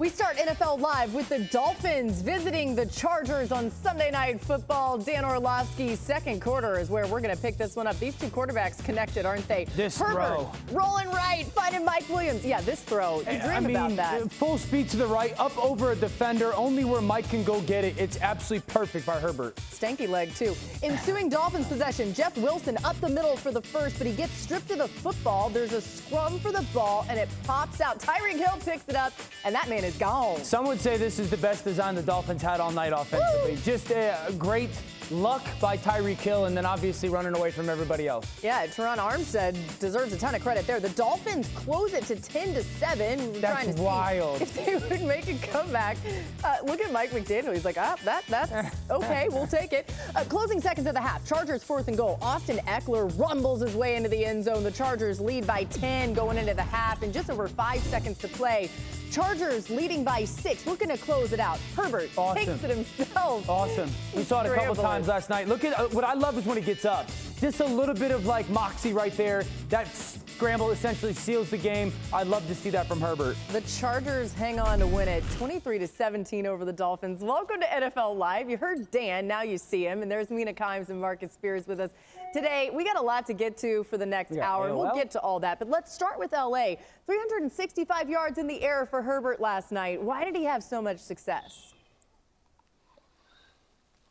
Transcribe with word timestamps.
We 0.00 0.08
start 0.08 0.38
NFL 0.38 0.80
Live 0.80 1.12
with 1.12 1.28
the 1.28 1.40
Dolphins 1.40 2.22
visiting 2.22 2.74
the 2.74 2.86
Chargers 2.86 3.52
on 3.52 3.70
Sunday 3.70 4.10
Night 4.10 4.40
Football. 4.40 4.96
Dan 4.96 5.24
Orlovsky's 5.24 5.98
second 5.98 6.40
quarter 6.40 6.78
is 6.78 6.88
where 6.88 7.06
we're 7.06 7.20
going 7.20 7.36
to 7.36 7.42
pick 7.42 7.58
this 7.58 7.76
one 7.76 7.86
up. 7.86 7.98
These 7.98 8.14
two 8.16 8.28
quarterbacks 8.28 8.82
connected, 8.82 9.26
aren't 9.26 9.46
they? 9.46 9.66
This 9.76 9.98
Herbert, 9.98 10.48
throw. 10.70 10.78
Rolling 10.80 11.10
right, 11.10 11.44
finding 11.54 11.84
Mike 11.84 12.08
Williams. 12.08 12.46
Yeah, 12.46 12.62
this 12.62 12.80
throw. 12.80 13.18
You 13.18 13.24
dream 13.24 13.42
I 13.42 13.60
mean, 13.60 13.76
about 13.76 13.96
that. 13.96 14.22
Uh, 14.22 14.28
full 14.28 14.56
speed 14.56 14.88
to 14.88 14.96
the 14.96 15.06
right, 15.06 15.38
up 15.38 15.54
over 15.62 15.92
a 15.92 15.96
defender, 15.96 16.54
only 16.54 16.84
where 16.84 17.02
Mike 17.02 17.28
can 17.28 17.44
go 17.44 17.60
get 17.60 17.84
it. 17.84 17.94
It's 17.98 18.18
absolutely 18.22 18.72
perfect 18.72 19.04
by 19.04 19.20
Herbert. 19.20 19.54
Stanky 19.56 20.08
leg, 20.08 20.34
too. 20.34 20.56
Ensuing 20.82 21.28
Dolphins 21.28 21.66
possession, 21.66 22.14
Jeff 22.14 22.38
Wilson 22.38 22.78
up 22.84 22.98
the 23.02 23.08
middle 23.10 23.36
for 23.36 23.52
the 23.52 23.60
first, 23.60 23.98
but 23.98 24.06
he 24.06 24.14
gets 24.14 24.32
stripped 24.32 24.70
of 24.70 24.78
the 24.78 24.88
football. 24.88 25.50
There's 25.50 25.74
a 25.74 25.82
scrum 25.82 26.38
for 26.38 26.52
the 26.52 26.64
ball, 26.72 27.04
and 27.10 27.18
it 27.18 27.28
pops 27.44 27.82
out. 27.82 27.98
Tyreek 27.98 28.38
Hill 28.38 28.58
picks 28.64 28.88
it 28.88 28.96
up, 28.96 29.12
and 29.44 29.54
that 29.54 29.68
man 29.68 29.84
is 29.84 29.89
gone. 29.98 30.42
Some 30.44 30.66
would 30.66 30.80
say 30.80 30.96
this 30.96 31.18
is 31.18 31.30
the 31.30 31.36
best 31.36 31.64
design 31.64 31.94
the 31.94 32.02
Dolphins 32.02 32.42
had 32.42 32.60
all 32.60 32.72
night 32.72 32.92
offensively. 32.94 33.52
Woo! 33.52 33.60
Just 33.62 33.90
a 33.90 34.16
great 34.38 34.70
luck 35.10 35.42
by 35.60 35.76
Tyreek 35.76 36.18
Hill, 36.18 36.44
and 36.46 36.56
then 36.56 36.64
obviously 36.64 37.08
running 37.08 37.34
away 37.34 37.50
from 37.50 37.68
everybody 37.68 38.06
else. 38.06 38.26
Yeah, 38.42 38.66
Terron 38.66 38.98
Armstead 38.98 39.56
deserves 39.78 40.12
a 40.12 40.18
ton 40.18 40.34
of 40.34 40.42
credit 40.42 40.66
there. 40.66 40.80
The 40.80 40.90
Dolphins 40.90 41.48
close 41.54 41.92
it 41.92 42.04
to 42.04 42.16
10 42.16 42.54
to 42.54 42.62
7. 42.62 43.18
We're 43.18 43.40
That's 43.40 43.54
trying 43.54 43.72
to 43.72 43.76
see 43.76 43.82
wild. 43.82 44.42
If 44.42 44.54
they 44.54 44.76
would 44.76 45.02
make 45.02 45.28
a 45.28 45.34
comeback. 45.46 45.96
Uh, 46.44 46.56
look 46.64 46.80
at 46.80 46.92
Mike 46.92 47.10
McDaniel. 47.10 47.52
He's 47.52 47.64
like, 47.64 47.78
ah, 47.78 47.96
that, 48.04 48.24
that's 48.28 48.52
okay. 48.90 49.28
We'll 49.30 49.46
take 49.46 49.72
it. 49.72 49.92
Uh, 50.14 50.24
closing 50.24 50.60
seconds 50.60 50.86
of 50.86 50.94
the 50.94 51.00
half. 51.00 51.26
Chargers 51.26 51.62
fourth 51.62 51.88
and 51.88 51.96
goal. 51.96 52.18
Austin 52.22 52.58
Ekeler 52.66 53.10
rumbles 53.18 53.62
his 53.62 53.74
way 53.74 53.96
into 53.96 54.08
the 54.08 54.24
end 54.24 54.44
zone. 54.44 54.62
The 54.62 54.70
Chargers 54.70 55.20
lead 55.20 55.46
by 55.46 55.64
10 55.64 56.14
going 56.14 56.38
into 56.38 56.54
the 56.54 56.62
half 56.62 57.02
and 57.02 57.12
just 57.12 57.30
over 57.30 57.48
five 57.48 57.80
seconds 57.82 58.18
to 58.18 58.28
play. 58.28 58.70
Chargers 59.10 59.68
leading 59.70 60.04
by 60.04 60.24
six, 60.24 60.66
looking 60.66 60.88
to 60.88 60.96
close 60.96 61.32
it 61.32 61.40
out. 61.40 61.58
Herbert 61.76 62.10
Awesome. 62.16 62.44
takes 62.44 62.64
it 62.64 62.70
himself. 62.70 63.48
Awesome. 63.48 63.90
We 64.14 64.22
saw 64.22 64.42
it 64.42 64.50
a 64.50 64.54
couple 64.54 64.76
times 64.76 65.08
last 65.08 65.28
night. 65.30 65.48
Look 65.48 65.64
at 65.64 65.78
uh, 65.78 65.88
what 65.88 66.04
I 66.04 66.14
love 66.14 66.38
is 66.38 66.44
when 66.46 66.56
he 66.56 66.62
gets 66.62 66.84
up. 66.84 67.08
Just 67.40 67.60
a 67.60 67.66
little 67.66 67.94
bit 67.94 68.10
of 68.12 68.26
like 68.26 68.48
moxie 68.50 68.92
right 68.92 69.16
there. 69.16 69.44
That 69.68 69.88
scramble 69.94 70.70
essentially 70.70 71.12
seals 71.12 71.50
the 71.50 71.58
game. 71.58 71.92
I'd 72.12 72.26
love 72.26 72.46
to 72.48 72.54
see 72.54 72.70
that 72.70 72.86
from 72.86 73.00
Herbert. 73.00 73.36
The 73.52 73.62
Chargers 73.62 74.32
hang 74.32 74.60
on 74.60 74.78
to 74.78 74.86
win 74.86 75.08
it 75.08 75.24
23 75.36 75.78
to 75.80 75.86
17 75.86 76.46
over 76.46 76.64
the 76.64 76.72
Dolphins. 76.72 77.22
Welcome 77.22 77.60
to 77.60 77.66
NFL 77.66 78.16
Live. 78.16 78.48
You 78.48 78.56
heard 78.56 78.90
Dan, 78.90 79.26
now 79.26 79.42
you 79.42 79.58
see 79.58 79.84
him, 79.84 80.02
and 80.02 80.10
there's 80.10 80.30
Mina 80.30 80.52
Kimes 80.52 80.88
and 80.88 81.00
Marcus 81.00 81.32
Spears 81.32 81.66
with 81.66 81.80
us. 81.80 81.90
Today, 82.32 82.70
we 82.72 82.84
got 82.84 82.96
a 82.96 83.02
lot 83.02 83.26
to 83.26 83.34
get 83.34 83.56
to 83.58 83.82
for 83.84 83.98
the 83.98 84.06
next 84.06 84.30
got 84.30 84.40
hour, 84.40 84.68
and 84.68 84.76
we'll 84.76 84.94
get 84.94 85.10
to 85.12 85.20
all 85.20 85.40
that. 85.40 85.58
But 85.58 85.68
let's 85.68 85.92
start 85.92 86.18
with 86.18 86.32
LA. 86.32 86.76
365 87.06 88.08
yards 88.08 88.38
in 88.38 88.46
the 88.46 88.62
air 88.62 88.86
for 88.86 89.02
Herbert 89.02 89.40
last 89.40 89.72
night. 89.72 90.00
Why 90.00 90.24
did 90.24 90.36
he 90.36 90.44
have 90.44 90.62
so 90.62 90.80
much 90.80 90.98
success? 90.98 91.74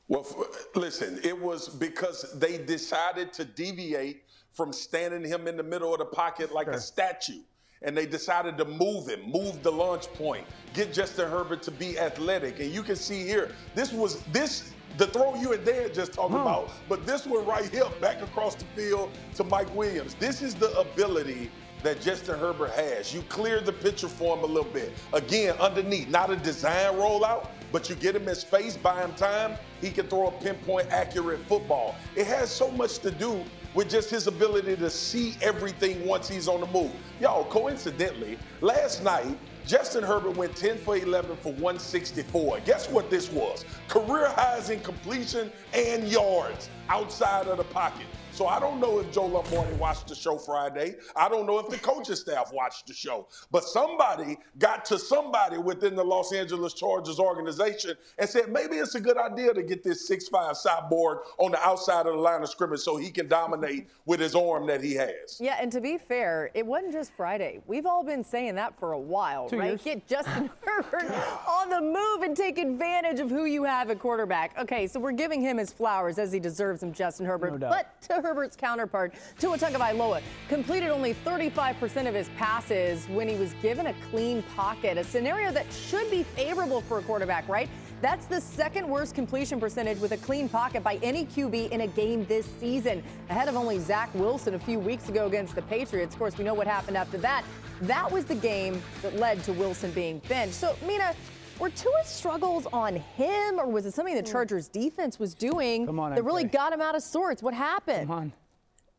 Well, 0.09 0.25
f- 0.28 0.75
listen, 0.75 1.20
it 1.23 1.40
was 1.40 1.70
because 1.70 2.38
they 2.40 2.58
decided 2.58 3.31
to 3.34 3.46
deviate 3.46 4.24
from 4.51 4.74
standing 4.74 5.24
him 5.24 5.47
in 5.47 5.56
the 5.56 5.63
middle 5.63 5.94
of 5.94 6.00
the 6.00 6.06
pocket 6.06 6.51
like 6.51 6.68
a 6.68 6.80
statue. 6.80 7.40
And 7.81 7.96
they 7.96 8.06
decided 8.06 8.57
to 8.57 8.66
move 8.66 9.07
him, 9.07 9.22
move 9.31 9.63
the 9.63 9.72
launch 9.72 10.12
point, 10.16 10.46
get 10.74 10.91
Justin 10.91 11.30
Herbert 11.30 11.62
to 11.63 11.72
be 11.72 11.97
athletic. 11.97 12.59
And 12.59 12.69
you 12.69 12.84
can 12.84 12.97
see 12.97 13.24
here, 13.24 13.56
this 13.74 13.94
was 13.94 14.22
this 14.34 14.74
the 15.00 15.08
throw 15.08 15.34
you 15.36 15.54
and 15.54 15.66
Dan 15.66 15.94
just 15.94 16.14
talked 16.14 16.34
about, 16.34 16.70
but 16.90 17.06
this 17.06 17.26
one 17.26 17.46
right 17.46 17.70
here, 17.70 17.86
back 18.02 18.22
across 18.22 18.54
the 18.56 18.66
field 18.76 19.10
to 19.36 19.46
Mike 19.46 19.74
Williams. 19.74 20.14
This 20.16 20.42
is 20.42 20.54
the 20.54 20.78
ability 20.78 21.50
that 21.84 22.02
Justin 22.02 22.38
Herbert 22.38 22.72
has. 22.72 23.14
You 23.14 23.22
clear 23.30 23.62
the 23.62 23.72
picture 23.72 24.10
for 24.10 24.36
him 24.36 24.44
a 24.44 24.46
little 24.46 24.70
bit. 24.72 24.92
Again, 25.14 25.56
underneath, 25.58 26.10
not 26.10 26.30
a 26.30 26.36
design 26.36 26.96
rollout, 26.96 27.48
but 27.72 27.90
you 27.90 27.96
get 27.96 28.14
him 28.14 28.28
in 28.28 28.36
space, 28.36 28.76
buy 28.76 29.02
him 29.02 29.14
time, 29.14 29.56
he 29.80 29.90
can 29.90 30.06
throw 30.08 30.28
a 30.28 30.32
pinpoint 30.32 30.90
accurate 30.92 31.40
football. 31.48 31.96
It 32.18 32.28
has 32.28 32.52
so 32.52 32.70
much 32.70 33.00
to 33.00 33.12
do 33.12 33.42
with 33.74 33.90
just 33.90 34.10
his 34.10 34.28
ability 34.28 34.76
to 34.76 34.90
see 34.90 35.36
everything 35.42 36.06
once 36.06 36.28
he's 36.28 36.50
on 36.50 36.60
the 36.60 36.68
move. 36.68 36.92
Y'all, 37.22 37.46
coincidentally, 37.46 38.38
last 38.60 39.02
night, 39.04 39.38
Justin 39.69 40.03
Herbert 40.03 40.35
went 40.35 40.56
10 40.56 40.80
for 40.80 40.97
11 40.97 41.38
for 41.38 41.53
164. 41.53 42.62
Guess 42.62 42.90
what 42.90 43.12
this 43.12 43.31
was? 43.31 43.66
Career 43.88 44.28
highs 44.30 44.72
in 44.72 44.80
completion 44.80 45.52
and 45.75 46.07
yards 46.07 46.72
outside 46.90 47.46
of 47.46 47.57
the 47.57 47.63
pocket. 47.66 48.07
So 48.39 48.47
I 48.47 48.57
don't 48.57 48.79
know 48.79 49.00
if 49.00 49.11
Joe 49.11 49.25
Lombardi 49.25 49.73
watched 49.73 50.07
the 50.07 50.16
show 50.16 50.38
Friday. 50.38 50.95
I 51.13 51.27
don't 51.27 51.45
know 51.45 51.59
if 51.59 51.67
the 51.67 51.77
coaching 51.77 52.16
staff 52.16 52.53
watched 52.53 52.88
the 52.88 52.94
show. 52.94 53.27
But 53.51 53.66
somebody 53.66 54.38
got 54.59 54.85
to 54.85 54.97
somebody 54.97 55.57
within 55.57 55.94
the 55.94 56.05
Los 56.05 56.31
Angeles 56.31 56.73
Chargers 56.73 57.19
organization 57.19 57.95
and 58.17 58.29
said 58.29 58.50
maybe 58.50 58.77
it's 58.77 58.95
a 58.95 59.01
good 59.01 59.17
idea 59.17 59.53
to 59.53 59.61
get 59.61 59.83
this 59.83 60.09
6'5 60.09 60.55
cyborg 60.55 61.17
on 61.38 61.51
the 61.51 61.59
outside 61.61 62.05
of 62.05 62.13
the 62.13 62.19
line 62.22 62.41
of 62.41 62.47
scrimmage 62.47 62.79
so 62.79 62.95
he 62.95 63.11
can 63.11 63.27
dominate 63.27 63.89
with 64.05 64.22
his 64.22 64.35
arm 64.35 64.67
that 64.67 64.81
he 64.81 64.94
has. 64.94 65.38
Yeah, 65.41 65.57
and 65.59 65.69
to 65.73 65.81
be 65.81 65.97
fair, 65.97 66.50
it 66.53 66.66
wasn't 66.66 66.94
just 66.94 67.11
Friday. 67.17 67.59
We've 67.67 67.85
all 67.85 68.06
been 68.06 68.23
saying 68.23 68.56
that 68.56 68.79
for 68.79 68.94
a 68.94 69.00
while, 69.00 69.50
Two 69.50 69.59
right? 69.59 69.71
years. 69.71 69.83
Get 69.83 70.07
Justin 70.07 70.50
Herbert 70.61 71.11
on 71.45 71.67
the 71.69 71.81
move 71.81 72.21
and 72.21 72.38
take 72.38 72.57
advantage 72.57 73.19
of 73.19 73.29
who 73.29 73.44
you 73.44 73.66
have 73.66 73.89
at 73.89 74.00
quarterback. 74.00 74.57
Okay, 74.57 74.88
so 74.88 74.97
we're 74.97 75.11
giving 75.11 75.41
him 75.41 75.57
his 75.57 75.73
flowers 75.73 76.17
as 76.17 76.31
he 76.31 76.39
deserves 76.39 76.79
them, 76.79 76.94
Justin 76.94 77.25
Herbert. 77.25 77.51
No 77.51 77.57
doubt. 77.57 77.71
but 77.71 78.01
to 78.03 78.28
Herbert's 78.29 78.56
counterpart, 78.56 79.12
Tua 79.40 79.57
Tagovailoa, 79.57 80.22
completed 80.50 80.90
only 80.90 81.16
35% 81.25 82.07
of 82.07 82.13
his 82.13 82.29
passes 82.38 83.07
when 83.07 83.28
he 83.28 83.35
was 83.38 83.53
given 83.59 83.88
a 83.88 83.95
clean 84.12 84.44
pocket, 84.56 85.00
a 85.00 85.03
scenario 85.03 85.51
that 85.51 85.66
should 85.73 86.12
be 86.12 86.22
favorable 86.22 86.81
for 86.81 87.00
a 87.00 87.01
quarterback, 87.01 87.50
right? 87.50 87.68
That's 88.03 88.28
the 88.28 88.39
second 88.39 88.88
worst 88.88 89.16
completion 89.16 89.59
percentage 89.59 89.97
with 89.97 90.12
a 90.12 90.18
clean 90.18 90.47
pocket 90.47 90.84
by 90.84 91.00
any 91.01 91.25
QB 91.25 91.72
in 91.72 91.81
a 91.81 91.88
game 91.88 92.23
this 92.25 92.45
season, 92.59 93.03
ahead 93.31 93.47
of 93.47 93.56
only 93.56 93.79
Zach 93.79 94.13
Wilson 94.13 94.53
a 94.53 94.59
few 94.59 94.78
weeks 94.78 95.09
ago 95.09 95.25
against 95.25 95.56
the 95.56 95.63
Patriots. 95.63 96.13
Of 96.13 96.19
course, 96.19 96.38
we 96.38 96.44
know 96.44 96.53
what 96.53 96.68
happened 96.68 96.97
after 96.97 97.18
that. 97.18 97.44
That 97.81 98.12
was 98.12 98.25
the 98.25 98.35
game 98.35 98.79
that 99.01 99.16
led 99.16 99.44
to 99.45 99.53
Wilson 99.53 99.89
being 99.89 100.22
benched. 100.29 100.53
So, 100.53 100.75
Mina, 100.85 101.16
were 101.59 101.70
Tua's 101.70 102.08
struggles 102.08 102.66
on 102.72 102.96
him, 102.96 103.59
or 103.59 103.68
was 103.68 103.86
it 103.86 103.94
something 103.94 104.16
the 104.16 104.24
mm. 104.24 104.31
Chargers 104.31 104.68
defense 104.68 105.20
was 105.20 105.34
doing 105.34 105.86
Come 105.86 106.00
on, 106.00 106.16
that 106.16 106.24
really 106.24 106.46
got 106.46 106.74
him 106.74 106.81
out 106.81 106.96
of 106.96 107.03
sorts? 107.03 107.44
What 107.44 107.53
happened? 107.53 108.08
Come 108.08 108.18
on. 108.18 108.34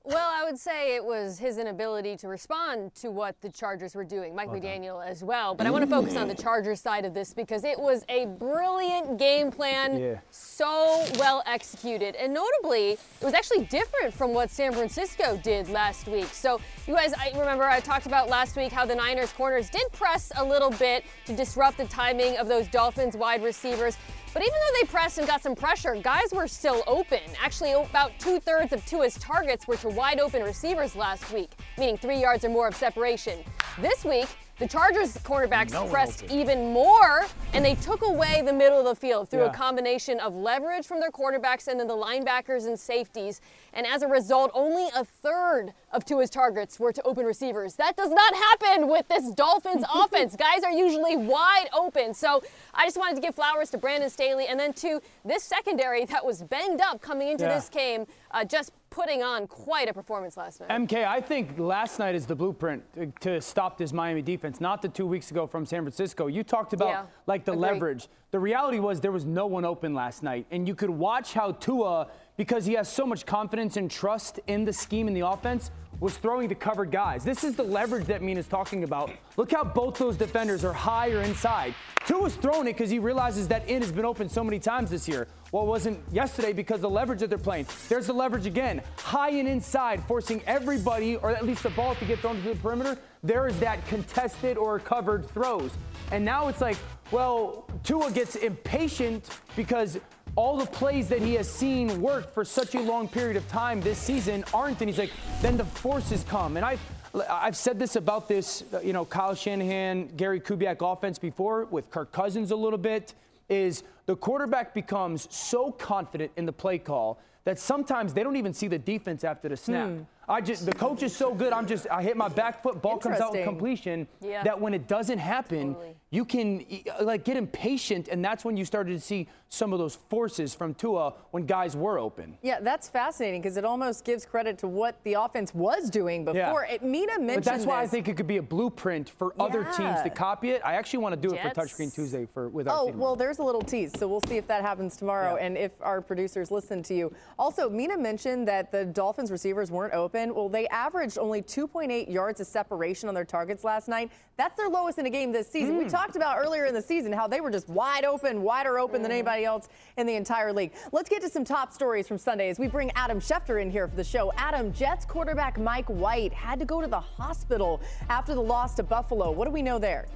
Well, 0.03 0.31
I 0.33 0.44
would 0.44 0.59
say 0.59 0.94
it 0.94 1.05
was 1.05 1.38
his 1.38 1.59
inability 1.59 2.16
to 2.19 2.28
respond 2.28 2.94
to 2.97 3.11
what 3.11 3.38
the 3.43 3.50
Chargers 3.50 3.94
were 3.94 4.05
doing, 4.05 4.34
Mike 4.34 4.49
McDaniel 4.49 5.05
as 5.05 5.22
well. 5.22 5.55
But 5.55 5.66
I 5.66 5.71
want 5.71 5.83
to 5.83 5.87
mm. 5.87 5.91
focus 5.91 6.16
on 6.16 6.27
the 6.27 6.34
Chargers 6.34 6.81
side 6.81 7.05
of 7.05 7.12
this 7.12 7.34
because 7.34 7.65
it 7.65 7.78
was 7.78 8.03
a 8.09 8.25
brilliant 8.25 9.19
game 9.19 9.50
plan, 9.50 10.00
Yeah. 10.00 10.21
so 10.31 11.05
well 11.19 11.43
executed. 11.44 12.16
And 12.16 12.33
notably, 12.33 12.93
it 12.93 13.25
was 13.25 13.34
actually 13.34 13.66
different 13.66 14.15
from 14.15 14.33
what 14.33 14.50
San 14.50 14.72
Francisco 14.72 15.38
did 15.43 15.69
last 15.69 16.09
week. 16.09 16.28
So, 16.28 16.62
you 16.87 16.94
guys, 16.94 17.12
I 17.12 17.32
remember 17.38 17.65
I 17.65 17.81
talked 17.81 18.06
about 18.06 18.31
last 18.31 18.56
week 18.56 18.72
how 18.72 18.87
the 18.87 18.94
Niners 18.94 19.32
corners 19.32 19.69
did 19.69 19.93
press 19.93 20.32
a 20.38 20.44
little 20.44 20.71
bit 20.71 21.05
to 21.27 21.37
disrupt 21.37 21.76
the 21.76 21.85
timing 21.87 22.38
of 22.38 22.49
those 22.49 22.69
Dolphins 22.69 23.19
wide 23.19 23.43
receivers. 23.43 23.99
But 24.32 24.43
even 24.43 24.55
though 24.55 24.81
they 24.81 24.87
pressed 24.87 25.19
and 25.19 25.27
got 25.27 25.43
some 25.43 25.56
pressure, 25.56 25.97
guys 25.97 26.32
were 26.32 26.47
still 26.47 26.85
open. 26.87 27.21
Actually, 27.43 27.73
about 27.73 28.12
two 28.21 28.38
thirds 28.38 28.73
of 28.73 28.85
Tua's 28.87 29.15
targets 29.15 29.67
were 29.67 29.77
to 29.79 29.88
wide 29.88 30.21
open 30.21 30.43
receivers 30.43 30.94
last 30.94 31.32
week, 31.32 31.50
meaning 31.77 31.97
three 31.97 32.21
yards 32.21 32.44
or 32.44 32.49
more 32.49 32.69
of 32.69 32.77
separation. 32.77 33.41
This 33.81 34.05
week, 34.05 34.29
the 34.60 34.68
Chargers 34.68 35.14
cornerbacks 35.18 35.72
No 35.72 35.86
pressed 35.88 36.22
even 36.30 36.72
more, 36.72 37.26
and 37.54 37.64
they 37.64 37.74
took 37.76 38.02
away 38.06 38.42
the 38.44 38.52
middle 38.52 38.78
of 38.78 38.84
the 38.84 38.94
field 38.94 39.28
through 39.30 39.40
Yeah. 39.44 39.50
a 39.50 39.54
combination 39.54 40.20
of 40.20 40.34
leverage 40.36 40.86
from 40.86 41.00
their 41.00 41.10
quarterbacks 41.10 41.66
and 41.66 41.80
then 41.80 41.86
the 41.88 41.96
linebackers 41.96 42.66
and 42.66 42.78
safeties. 42.78 43.40
And 43.72 43.86
as 43.86 44.02
a 44.02 44.06
result, 44.08 44.50
only 44.54 44.88
a 44.94 45.04
third 45.04 45.72
of 45.92 46.04
Tua's 46.04 46.28
targets 46.30 46.78
were 46.78 46.92
to 46.92 47.02
open 47.02 47.24
receivers. 47.24 47.74
That 47.76 47.96
does 47.96 48.10
not 48.10 48.34
happen 48.34 48.86
with 48.88 49.08
this 49.08 49.30
Dolphins 49.32 49.84
offense. 49.94 50.36
Guys 50.36 50.62
are 50.62 50.70
usually 50.72 51.16
wide 51.16 51.68
open. 51.72 52.12
So 52.14 52.42
I 52.74 52.84
just 52.84 52.98
wanted 52.98 53.14
to 53.16 53.22
give 53.22 53.34
flowers 53.34 53.70
to 53.70 53.78
Brandon 53.78 54.10
Staley 54.10 54.46
and 54.46 54.60
then 54.60 54.72
to 54.74 55.00
this 55.24 55.42
secondary 55.42 56.04
that 56.04 56.24
was 56.24 56.42
banged 56.42 56.80
up 56.82 57.00
coming 57.00 57.28
into 57.28 57.44
Yeah. 57.44 57.54
this 57.54 57.68
game. 57.70 58.06
Uh, 58.30 58.44
just 58.44 58.72
putting 58.90 59.22
on 59.22 59.46
quite 59.46 59.88
a 59.88 59.94
performance 59.94 60.37
last 60.37 60.60
night. 60.60 60.69
MK, 60.69 61.06
I 61.06 61.20
think 61.20 61.58
last 61.58 61.98
night 62.00 62.14
is 62.16 62.26
the 62.26 62.34
blueprint 62.34 62.82
to, 62.94 63.06
to 63.20 63.40
stop 63.40 63.78
this 63.78 63.92
Miami 63.92 64.20
defense, 64.20 64.60
not 64.60 64.82
the 64.82 64.88
two 64.88 65.06
weeks 65.06 65.31
ago 65.31 65.46
from 65.46 65.64
San 65.64 65.82
Francisco. 65.82 66.26
You 66.26 66.42
talked 66.42 66.72
about 66.72 66.88
Yeah, 66.88 67.02
like 67.26 67.44
the 67.44 67.52
agree. 67.52 67.62
leverage. 67.62 68.08
The 68.32 68.40
reality 68.40 68.81
was 68.81 69.00
there 69.00 69.12
was 69.12 69.25
no 69.25 69.46
one 69.46 69.64
open 69.64 69.94
last 69.94 70.22
night, 70.22 70.46
and 70.50 70.66
you 70.66 70.75
could 70.75 70.90
watch 70.90 71.32
how 71.32 71.52
Tua, 71.52 72.08
because 72.37 72.66
he 72.66 72.75
has 72.75 72.88
so 72.88 73.06
much 73.06 73.26
confidence 73.26 73.76
and 73.76 73.90
trust 73.90 74.40
in 74.48 74.64
the 74.64 74.72
scheme 74.72 75.06
and 75.06 75.16
the 75.16 75.26
offense, 75.26 75.70
was 76.00 76.17
throwing 76.17 76.49
to 76.49 76.55
covered 76.55 76.91
guys. 76.91 77.23
This 77.25 77.44
is 77.44 77.55
the 77.55 77.62
leverage 77.62 78.06
that 78.06 78.23
Mina's 78.23 78.47
talking 78.47 78.85
about. 78.85 79.11
Look 79.37 79.52
how 79.52 79.62
both 79.62 79.99
those 79.99 80.17
defenders 80.17 80.64
are 80.64 80.73
high 80.73 81.11
or 81.11 81.20
inside. 81.20 81.75
Tua's 82.06 82.35
throwing 82.35 82.67
it 82.67 82.73
because 82.73 82.88
he 82.88 82.99
realizes 82.99 83.47
that 83.49 83.69
in 83.69 83.82
has 83.82 83.93
been 83.93 84.06
open 84.06 84.29
so 84.29 84.43
many 84.43 84.58
times 84.58 84.91
this 84.91 85.06
year. 85.06 85.29
Well, 85.52 85.64
it 85.64 85.67
wasn't 85.67 86.00
yesterday 86.11 86.52
because 86.52 86.81
the 86.81 86.88
leverage 86.88 87.20
that 87.20 87.29
they're 87.29 87.38
playing. 87.38 87.67
There's 87.88 88.06
the 88.06 88.14
leverage 88.14 88.47
again, 88.47 88.82
high 88.97 89.31
and 89.31 89.47
inside, 89.47 90.02
forcing 90.05 90.43
everybody, 90.47 91.17
or 91.17 91.31
at 91.31 91.44
least 91.44 91.62
the 91.62 91.70
ball, 91.70 91.94
to 91.97 92.05
get 92.05 92.20
thrown 92.20 92.41
to 92.43 92.49
the 92.49 92.56
perimeter. 92.56 92.99
There 93.23 93.46
is 93.46 93.58
that 93.61 93.87
contested 93.87 94.56
or 94.56 94.79
covered 94.79 95.29
throws. 95.29 95.70
And 96.12 96.25
now 96.25 96.49
it's 96.49 96.61
like, 96.61 96.79
well, 97.11 97.69
Tua 97.85 98.11
gets 98.12 98.37
impatient 98.37 99.29
because 99.56 99.99
all 100.37 100.56
the 100.56 100.67
plays 100.67 101.09
that 101.09 101.21
he 101.21 101.35
has 101.35 101.49
seen 101.49 102.00
work 102.00 102.32
for 102.32 102.44
such 102.44 102.75
a 102.75 102.81
long 102.81 103.09
period 103.09 103.37
of 103.37 103.47
time 103.49 103.81
this 103.81 103.99
season 103.99 104.44
aren't. 104.55 104.81
And 104.81 104.88
he's 104.88 104.99
like, 104.99 105.12
then 105.41 105.56
the 105.56 105.65
forces 105.65 106.25
come. 106.29 106.56
And 106.56 106.65
I've, 106.65 106.81
I've 107.29 107.56
said 107.56 107.79
this 107.79 107.97
about 107.97 108.29
this, 108.29 108.65
you 108.82 108.93
know, 108.93 109.05
Kyle 109.05 109.35
Shanahan, 109.35 110.09
Gary 110.17 110.41
Kubiak 110.41 110.79
offense 110.81 111.19
before 111.19 111.65
with 111.67 111.91
Kirk 111.91 112.12
Cousins 112.12 112.50
a 112.50 112.56
little 112.56 112.79
bit, 112.79 113.15
is 113.49 113.82
the 114.06 114.17
quarterback 114.17 114.75
becomes 114.75 115.27
so 115.35 115.73
confident 115.73 116.31
in 116.37 116.47
the 116.47 116.53
play 116.53 116.79
call 116.79 117.19
that 117.44 117.59
sometimes 117.59 118.12
they 118.12 118.23
don't 118.23 118.37
even 118.37 118.53
see 118.55 118.69
the 118.69 118.79
defense 118.79 119.25
after 119.25 119.49
the 119.49 119.56
snap. 119.56 119.88
Hmm. 119.88 120.03
I 120.29 120.41
just 120.41 120.65
the 120.65 120.73
coach 120.73 121.03
is 121.03 121.15
so 121.17 121.35
good. 121.35 121.53
I'm 121.53 121.67
just 121.67 121.88
I 121.91 122.03
hit 122.03 122.17
my 122.17 122.29
back 122.29 122.62
foot, 122.62 122.81
ball 122.81 122.99
comes 122.99 123.19
out 123.19 123.32
with 123.32 123.44
completion. 123.44 124.06
Yeah. 124.21 124.44
That 124.44 124.61
when 124.61 124.75
it 124.75 124.87
doesn't 124.87 125.19
happen, 125.19 125.75
Totally. 125.75 125.97
You 126.12 126.24
can 126.24 126.64
uh, 126.98 127.04
like 127.04 127.24
get 127.24 127.36
impatient, 127.36 128.08
and 128.08 128.24
that's 128.24 128.44
when 128.44 128.56
you 128.56 128.64
started 128.64 128.92
to 128.92 129.00
see 129.00 129.28
some 129.48 129.72
of 129.72 129.78
those 129.78 129.96
forces 130.08 130.54
from 130.54 130.74
Tua 130.74 131.14
when 131.30 131.46
guys 131.46 131.76
were 131.76 131.98
open. 131.98 132.36
Yeah, 132.42 132.60
that's 132.60 132.88
fascinating 132.88 133.42
because 133.42 133.56
it 133.56 133.64
almost 133.64 134.04
gives 134.04 134.24
credit 134.26 134.58
to 134.58 134.68
what 134.68 135.02
the 135.04 135.14
offense 135.14 135.54
was 135.54 135.88
doing 135.88 136.24
before. 136.24 136.64
It, 136.64 136.82
Mina 136.82 137.18
mentioned 137.18 137.36
But 137.36 137.44
that's 137.44 137.66
why 137.66 137.82
I 137.82 137.86
think 137.86 138.08
it 138.08 138.16
could 138.16 138.26
be 138.26 138.38
a 138.38 138.42
blueprint 138.42 139.08
for 139.10 139.34
other 139.40 139.64
teams 139.76 140.02
to 140.02 140.10
copy 140.10 140.50
it. 140.50 140.62
I 140.64 140.74
actually 140.74 141.00
want 141.00 141.20
to 141.20 141.28
do 141.28 141.34
it 141.34 141.42
for 141.42 141.50
Touchscreen 141.50 141.94
Tuesday 141.94 142.26
for 142.32 142.48
with 142.48 142.68
our 142.68 142.76
Oh, 142.76 142.86
team. 142.90 142.98
well, 142.98 143.14
there's 143.16 143.38
a 143.38 143.44
little 143.44 143.62
tease, 143.62 143.92
so 143.96 144.08
we'll 144.08 144.22
see 144.26 144.36
if 144.36 144.46
that 144.48 144.62
happens 144.62 144.96
tomorrow 144.96 145.36
Yeah. 145.36 145.46
and 145.46 145.56
if 145.56 145.72
our 145.80 146.00
producers 146.00 146.50
listen 146.50 146.82
to 146.84 146.94
you. 146.94 147.12
Also, 147.38 147.68
Mina 147.70 147.96
mentioned 147.96 148.46
that 148.48 148.72
the 148.72 148.84
Dolphins 148.84 149.30
receivers 149.30 149.70
weren't 149.70 149.94
open. 149.94 150.34
Well, 150.34 150.48
they 150.48 150.66
averaged 150.68 151.18
only 151.18 151.42
2.8 151.42 152.08
yards 152.10 152.40
of 152.40 152.46
separation 152.48 153.08
on 153.08 153.14
their 153.14 153.24
targets 153.24 153.62
last 153.64 153.88
night. 153.88 154.10
That's 154.36 154.56
their 154.56 154.68
lowest 154.68 154.98
in 154.98 155.06
a 155.06 155.10
game 155.10 155.32
this 155.32 155.48
season. 155.48 155.74
Hmm. 155.74 155.84
We 155.84 155.90
talked 155.90 156.00
about 156.08 156.38
earlier 156.38 156.64
in 156.64 156.75
the 156.75 156.82
season 156.82 157.12
how 157.12 157.26
they 157.26 157.41
were 157.41 157.50
just 157.50 157.69
wide 157.69 158.05
open, 158.05 158.43
wider 158.43 158.79
open 158.79 159.02
than 159.02 159.11
mm-hmm. 159.11 159.19
anybody 159.19 159.44
else 159.44 159.69
in 159.97 160.06
the 160.06 160.14
entire 160.14 160.52
league. 160.52 160.73
Let's 160.93 161.08
get 161.08 161.23
to 161.23 161.29
some 161.29 161.44
top 161.44 161.73
stories 161.73 162.08
from 162.08 162.19
Sunday 162.19 162.49
as 162.49 162.58
we 162.58 162.67
bring 162.67 162.91
Adam 162.97 163.20
Schefter 163.20 163.61
in 163.61 163.70
here 163.70 163.87
for 163.87 163.97
the 163.97 164.05
show. 164.05 164.32
Adam, 164.37 164.73
Jets 164.73 165.05
quarterback 165.05 165.58
Mike 165.58 165.87
White 165.87 166.32
had 166.32 166.58
to 166.58 166.64
go 166.64 166.81
to 166.81 166.87
the 166.87 167.00
hospital 167.00 167.81
after 168.08 168.35
the 168.35 168.41
loss 168.43 168.75
to 168.76 168.82
Buffalo. 168.82 169.31
What 169.31 169.44
do 169.44 169.50
we 169.50 169.62
know 169.62 169.79
there? 169.79 170.06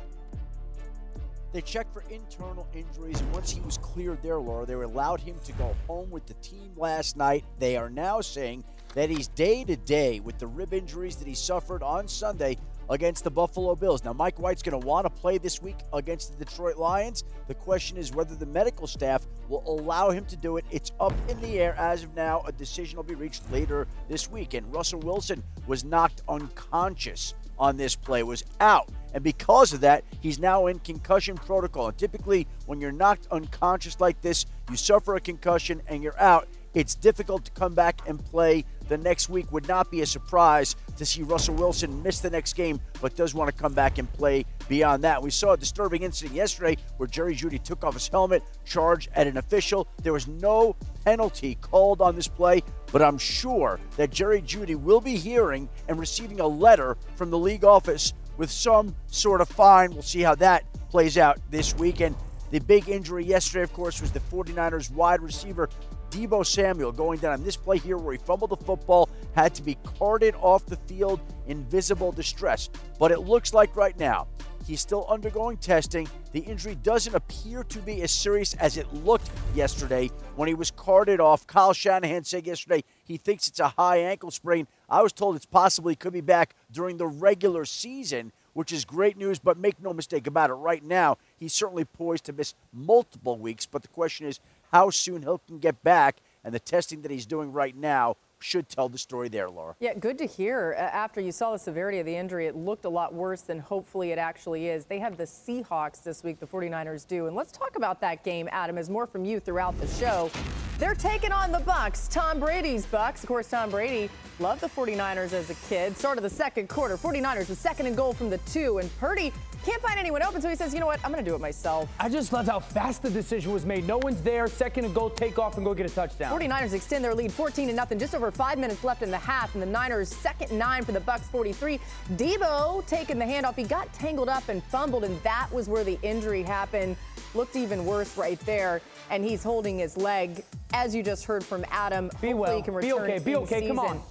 They 1.53 1.61
checked 1.61 1.93
for 1.93 2.03
internal 2.11 2.67
injuries, 2.75 3.21
and 3.21 3.33
once 3.33 3.49
he 3.53 3.61
was 3.61 3.79
cleared 3.79 4.21
there, 4.25 4.39
Laura, 4.39 4.67
they 4.67 4.75
allowed 4.75 5.21
him 5.21 5.37
to 5.45 5.53
go 5.53 5.77
home 5.87 6.11
with 6.11 6.27
the 6.27 6.35
team 6.35 6.73
last 6.77 7.17
night. 7.17 7.45
They 7.61 7.77
are 7.77 7.89
now 7.89 8.21
saying 8.21 8.65
that 8.95 9.09
he's 9.09 9.29
day 9.29 9.63
to 9.65 9.77
day 9.77 10.19
with 10.19 10.39
the 10.39 10.49
rib 10.49 10.75
injuries 10.75 11.15
that 11.17 11.29
he 11.29 11.35
suffered 11.35 11.85
on 11.85 12.09
Sunday 12.09 12.57
against 12.91 13.25
the 13.25 13.31
Buffalo 13.31 13.75
Bills. 13.75 14.05
Now, 14.05 14.13
Mike 14.13 14.39
White's 14.39 14.63
going 14.63 14.81
to 14.81 14.87
want 14.87 15.07
to 15.07 15.11
play 15.11 15.39
this 15.39 15.63
week 15.63 15.79
against 15.93 16.33
the 16.39 16.45
Detroit 16.45 16.77
Lions. 16.77 17.25
The 17.49 17.55
question 17.55 17.97
is 17.97 18.13
whether 18.13 18.35
the 18.35 18.47
medical 18.47 18.87
staff 18.87 19.27
will 19.49 19.63
allow 19.67 20.11
him 20.11 20.25
to 20.27 20.37
do 20.37 20.57
it. 20.57 20.65
It's 20.71 20.93
up 21.01 21.15
in 21.29 21.41
the 21.41 21.61
air 21.61 21.75
as 21.79 22.05
of 22.05 22.15
now. 22.15 22.43
A 22.47 22.53
decision 22.53 22.97
will 22.97 23.05
be 23.05 23.15
reached 23.15 23.51
later 23.51 23.87
this 24.09 24.31
week. 24.31 24.55
And 24.55 24.73
Russell 24.73 25.01
Wilson 25.01 25.43
was 25.67 25.85
knocked 25.85 26.23
unconscious 26.29 27.35
on 27.59 27.77
this 27.77 27.95
play, 27.95 28.23
was 28.23 28.45
out. 28.61 28.89
And 29.13 29.23
because 29.23 29.73
of 29.73 29.81
that, 29.83 30.05
he's 30.21 30.41
now 30.41 30.67
in 30.67 30.81
concussion 30.81 31.37
protocol. 31.37 31.89
And 31.89 31.97
typically, 31.97 32.49
when 32.67 32.81
you're 32.81 32.93
knocked 32.93 33.29
unconscious 33.31 34.01
like 34.01 34.21
this, 34.21 34.47
you 34.71 34.77
suffer 34.77 35.15
a 35.15 35.21
concussion 35.21 35.81
and 35.87 36.03
you're 36.03 36.21
out. 36.21 36.49
It's 36.75 36.97
difficult 36.97 37.44
to 37.44 37.53
come 37.53 37.73
back 37.73 38.00
and 38.09 38.23
play 38.25 38.65
the 38.88 38.99
next 38.99 39.29
week. 39.29 39.50
Would 39.53 39.69
not 39.69 39.91
be 39.91 40.03
a 40.03 40.06
surprise 40.06 40.75
to 40.97 41.06
see 41.06 41.23
Russell 41.23 41.55
Wilson 41.55 42.03
miss 42.03 42.19
the 42.19 42.31
next 42.31 42.55
game, 42.55 42.81
but 43.00 43.15
does 43.15 43.32
want 43.32 43.49
to 43.49 43.56
come 43.56 43.75
back 43.75 43.99
and 43.99 44.12
play 44.12 44.44
beyond 44.69 45.05
that. 45.05 45.23
We 45.23 45.31
saw 45.31 45.53
a 45.53 45.56
disturbing 45.56 46.03
incident 46.03 46.35
yesterday 46.35 46.76
where 46.97 47.06
Jerry 47.06 47.37
Jeudy 47.37 47.62
took 47.62 47.85
off 47.85 47.94
his 47.94 48.09
helmet, 48.09 48.43
charged 48.65 49.09
at 49.15 49.26
an 49.26 49.37
official. 49.37 49.87
There 50.03 50.12
was 50.12 50.26
no 50.26 50.75
penalty 51.05 51.56
called 51.61 52.00
on 52.00 52.17
this 52.17 52.29
play, 52.29 52.62
but 52.93 53.03
I'm 53.03 53.19
sure 53.19 53.79
that 53.97 54.11
Jerry 54.11 54.43
Jeudy 54.43 54.75
will 54.75 55.00
be 55.00 55.17
hearing 55.17 55.69
and 55.88 55.99
receiving 55.99 56.41
a 56.41 56.47
letter 56.47 56.97
from 57.15 57.31
the 57.31 57.38
league 57.38 57.65
office 57.65 58.15
with 58.37 58.50
some 58.50 58.97
sort 59.06 59.41
of 59.41 59.49
fine. 59.49 59.93
We'll 59.93 60.03
see 60.03 60.23
how 60.23 60.35
that 60.37 60.65
plays 60.91 61.19
out 61.19 61.38
this 61.50 61.75
weekend. 61.77 62.17
The 62.50 62.61
big 62.61 62.88
injury 62.88 63.25
yesterday, 63.25 63.65
of 63.65 63.73
course, 63.73 64.00
was 64.00 64.12
the 64.12 64.20
49ers 64.20 64.93
wide 64.93 65.20
receiver 65.20 65.69
Deebo 66.15 66.47
Samuel 66.47 66.93
going 66.93 67.19
down 67.19 67.33
on 67.33 67.43
this 67.43 67.57
play 67.57 67.79
here 67.79 67.97
where 67.97 68.13
he 68.13 68.19
fumbled 68.19 68.51
the 68.51 68.57
football, 68.57 69.09
had 69.35 69.53
to 69.57 69.63
be 69.63 69.77
carted 69.99 70.37
off 70.37 70.65
the 70.65 70.77
field 70.77 71.19
in 71.49 71.65
visible 71.65 72.13
distress. 72.13 72.71
But 73.01 73.11
it 73.11 73.21
looks 73.21 73.53
like 73.53 73.75
right 73.75 73.99
now 73.99 74.29
he's 74.65 74.81
still 74.81 75.07
undergoing 75.09 75.57
testing. 75.57 76.09
The 76.31 76.39
injury 76.39 76.77
doesn't 76.77 77.17
appear 77.17 77.65
to 77.65 77.79
be 77.81 78.03
as 78.03 78.13
serious 78.13 78.55
as 78.55 78.77
it 78.77 78.93
looked 78.95 79.29
yesterday 79.57 80.09
when 80.37 80.47
he 80.47 80.55
was 80.55 80.71
carted 80.71 81.19
off. 81.19 81.49
Kyle 81.49 81.73
Shanahan 81.73 82.23
said 82.23 82.47
yesterday 82.47 82.85
he 83.03 83.17
thinks 83.17 83.49
it's 83.49 83.59
a 83.59 83.71
high 83.71 83.99
ankle 83.99 84.31
sprain. 84.31 84.69
I 84.89 85.03
was 85.03 85.13
told 85.13 85.35
it's 85.35 85.47
possibly 85.47 85.97
could 85.97 86.13
be 86.13 86.21
back 86.21 86.55
during 86.71 86.97
the 86.97 87.09
regular 87.09 87.65
season 87.65 88.31
which 88.55 88.73
is 88.73 88.85
great 88.85 89.17
news. 89.19 89.39
But 89.39 89.59
make 89.59 89.83
no 89.83 89.93
mistake 89.93 90.27
about 90.27 90.51
it, 90.51 90.55
right 90.55 90.83
now, 90.83 91.19
he's 91.37 91.53
certainly 91.53 91.85
poised 91.85 92.25
to 92.25 92.33
miss 92.33 92.55
multiple 92.73 93.37
weeks. 93.37 93.67
But 93.67 93.83
the 93.83 93.89
question 93.89 94.27
is 94.27 94.41
how 94.75 94.91
soon 94.91 95.23
he 95.23 95.29
can 95.47 95.61
get 95.61 95.85
back, 95.85 96.17
and 96.43 96.53
the 96.53 96.59
testing 96.59 97.03
that 97.03 97.11
he's 97.12 97.26
doing 97.26 97.53
right 97.53 97.76
now 97.76 98.17
should 98.44 98.69
tell 98.69 98.91
the 98.91 98.99
story 98.99 99.29
there, 99.31 99.49
Laura. 99.49 99.75
Yeah, 99.81 99.94
good 99.94 100.19
to 100.19 100.26
hear. 100.26 100.76
Uh, 100.76 100.82
after 100.82 101.19
you 101.20 101.32
saw 101.32 101.52
the 101.52 101.58
severity 101.58 101.99
of 101.99 102.06
the 102.06 102.14
injury, 102.14 102.46
it 102.46 102.55
looked 102.55 102.85
a 102.85 102.88
lot 102.88 103.14
worse 103.14 103.41
than 103.41 103.58
hopefully 103.58 104.12
it 104.12 104.19
actually 104.19 104.69
is. 104.69 104.85
They 104.85 104.99
have 104.99 105.17
the 105.17 105.25
Seahawks 105.25 106.02
this 106.02 106.23
week, 106.23 106.38
the 106.41 106.46
49ers 106.46 107.06
do. 107.06 107.26
And 107.26 107.35
let's 107.35 107.52
talk 107.52 107.77
about 107.77 108.03
that 108.03 108.22
game, 108.22 108.48
Adam, 108.53 108.77
as 108.77 108.91
more 108.91 109.06
from 109.06 109.24
you 109.24 109.41
throughout 109.41 109.79
the 109.81 109.86
show. 109.86 110.31
They're 110.79 110.94
taking 110.94 111.32
on 111.32 111.53
the 111.53 111.60
Bucks, 111.60 112.06
Tom 112.08 112.39
Brady's 112.39 112.84
Bucks. 112.84 113.22
Of 113.22 113.29
course, 113.29 113.48
Tom 113.48 113.70
Brady 113.70 114.10
loved 114.39 114.60
the 114.60 114.69
49ers 114.69 115.32
as 115.32 115.48
a 115.48 115.55
kid. 115.69 115.96
Start 115.96 116.19
of 116.19 116.22
the 116.22 116.31
second 116.31 116.69
quarter, 116.69 116.98
49ers 116.98 117.48
with 117.48 117.58
second 117.58 117.86
and 117.86 117.96
goal 117.96 118.13
from 118.13 118.29
the 118.29 118.39
two, 118.39 118.79
and 118.79 118.94
Purdy 118.98 119.32
can't 119.65 119.81
find 119.81 119.98
anyone 119.98 120.22
open, 120.22 120.43
so 120.43 120.51
he 120.51 120.56
says, 120.56 120.74
you 120.74 120.81
know 120.81 120.84
what, 120.86 121.01
I'm 121.03 121.10
going 121.10 121.24
to 121.24 121.31
do 121.31 121.34
it 121.34 121.41
myself. 121.41 121.89
I 121.98 122.10
just 122.10 122.34
loved 122.34 122.48
how 122.48 122.60
fast 122.60 123.03
the 123.03 123.08
decision 123.08 123.51
was 123.51 123.65
made. 123.65 123.86
No 123.86 123.96
one's 123.96 124.20
there. 124.20 124.46
Second 124.46 124.84
and 124.84 124.94
goal, 124.94 125.08
take 125.08 125.39
off 125.39 125.56
and 125.56 125.65
go 125.65 125.72
get 125.72 125.91
a 125.91 125.94
touchdown. 125.94 126.39
49ers 126.39 126.74
extend 126.74 127.03
their 127.03 127.15
lead 127.15 127.32
14 127.32 127.69
to 127.69 127.72
nothing. 127.74 127.98
Just 127.98 128.15
over 128.15 128.31
five 128.34 128.58
minutes 128.58 128.84
left 128.84 129.03
in 129.03 129.10
the 129.10 129.19
half, 129.19 129.55
and 129.55 129.62
the 129.62 129.67
Niners 129.67 130.08
second 130.08 130.56
nine 130.56 130.84
for 130.84 130.93
the 130.93 131.00
Bucks 131.00 131.26
43. 131.29 131.79
Deebo 132.12 132.86
taking 132.86 133.19
the 133.19 133.24
handoff. 133.24 133.56
He 133.56 133.64
got 133.64 133.93
tangled 133.93 134.29
up 134.29 134.48
and 134.48 134.62
fumbled, 134.64 135.05
and 135.05 135.20
that 135.22 135.48
was 135.53 135.69
where 135.69 135.84
the 135.84 135.98
injury 136.03 136.43
happened. 136.43 136.96
Looked 137.34 137.56
even 137.56 137.84
worse 137.84 138.17
right 138.17 138.38
there, 138.41 138.81
and 139.10 139.24
he's 139.24 139.43
holding 139.43 139.79
his 139.79 139.96
leg, 139.96 140.44
as 140.72 140.94
you 140.94 141.03
just 141.03 141.24
heard 141.24 141.44
from 141.44 141.64
Adam. 141.70 142.08
Be 142.20 142.31
Hopefully 142.31 142.34
well. 142.34 142.56
he 142.56 142.62
can 142.62 142.74
return. 142.74 143.06
Be 143.06 143.12
okay. 143.12 143.19
Be 143.24 143.36
okay. 143.36 143.69
Come 143.69 143.79
on. 143.79 144.03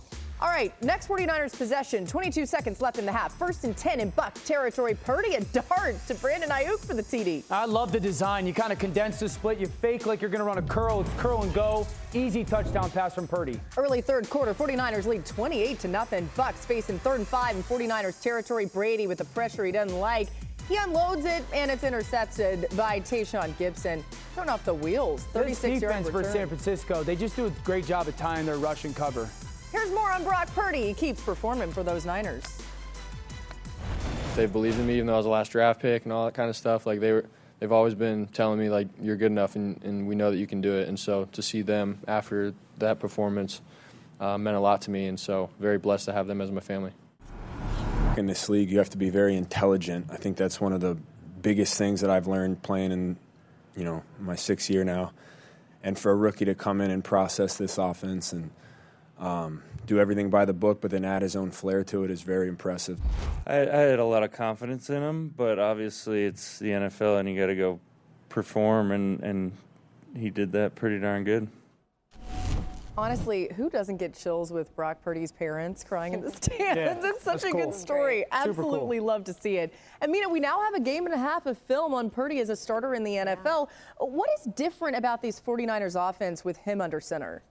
All 0.44 0.50
right, 0.50 0.74
next 0.84 1.08
49ers 1.08 1.58
possession. 1.58 2.06
22 2.06 2.46
seconds 2.46 2.82
left 2.82 3.00
in 3.00 3.06
the 3.06 3.12
half. 3.14 3.34
First 3.34 3.64
and 3.64 3.78
10 3.78 4.02
in 4.02 4.10
Bucks 4.10 4.46
territory. 4.46 4.94
Purdy 4.94 5.36
a 5.36 5.42
dart 5.46 5.96
to 6.08 6.16
Brandon 6.16 6.50
Aiyuk 6.50 6.86
for 6.86 6.94
the 6.94 7.02
TD. 7.02 7.46
I 7.50 7.64
love 7.64 7.94
the 7.94 8.00
design. 8.00 8.46
You 8.46 8.54
kind 8.54 8.74
of 8.74 8.78
condense 8.78 9.22
the 9.22 9.30
split. 9.30 9.58
You 9.58 9.68
fake 9.68 10.06
like 10.06 10.20
you're 10.20 10.30
going 10.30 10.42
to 10.42 10.46
run 10.46 10.58
a 10.58 10.62
curl. 10.62 11.00
It's 11.00 11.10
curl 11.12 11.44
and 11.44 11.54
go. 11.54 11.88
Easy 12.14 12.44
touchdown 12.44 12.92
pass 12.92 13.16
from 13.16 13.26
Purdy. 13.26 13.58
Early 13.78 14.02
third 14.02 14.30
quarter, 14.30 14.54
49ers 14.54 15.06
lead 15.06 15.26
28 15.26 15.80
to 15.80 15.88
nothing. 15.88 16.30
Bucks 16.36 16.66
facing 16.66 17.00
third 17.00 17.20
and 17.20 17.28
five 17.28 17.56
in 17.56 17.64
49ers 17.64 18.22
territory. 18.22 18.66
Brady 18.66 19.08
with 19.08 19.20
the 19.20 19.26
pressure 19.26 19.64
he 19.64 19.72
doesn't 19.72 19.98
like. 19.98 20.28
He 20.68 20.76
unloads 20.76 21.24
it 21.24 21.46
and 21.54 21.72
it's 21.72 21.86
intercepted 21.86 22.68
by 22.76 23.00
Tayshawn 23.00 23.58
Gibson. 23.58 24.04
Thrown 24.34 24.50
off 24.50 24.66
the 24.66 24.74
wheels. 24.74 25.24
This 25.28 25.60
36 25.60 25.82
yard 25.82 26.04
defense 26.04 26.10
for. 26.10 26.24
San 26.26 26.48
Francisco, 26.48 27.02
they 27.02 27.16
just 27.16 27.38
do 27.38 27.46
a 27.46 27.50
great 27.64 27.86
job 27.86 28.10
of 28.10 28.18
tying 28.18 28.46
their 28.46 28.58
rush 28.58 28.84
and 28.84 28.94
cover. 28.94 29.30
Here's 29.74 29.92
more 29.92 30.12
on 30.12 30.24
Brock 30.24 30.54
Purdy. 30.54 30.86
He 30.86 30.94
keeps 30.94 31.20
performing 31.20 31.72
for 31.72 31.82
those 31.82 32.06
Niners. 32.06 32.44
they 34.36 34.46
believed 34.46 34.80
in 34.80 34.86
me 34.86 34.94
even 34.96 35.08
though 35.08 35.16
I 35.16 35.18
was 35.18 35.26
the 35.26 35.32
last 35.32 35.52
draft 35.52 35.82
pick 35.82 36.04
and 36.04 36.14
all 36.14 36.26
that 36.26 36.36
kind 36.36 36.48
of 36.48 36.56
stuff. 36.56 36.86
Like 36.86 37.00
they 37.00 37.12
were, 37.12 37.26
they've 37.60 37.72
always 37.72 37.96
been 37.96 38.28
telling 38.28 38.60
me 38.60 38.70
like 38.70 38.88
you're 39.02 39.16
good 39.16 39.32
enough 39.32 39.56
and, 39.56 39.84
and 39.84 40.08
we 40.08 40.14
know 40.14 40.30
that 40.30 40.38
you 40.38 40.46
can 40.46 40.62
do 40.62 40.74
it. 40.74 40.88
And 40.88 41.00
so 41.00 41.26
to 41.32 41.42
see 41.42 41.64
them 41.64 42.00
after 42.08 42.54
that 42.78 43.00
performance, 43.00 43.62
uh, 44.20 44.38
meant 44.38 44.56
a 44.56 44.60
lot 44.60 44.82
to 44.84 44.92
me, 44.92 45.08
and 45.08 45.20
so 45.20 45.50
very 45.60 45.78
blessed 45.78 46.06
to 46.06 46.14
have 46.14 46.28
them 46.28 46.40
as 46.40 46.52
my 46.52 46.62
family. 46.62 46.92
In 48.16 48.28
this 48.28 48.48
league, 48.48 48.70
you 48.70 48.78
have 48.78 48.92
to 48.92 48.98
be 48.98 49.10
very 49.10 49.36
intelligent. 49.36 50.06
I 50.12 50.18
think 50.18 50.38
that's 50.38 50.62
one 50.62 50.72
of 50.72 50.82
the 50.82 50.98
biggest 51.42 51.78
things 51.78 52.02
that 52.02 52.10
I've 52.12 52.28
learned 52.28 52.62
playing 52.62 52.92
in, 52.92 53.18
you 53.76 53.84
know, 53.84 54.04
my 54.20 54.36
sixth 54.36 54.70
year 54.70 54.84
now. 54.84 55.12
And 55.84 55.98
for 55.98 56.12
a 56.12 56.16
rookie 56.16 56.46
to 56.46 56.56
come 56.56 56.80
in 56.80 56.92
and 56.92 57.04
process 57.04 57.58
this 57.58 57.78
offense 57.78 58.32
and 58.32 58.52
um, 59.20 59.64
do 59.86 60.00
everything 60.00 60.30
by 60.30 60.46
the 60.46 60.54
book, 60.54 60.82
but 60.82 60.92
then 60.92 61.06
add 61.06 61.22
his 61.22 61.36
own 61.36 61.52
flair 61.52 61.84
to 61.86 62.04
it 62.04 62.12
is 62.12 62.22
very 62.22 62.48
impressive. 62.48 63.00
I, 63.46 63.62
I 63.62 63.80
had 63.80 64.00
a 64.00 64.06
lot 64.06 64.24
of 64.24 64.32
confidence 64.32 64.90
in 64.90 65.02
him, 65.02 65.34
but 65.36 65.60
obviously 65.60 66.26
it's 66.26 66.60
the 66.60 66.70
NFL 66.70 67.20
and 67.20 67.30
you 67.30 67.40
got 67.40 67.48
to 67.48 67.56
go 67.56 67.80
perform, 68.30 68.92
and, 68.92 69.22
and 69.22 69.52
he 70.16 70.30
did 70.30 70.52
that 70.54 70.76
pretty 70.76 71.00
darn 71.00 71.24
good. 71.24 71.48
Honestly, 72.96 73.50
who 73.56 73.72
doesn't 73.72 73.98
get 73.98 74.14
chills 74.14 74.52
with 74.52 74.76
Brock 74.76 75.02
Purdy's 75.04 75.32
parents 75.32 75.84
crying 75.84 76.14
in 76.14 76.22
the 76.22 76.30
stands? 76.32 76.60
Yeah, 76.60 76.96
it's 77.02 77.24
such 77.24 77.44
a 77.44 77.50
cool. 77.50 77.62
good 77.62 77.74
story. 77.74 78.24
Absolutely 78.32 79.00
cool. 79.00 79.08
love 79.08 79.24
to 79.24 79.34
see 79.34 79.58
it. 79.58 79.74
And 80.02 80.12
Mina, 80.12 80.30
we 80.30 80.40
now 80.40 80.62
have 80.62 80.76
a 80.76 80.80
game 80.80 81.06
and 81.06 81.14
a 81.14 81.18
half 81.18 81.48
of 81.48 81.58
film 81.58 81.96
on 81.96 82.12
Purdy 82.12 82.40
as 82.40 82.50
a 82.50 82.56
starter 82.56 82.94
in 82.94 83.04
the 83.04 83.16
NFL. 83.16 83.70
What 83.98 84.30
is 84.40 84.46
different 84.54 84.96
about 84.96 85.24
these 85.24 85.40
49ers 85.40 85.98
offense 85.98 86.46
with 86.46 86.58
him 86.58 86.82
under 86.82 87.02
center? 87.02 87.42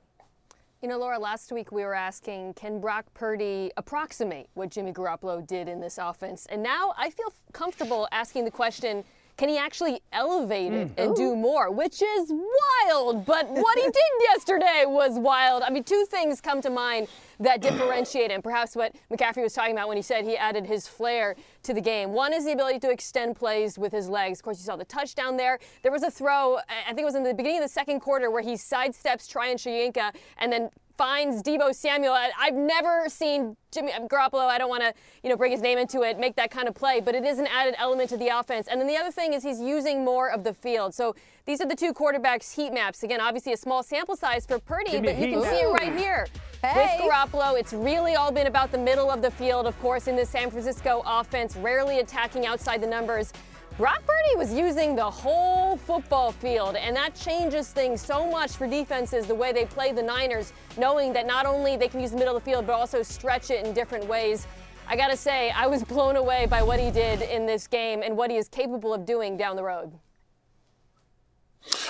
You 0.82 0.88
know, 0.88 0.98
Laura, 0.98 1.16
last 1.16 1.52
week 1.52 1.70
we 1.70 1.84
were 1.84 1.94
asking, 1.94 2.54
can 2.54 2.80
Brock 2.80 3.06
Purdy 3.14 3.70
approximate 3.76 4.48
what 4.54 4.68
Jimmy 4.68 4.92
Garoppolo 4.92 5.46
did 5.46 5.68
in 5.68 5.80
this 5.80 5.96
offense? 5.96 6.44
And 6.46 6.60
now 6.60 6.92
I 6.98 7.08
feel 7.08 7.32
comfortable 7.52 8.08
asking 8.10 8.46
the 8.46 8.50
question, 8.50 9.04
can 9.36 9.48
he 9.48 9.58
actually 9.58 10.00
elevate 10.12 10.72
it 10.72 10.88
hmm. 10.88 11.00
and 11.00 11.16
do 11.16 11.34
more? 11.34 11.70
Which 11.70 12.02
is 12.02 12.30
wild, 12.30 13.24
but 13.24 13.48
what 13.48 13.78
he 13.78 13.84
did 13.84 13.94
yesterday 14.20 14.84
was 14.86 15.18
wild. 15.18 15.62
I 15.62 15.70
mean, 15.70 15.84
two 15.84 16.04
things 16.10 16.40
come 16.40 16.60
to 16.62 16.70
mind 16.70 17.08
that 17.40 17.60
differentiate 17.60 18.30
him. 18.30 18.42
Perhaps 18.42 18.76
what 18.76 18.94
McCaffrey 19.10 19.42
was 19.42 19.52
talking 19.52 19.72
about 19.72 19.88
when 19.88 19.96
he 19.96 20.02
said 20.02 20.24
he 20.24 20.36
added 20.36 20.66
his 20.66 20.86
flair 20.86 21.34
to 21.64 21.74
the 21.74 21.80
game. 21.80 22.12
One 22.12 22.32
is 22.32 22.44
the 22.44 22.52
ability 22.52 22.78
to 22.80 22.90
extend 22.90 23.36
plays 23.36 23.78
with 23.78 23.92
his 23.92 24.08
legs. 24.08 24.38
Of 24.38 24.44
course, 24.44 24.58
you 24.58 24.64
saw 24.64 24.76
the 24.76 24.84
touchdown 24.84 25.36
there. 25.36 25.58
There 25.82 25.92
was 25.92 26.02
a 26.02 26.10
throw, 26.10 26.58
I 26.68 26.88
think 26.88 27.00
it 27.00 27.04
was 27.04 27.14
in 27.14 27.22
the 27.22 27.34
beginning 27.34 27.58
of 27.58 27.64
the 27.64 27.72
second 27.72 28.00
quarter, 28.00 28.30
where 28.30 28.42
he 28.42 28.52
sidesteps 28.52 29.28
Tryon 29.28 29.56
Shoyinka 29.56 30.14
and 30.38 30.52
then 30.52 30.70
finds 30.96 31.42
Deebo 31.42 31.74
Samuel. 31.74 32.12
I- 32.12 32.30
I've 32.38 32.54
never 32.54 33.08
seen 33.08 33.56
Jimmy 33.70 33.92
Garoppolo. 33.92 34.46
I 34.46 34.58
don't 34.58 34.68
want 34.68 34.82
to, 34.82 34.92
you 35.22 35.30
know, 35.30 35.36
bring 35.36 35.52
his 35.52 35.60
name 35.60 35.78
into 35.78 36.02
it, 36.02 36.18
make 36.18 36.36
that 36.36 36.50
kind 36.50 36.68
of 36.68 36.74
play, 36.74 37.00
but 37.00 37.14
it 37.14 37.24
is 37.24 37.38
an 37.38 37.46
added 37.46 37.74
element 37.78 38.10
to 38.10 38.16
the 38.16 38.28
offense. 38.28 38.68
And 38.68 38.80
then 38.80 38.86
the 38.86 38.96
other 38.96 39.10
thing 39.10 39.32
is 39.32 39.42
he's 39.42 39.60
using 39.60 40.04
more 40.04 40.30
of 40.30 40.44
the 40.44 40.52
field. 40.52 40.94
So 40.94 41.14
these 41.46 41.60
are 41.60 41.66
the 41.66 41.74
two 41.76 41.92
quarterbacks 41.92 42.54
heat 42.54 42.72
maps. 42.72 43.02
Again, 43.02 43.20
obviously 43.20 43.52
a 43.52 43.56
small 43.56 43.82
sample 43.82 44.16
size 44.16 44.46
for 44.46 44.58
Purdy, 44.58 44.92
me 44.92 44.98
a 44.98 45.02
but 45.02 45.18
you 45.18 45.28
can 45.32 45.40
map. 45.40 45.50
see 45.52 45.60
it 45.60 45.72
right 45.72 45.96
here. 45.96 46.26
Hey. 46.62 47.00
With 47.02 47.10
Garoppolo, 47.10 47.58
it's 47.58 47.72
really 47.72 48.14
all 48.14 48.30
been 48.30 48.46
about 48.46 48.70
the 48.70 48.78
middle 48.78 49.10
of 49.10 49.20
the 49.22 49.30
field, 49.32 49.66
of 49.66 49.78
course, 49.80 50.06
in 50.06 50.14
the 50.14 50.24
San 50.24 50.50
Francisco 50.50 51.02
offense, 51.04 51.56
rarely 51.56 51.98
attacking 51.98 52.46
outside 52.46 52.80
the 52.80 52.86
numbers. 52.86 53.32
Brock 53.78 54.02
Purdy 54.06 54.36
was 54.36 54.52
using 54.52 54.94
the 54.94 55.10
whole 55.10 55.76
football 55.78 56.30
field, 56.30 56.76
and 56.76 56.94
that 56.94 57.14
changes 57.14 57.68
things 57.70 58.04
so 58.04 58.30
much 58.30 58.52
for 58.52 58.66
defenses 58.66 59.26
the 59.26 59.34
way 59.34 59.52
they 59.52 59.64
play 59.64 59.92
the 59.92 60.02
Niners, 60.02 60.52
knowing 60.76 61.12
that 61.14 61.26
not 61.26 61.46
only 61.46 61.76
they 61.76 61.88
can 61.88 62.00
use 62.00 62.10
the 62.10 62.18
middle 62.18 62.36
of 62.36 62.44
the 62.44 62.50
field, 62.50 62.66
but 62.66 62.74
also 62.74 63.02
stretch 63.02 63.50
it 63.50 63.64
in 63.66 63.72
different 63.72 64.04
ways. 64.06 64.46
I 64.86 64.94
gotta 64.96 65.16
say, 65.16 65.50
I 65.52 65.66
was 65.66 65.82
blown 65.82 66.16
away 66.16 66.46
by 66.46 66.62
what 66.62 66.78
he 66.78 66.90
did 66.90 67.22
in 67.22 67.46
this 67.46 67.66
game 67.66 68.02
and 68.02 68.14
what 68.16 68.30
he 68.30 68.36
is 68.36 68.46
capable 68.46 68.92
of 68.92 69.06
doing 69.06 69.36
down 69.38 69.56
the 69.56 69.62
road. 69.62 69.90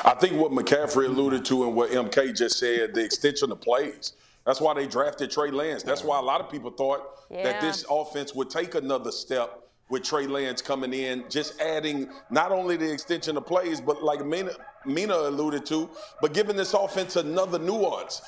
I 0.04 0.14
think 0.14 0.34
what 0.40 0.52
McCaffrey 0.52 1.06
alluded 1.06 1.44
to 1.46 1.64
and 1.64 1.74
what 1.74 1.90
MK 1.90 2.36
just 2.36 2.58
said, 2.58 2.94
the 2.94 3.04
extension 3.04 3.50
of 3.50 3.60
plays. 3.60 4.12
That's 4.46 4.60
why 4.60 4.74
they 4.74 4.86
drafted 4.86 5.30
Trey 5.30 5.50
Lance. 5.50 5.82
That's 5.82 6.04
why 6.04 6.18
a 6.18 6.22
lot 6.22 6.40
of 6.40 6.48
people 6.50 6.70
thought 6.70 7.02
Yeah. 7.30 7.44
that 7.44 7.60
this 7.60 7.84
offense 7.90 8.34
would 8.34 8.50
take 8.50 8.74
another 8.74 9.10
step 9.10 9.61
with 9.92 10.02
Trey 10.02 10.26
Lance 10.26 10.62
coming 10.62 10.94
in, 10.94 11.22
just 11.28 11.60
adding 11.60 12.08
not 12.30 12.50
only 12.50 12.78
the 12.78 12.90
extension 12.90 13.36
of 13.36 13.44
plays, 13.46 13.78
but 13.78 14.02
like 14.02 14.24
Mina, 14.24 14.52
Mina 14.86 15.14
alluded 15.14 15.66
to, 15.66 15.90
but 16.22 16.32
giving 16.32 16.56
this 16.56 16.72
offense 16.72 17.16
another 17.16 17.58
nuance 17.58 18.22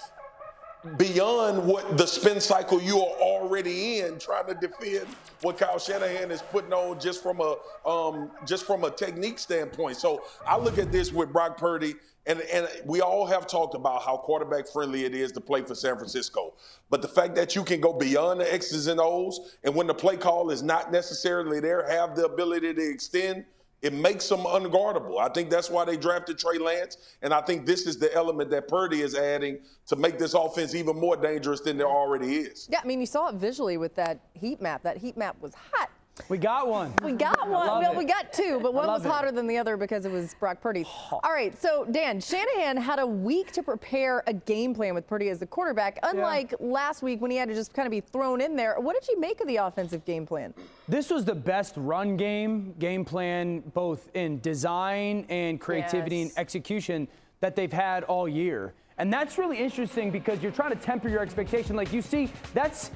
beyond 0.97 1.67
what 1.67 1.97
the 1.97 2.07
spin 2.07 2.41
cycle 2.41 2.81
you 2.81 2.99
are 2.99 3.17
already 3.21 4.01
in, 4.01 4.19
trying 4.19 4.47
to 4.47 4.55
defend 4.55 5.07
what 5.43 5.59
Kyle 5.59 5.79
Shanahan 5.79 6.31
is 6.31 6.43
putting 6.43 6.73
on 6.73 7.01
just 7.01 7.23
from 7.23 7.41
a 7.41 7.57
um, 7.89 8.31
just 8.47 8.67
from 8.67 8.85
a 8.85 8.91
technique 8.91 9.39
standpoint. 9.39 9.97
So 9.97 10.25
I 10.47 10.59
look 10.59 10.79
at 10.79 10.93
this 10.93 11.13
with 11.13 11.33
Brock 11.33 11.57
Purdy, 11.57 11.95
and 12.27 12.41
and 12.41 12.69
we 12.85 13.01
all 13.01 13.27
have 13.27 13.47
talked 13.47 13.75
about 13.75 14.03
how 14.03 14.17
quarterback 14.17 14.69
friendly 14.69 15.05
it 15.05 15.15
is 15.15 15.33
to 15.33 15.41
play 15.41 15.63
for 15.63 15.75
San 15.75 15.97
Francisco. 15.97 16.55
But 16.91 17.03
the 17.03 17.09
fact 17.09 17.35
that 17.37 17.55
you 17.55 17.65
can 17.65 17.81
go 17.81 17.93
beyond 17.93 18.41
the 18.41 18.53
X's 18.53 18.87
and 18.87 19.01
O's, 19.01 19.57
and 19.65 19.75
when 19.75 19.87
the 19.87 19.95
play 19.95 20.17
call 20.17 20.51
is 20.51 20.63
not 20.63 20.93
necessarily 20.93 21.61
there, 21.61 21.89
have 21.89 22.15
the 22.17 22.27
ability 22.27 22.75
to 22.75 22.91
extend. 22.91 23.45
It 23.83 23.93
makes 23.93 24.29
them 24.29 24.41
unguardable. 24.41 25.21
I 25.21 25.29
think 25.29 25.51
that's 25.51 25.69
why 25.69 25.85
they 25.85 25.97
drafted 25.97 26.39
Trey 26.39 26.59
Lance, 26.59 26.97
and 27.21 27.35
I 27.35 27.43
think 27.43 27.67
this 27.67 27.87
is 27.87 27.99
the 27.99 28.13
element 28.15 28.51
that 28.51 28.67
Purdy 28.67 29.03
is 29.03 29.15
adding 29.15 29.59
to 29.87 29.97
make 29.97 30.19
this 30.19 30.33
offense 30.33 30.75
even 30.75 30.99
more 30.99 31.17
dangerous 31.17 31.61
than 31.61 31.79
it 31.81 31.85
already 31.85 32.37
is. 32.37 32.67
Yeah, 32.73 32.81
I 32.83 32.87
mean, 32.87 33.01
you 33.01 33.07
saw 33.07 33.29
it 33.29 33.35
visually 33.35 33.77
with 33.77 33.95
that 33.97 34.21
heat 34.33 34.63
map. 34.63 34.83
That 34.85 34.97
heat 34.97 35.17
map 35.19 35.37
was 35.41 35.53
hot. 35.73 35.91
We 36.29 36.39
got 36.39 36.69
one. 36.69 36.95
We 37.03 37.13
got 37.13 37.49
one. 37.49 37.67
Well, 37.83 37.91
it. 37.93 37.97
we 37.99 38.05
got 38.05 38.33
two, 38.33 38.61
but 38.63 38.73
one 38.73 38.87
was 38.87 39.05
it. 39.05 39.09
hotter 39.09 39.33
than 39.33 39.49
the 39.49 39.59
other 39.59 39.77
because 39.77 40.07
it 40.07 40.13
was 40.13 40.35
Brock 40.39 40.61
Purdy. 40.61 40.87
All 41.11 41.21
right, 41.25 41.61
so 41.61 41.85
Dan, 41.91 42.21
Shanahan 42.21 42.77
had 42.77 43.01
a 43.01 43.07
week 43.07 43.51
to 43.53 43.63
prepare 43.65 44.23
a 44.29 44.33
game 44.33 44.75
plan 44.75 44.95
with 44.95 45.09
Purdy 45.09 45.29
as 45.29 45.41
the 45.41 45.47
quarterback, 45.47 45.99
unlike 46.05 46.55
last 46.61 47.03
week 47.03 47.21
when 47.21 47.31
he 47.33 47.37
had 47.37 47.49
to 47.49 47.55
just 47.55 47.75
kind 47.75 47.87
of 47.87 47.91
be 47.91 48.01
thrown 48.01 48.41
in 48.41 48.55
there. 48.55 48.77
What 48.79 48.95
did 48.95 49.09
you 49.09 49.19
make 49.19 49.41
of 49.41 49.49
the 49.49 49.57
offensive 49.57 50.05
game 50.05 50.25
plan? 50.25 50.55
This 50.89 51.11
was 51.11 51.25
the 51.25 51.35
best 51.35 51.75
run 51.77 52.17
game, 52.17 52.75
game 52.79 53.05
plan, 53.05 53.61
both 53.75 54.09
in 54.15 54.39
design 54.41 55.27
and 55.29 55.61
creativity 55.61 56.19
Yes. 56.19 56.31
and 56.31 56.39
execution 56.39 57.09
that 57.41 57.57
they've 57.57 57.73
had 57.73 58.05
all 58.05 58.29
year. 58.29 58.73
And 58.99 59.13
that's 59.13 59.37
really 59.39 59.59
interesting 59.59 60.13
because 60.13 60.41
you're 60.41 60.53
trying 60.53 60.71
to 60.71 60.77
temper 60.77 61.09
your 61.09 61.21
expectation. 61.21 61.75
Like 61.75 61.93
you 61.93 62.01
see, 62.01 62.31
that's 62.55 62.93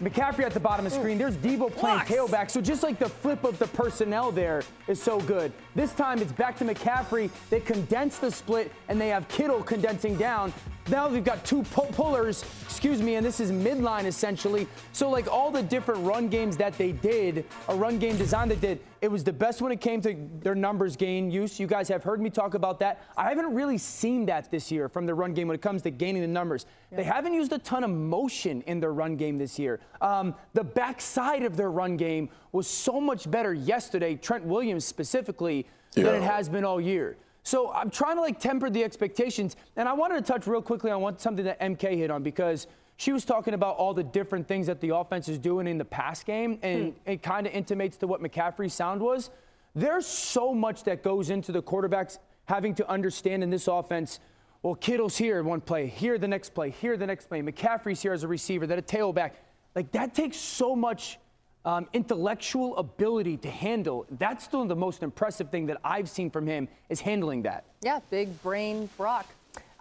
McCaffrey 0.00 0.44
at 0.44 0.52
the 0.52 0.60
bottom 0.60 0.86
of 0.86 0.92
the 0.92 0.98
screen. 0.98 1.18
There's 1.18 1.36
Deebo 1.36 1.72
playing 1.72 2.00
tailback. 2.00 2.50
So 2.50 2.60
just 2.60 2.82
like 2.82 2.98
the 2.98 3.08
flip 3.08 3.44
of 3.44 3.58
the 3.58 3.66
personnel 3.68 4.32
there 4.32 4.62
is 4.88 5.02
so 5.02 5.20
good. 5.20 5.52
This 5.74 5.92
time 5.92 6.20
it's 6.20 6.32
back 6.32 6.56
to 6.58 6.64
McCaffrey. 6.64 7.30
They 7.50 7.60
condense 7.60 8.18
the 8.18 8.30
split 8.30 8.72
and 8.88 9.00
they 9.00 9.08
have 9.08 9.28
Kittle 9.28 9.62
condensing 9.62 10.16
down. 10.16 10.52
Now 10.88 11.08
they've 11.08 11.24
got 11.24 11.44
two 11.46 11.62
pu- 11.62 11.86
pullers, 11.92 12.44
excuse 12.62 13.00
me, 13.00 13.14
and 13.14 13.24
this 13.24 13.40
is 13.40 13.50
midline 13.50 14.04
essentially. 14.04 14.66
So 14.92 15.08
like 15.08 15.32
all 15.32 15.50
the 15.50 15.62
different 15.62 16.04
run 16.04 16.28
games 16.28 16.56
that 16.58 16.76
they 16.76 16.92
did, 16.92 17.46
a 17.68 17.74
run 17.74 17.98
game 17.98 18.16
design 18.18 18.48
they 18.48 18.56
did, 18.56 18.80
it 19.04 19.10
was 19.10 19.22
the 19.22 19.34
best 19.34 19.60
when 19.60 19.70
it 19.70 19.82
came 19.82 20.00
to 20.00 20.16
their 20.40 20.54
numbers 20.54 20.96
gain 20.96 21.30
use. 21.30 21.60
You 21.60 21.66
guys 21.66 21.88
have 21.88 22.02
heard 22.02 22.22
me 22.22 22.30
talk 22.30 22.54
about 22.54 22.78
that. 22.78 23.02
I 23.18 23.28
haven't 23.28 23.52
really 23.52 23.76
seen 23.76 24.24
that 24.26 24.50
this 24.50 24.72
year 24.72 24.88
from 24.88 25.04
the 25.04 25.12
run 25.12 25.34
game 25.34 25.46
when 25.46 25.54
it 25.54 25.60
comes 25.60 25.82
to 25.82 25.90
gaining 25.90 26.22
the 26.22 26.28
numbers. 26.28 26.64
They 26.90 27.04
haven't 27.04 27.34
used 27.34 27.52
a 27.52 27.58
ton 27.58 27.84
of 27.84 27.90
motion 27.90 28.62
in 28.62 28.80
their 28.80 28.94
run 28.94 29.16
game 29.16 29.36
this 29.36 29.58
year. 29.58 29.80
Um, 30.00 30.34
the 30.54 30.64
backside 30.64 31.42
of 31.42 31.54
their 31.54 31.70
run 31.70 31.98
game 31.98 32.30
was 32.52 32.66
so 32.66 32.98
much 32.98 33.30
better 33.30 33.52
yesterday, 33.52 34.14
Trent 34.14 34.42
Williams 34.42 34.86
specifically, 34.86 35.66
than 35.92 36.06
it 36.06 36.22
has 36.22 36.48
been 36.48 36.64
all 36.64 36.80
year. 36.80 37.18
So 37.42 37.72
I'm 37.72 37.90
trying 37.90 38.16
to 38.16 38.22
like 38.22 38.40
temper 38.40 38.70
the 38.70 38.82
expectations. 38.82 39.56
And 39.76 39.86
I 39.86 39.92
wanted 39.92 40.24
to 40.24 40.32
touch 40.32 40.46
real 40.46 40.62
quickly 40.62 40.90
on 40.90 41.02
one, 41.02 41.18
something 41.18 41.44
that 41.44 41.60
MK 41.60 41.94
hit 41.94 42.10
on 42.10 42.22
because 42.22 42.68
she 42.96 43.12
was 43.12 43.24
talking 43.24 43.54
about 43.54 43.76
all 43.76 43.92
the 43.92 44.04
different 44.04 44.46
things 44.46 44.66
that 44.66 44.80
the 44.80 44.94
offense 44.94 45.28
is 45.28 45.38
doing 45.38 45.66
in 45.66 45.78
the 45.78 45.84
pass 45.84 46.22
game, 46.22 46.58
and 46.62 46.94
it 47.06 47.22
kind 47.22 47.46
of 47.46 47.52
intimates 47.52 47.96
to 47.98 48.06
what 48.06 48.22
McCaffrey's 48.22 48.72
sound 48.72 49.00
was. 49.00 49.30
There's 49.74 50.06
so 50.06 50.54
much 50.54 50.84
that 50.84 51.02
goes 51.02 51.30
into 51.30 51.50
the 51.50 51.62
quarterbacks 51.62 52.18
having 52.44 52.74
to 52.76 52.88
understand 52.88 53.42
in 53.42 53.50
this 53.50 53.66
offense. 53.66 54.20
Well, 54.62 54.76
Kittle's 54.76 55.16
here 55.16 55.42
one 55.42 55.60
play, 55.60 55.88
here 55.88 56.16
the 56.18 56.28
next 56.28 56.54
play, 56.54 56.70
here 56.70 56.96
the 56.96 57.06
next 57.06 57.28
play. 57.28 57.42
McCaffrey's 57.42 58.00
here 58.00 58.12
as 58.12 58.22
a 58.22 58.28
receiver, 58.28 58.66
then 58.66 58.78
a 58.78 58.82
tailback. 58.82 59.32
Like 59.74 59.90
that 59.92 60.14
takes 60.14 60.36
so 60.36 60.76
much 60.76 61.18
um, 61.64 61.88
intellectual 61.92 62.76
ability 62.76 63.38
to 63.38 63.50
handle. 63.50 64.06
That's 64.18 64.44
still 64.44 64.64
the 64.64 64.76
most 64.76 65.02
impressive 65.02 65.50
thing 65.50 65.66
that 65.66 65.78
I've 65.84 66.08
seen 66.08 66.30
from 66.30 66.46
him 66.46 66.68
is 66.88 67.00
handling 67.00 67.42
that. 67.42 67.64
Yeah, 67.82 68.00
big 68.10 68.40
brain 68.42 68.88
Brock. 68.96 69.26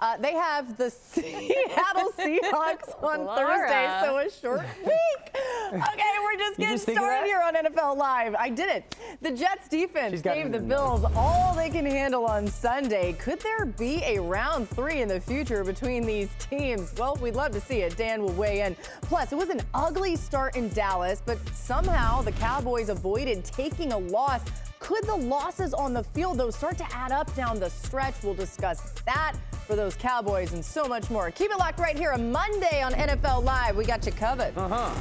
Uh, 0.04 0.18
they 0.18 0.34
have 0.34 0.76
the 0.76 0.90
Seattle 1.14 2.12
Seahawks 2.20 3.02
on. 3.02 3.26
Thursday, 3.38 4.00
so 4.04 4.18
a 4.18 4.30
short 4.30 4.68
week. 4.86 5.32
Okay, 5.74 6.04
we're 6.22 6.38
just 6.38 6.58
getting 6.58 6.76
just 6.76 6.92
started 6.92 7.26
here 7.26 7.42
on 7.42 7.56
NFL 7.56 7.96
Live. 7.96 8.36
I 8.36 8.50
did 8.50 8.68
it. 8.68 8.98
The 9.22 9.32
Jets 9.32 9.70
defense 9.70 10.22
gave 10.22 10.52
the 10.52 10.60
Bills 10.60 11.06
all 11.16 11.56
they 11.56 11.70
can 11.70 11.86
handle 11.86 12.26
on 12.26 12.48
Sunday. 12.48 13.14
Could 13.14 13.40
there 13.40 13.66
be 13.66 14.04
a 14.04 14.20
round 14.20 14.70
three 14.70 15.00
in 15.00 15.08
the 15.08 15.22
future 15.22 15.64
between 15.64 16.06
these 16.06 16.30
teams? 16.38 16.94
Well, 16.98 17.16
we'd 17.22 17.36
love 17.36 17.54
to 17.54 17.62
see 17.62 17.80
it. 17.80 17.96
Dan 17.96 18.24
will 18.24 18.34
weigh 18.34 18.60
in. 18.60 18.76
Plus, 19.04 19.32
it 19.32 19.36
was 19.36 19.50
an 19.50 19.62
ugly 19.74 20.18
start 20.18 20.58
in 20.58 20.68
Dallas, 20.70 21.22
but 21.26 21.38
somehow 21.56 22.22
the 22.22 22.34
Cowboys 22.34 22.90
avoided 22.90 23.46
taking 23.46 23.94
a 23.94 23.98
loss. 23.98 24.42
Could 24.80 25.06
the 25.06 25.16
losses 25.16 25.74
on 25.74 25.94
the 25.94 26.04
field, 26.04 26.40
though, 26.40 26.50
start 26.50 26.78
to 26.80 26.94
add 26.94 27.14
up 27.14 27.34
down 27.36 27.58
the 27.58 27.70
stretch? 27.70 28.16
We'll 28.22 28.34
discuss 28.34 28.92
that. 29.06 29.38
For 29.64 29.76
those 29.76 29.96
Cowboys 29.96 30.54
and 30.54 30.64
so 30.64 30.86
much 30.86 31.10
more. 31.10 31.32
Keep 31.32 31.52
it 31.52 31.58
locked 31.58 31.80
right 31.80 31.98
here 31.98 32.12
on 32.12 32.32
Monday 32.32 32.82
on 32.82 32.94
NFL 32.94 33.44
Live. 33.44 33.76
We 33.76 33.86
got 33.86 34.06
you 34.06 34.12
covered. 34.12 34.54
Uh 34.58 34.68
huh. 34.68 34.94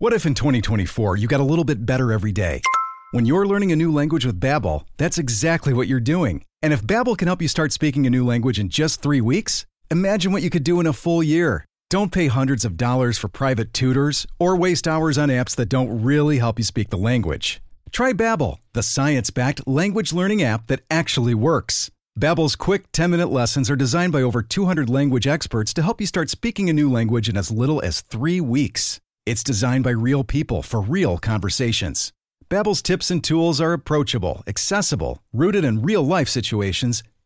What 0.00 0.12
if 0.12 0.26
in 0.26 0.34
2024 0.34 1.16
you 1.16 1.26
got 1.26 1.40
a 1.40 1.44
little 1.44 1.64
bit 1.64 1.84
better 1.84 2.12
every 2.12 2.30
day? 2.30 2.62
When 3.10 3.26
you're 3.26 3.46
learning 3.46 3.72
a 3.72 3.76
new 3.76 3.90
language 3.90 4.24
with 4.24 4.38
Babbel, 4.38 4.84
that's 4.96 5.18
exactly 5.18 5.72
what 5.72 5.88
you're 5.88 5.98
doing. 5.98 6.44
And 6.62 6.72
if 6.72 6.82
Babbel 6.82 7.16
can 7.16 7.26
help 7.26 7.42
you 7.42 7.48
start 7.48 7.72
speaking 7.72 8.06
a 8.06 8.10
new 8.10 8.24
language 8.24 8.60
in 8.60 8.68
just 8.68 9.02
3 9.02 9.20
weeks, 9.20 9.66
imagine 9.90 10.30
what 10.30 10.42
you 10.42 10.50
could 10.50 10.62
do 10.62 10.78
in 10.78 10.86
a 10.86 10.92
full 10.92 11.22
year. 11.22 11.64
Don't 11.90 12.12
pay 12.12 12.26
hundreds 12.26 12.66
of 12.66 12.76
dollars 12.76 13.16
for 13.16 13.28
private 13.28 13.72
tutors 13.72 14.26
or 14.38 14.54
waste 14.54 14.86
hours 14.86 15.16
on 15.16 15.30
apps 15.30 15.56
that 15.56 15.70
don't 15.70 16.02
really 16.02 16.36
help 16.36 16.58
you 16.58 16.64
speak 16.64 16.90
the 16.90 16.98
language. 16.98 17.62
Try 17.90 18.12
Babbel, 18.12 18.58
the 18.74 18.82
science-backed 18.82 19.66
language 19.66 20.12
learning 20.12 20.42
app 20.42 20.66
that 20.66 20.82
actually 20.90 21.32
works. 21.32 21.90
Babbel's 22.20 22.56
quick 22.56 22.92
10-minute 22.92 23.30
lessons 23.30 23.70
are 23.70 23.76
designed 23.76 24.12
by 24.12 24.20
over 24.20 24.42
200 24.42 24.90
language 24.90 25.26
experts 25.26 25.72
to 25.72 25.82
help 25.82 25.98
you 25.98 26.06
start 26.06 26.28
speaking 26.28 26.68
a 26.68 26.74
new 26.74 26.92
language 26.92 27.26
in 27.26 27.38
as 27.38 27.50
little 27.50 27.80
as 27.80 28.02
3 28.02 28.38
weeks. 28.42 29.00
It's 29.24 29.42
designed 29.42 29.84
by 29.84 29.92
real 29.92 30.24
people 30.24 30.62
for 30.62 30.82
real 30.82 31.16
conversations. 31.16 32.12
Babbel's 32.50 32.82
tips 32.82 33.10
and 33.10 33.24
tools 33.24 33.62
are 33.62 33.72
approachable, 33.72 34.42
accessible, 34.46 35.22
rooted 35.32 35.64
in 35.64 35.80
real-life 35.80 36.28
situations, 36.28 37.02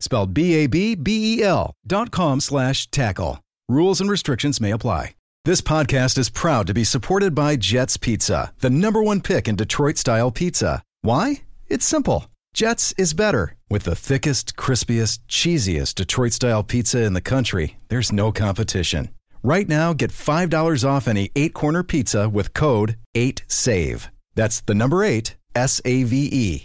Spelled 0.00 0.34
B-A-B-B-E-L 0.34 1.74
dot 1.86 2.10
com 2.10 2.40
slash 2.40 2.90
tackle. 2.90 3.40
Rules 3.68 4.00
and 4.00 4.10
restrictions 4.10 4.60
may 4.60 4.70
apply. 4.70 5.14
This 5.44 5.60
podcast 5.60 6.18
is 6.18 6.28
proud 6.28 6.66
to 6.66 6.74
be 6.74 6.82
supported 6.82 7.32
by 7.32 7.54
Jets 7.54 7.96
Pizza, 7.96 8.52
the 8.58 8.68
number 8.68 9.00
one 9.00 9.20
pick 9.20 9.46
in 9.46 9.54
Detroit-style 9.54 10.32
pizza. 10.32 10.82
Why? 11.02 11.42
It's 11.68 11.86
simple. 11.86 12.26
Jets 12.52 12.92
is 12.98 13.14
better. 13.14 13.54
With 13.70 13.84
the 13.84 13.94
thickest, 13.94 14.56
crispiest, 14.56 15.20
cheesiest 15.28 15.94
Detroit-style 15.94 16.64
pizza 16.64 17.04
in 17.04 17.12
the 17.12 17.20
country, 17.20 17.76
there's 17.88 18.10
no 18.10 18.32
competition. 18.32 19.10
Right 19.44 19.68
now, 19.68 19.92
get 19.92 20.10
$5 20.10 20.84
off 20.88 21.06
any 21.06 21.30
eight-corner 21.36 21.84
pizza 21.84 22.28
with 22.28 22.52
code 22.52 22.96
8SAVE. 23.14 24.08
That's 24.34 24.60
the 24.60 24.74
number 24.74 25.04
eight, 25.04 25.36
S-A-V-E. 25.54 26.64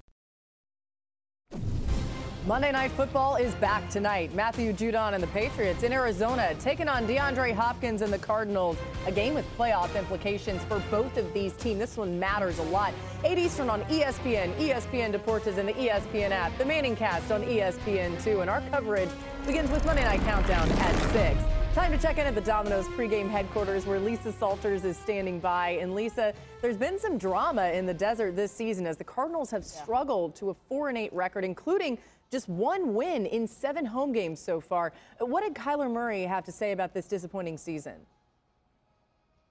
Monday 2.51 2.73
Night 2.73 2.91
Football 2.91 3.37
is 3.37 3.55
back 3.55 3.89
tonight. 3.89 4.35
Matthew 4.35 4.73
Judon 4.73 5.13
and 5.13 5.23
the 5.23 5.27
Patriots 5.27 5.83
in 5.83 5.93
Arizona 5.93 6.53
taking 6.59 6.89
on 6.89 7.07
DeAndre 7.07 7.53
Hopkins 7.53 8.01
and 8.01 8.11
the 8.11 8.17
Cardinals. 8.17 8.75
A 9.07 9.11
game 9.13 9.33
with 9.35 9.45
playoff 9.57 9.97
implications 9.97 10.61
for 10.65 10.79
both 10.91 11.15
of 11.15 11.33
these 11.33 11.53
teams. 11.53 11.79
This 11.79 11.95
one 11.95 12.19
matters 12.19 12.59
a 12.59 12.63
lot. 12.63 12.93
8 13.23 13.37
Eastern 13.37 13.69
on 13.69 13.83
ESPN, 13.83 14.53
ESPN 14.55 15.13
Deportes, 15.13 15.57
and 15.57 15.69
the 15.69 15.73
ESPN 15.75 16.31
app. 16.31 16.57
The 16.57 16.65
Manning 16.65 16.93
Cast 16.93 17.31
on 17.31 17.41
ESPN2. 17.43 18.41
And 18.41 18.49
our 18.49 18.61
coverage 18.69 19.09
begins 19.45 19.71
with 19.71 19.85
Monday 19.85 20.03
Night 20.03 20.19
Countdown 20.19 20.69
at 20.69 21.11
6. 21.13 21.39
Time 21.73 21.93
to 21.93 21.97
check 21.97 22.17
in 22.17 22.27
at 22.27 22.35
the 22.35 22.41
Domino's 22.41 22.85
pregame 22.89 23.29
headquarters 23.29 23.85
where 23.85 23.97
Lisa 23.97 24.33
Salters 24.33 24.83
is 24.83 24.97
standing 24.97 25.39
by. 25.39 25.69
And 25.79 25.95
Lisa, 25.95 26.33
there's 26.61 26.75
been 26.75 26.99
some 26.99 27.17
drama 27.17 27.69
in 27.69 27.85
the 27.85 27.93
desert 27.93 28.35
this 28.35 28.51
season 28.51 28.85
as 28.85 28.97
the 28.97 29.05
Cardinals 29.05 29.49
have 29.51 29.63
struggled 29.63 30.35
to 30.35 30.49
a 30.49 30.53
4 30.67 30.89
and 30.89 30.97
8 30.97 31.13
record, 31.13 31.45
including 31.45 31.97
just 32.31 32.47
one 32.47 32.93
win 32.93 33.25
in 33.25 33.45
seven 33.45 33.85
home 33.85 34.13
games 34.13 34.39
so 34.39 34.61
far. 34.61 34.93
What 35.19 35.43
did 35.43 35.53
Kyler 35.53 35.91
Murray 35.91 36.23
have 36.23 36.45
to 36.45 36.51
say 36.51 36.71
about 36.71 36.93
this 36.93 37.05
disappointing 37.07 37.57
season? 37.57 37.95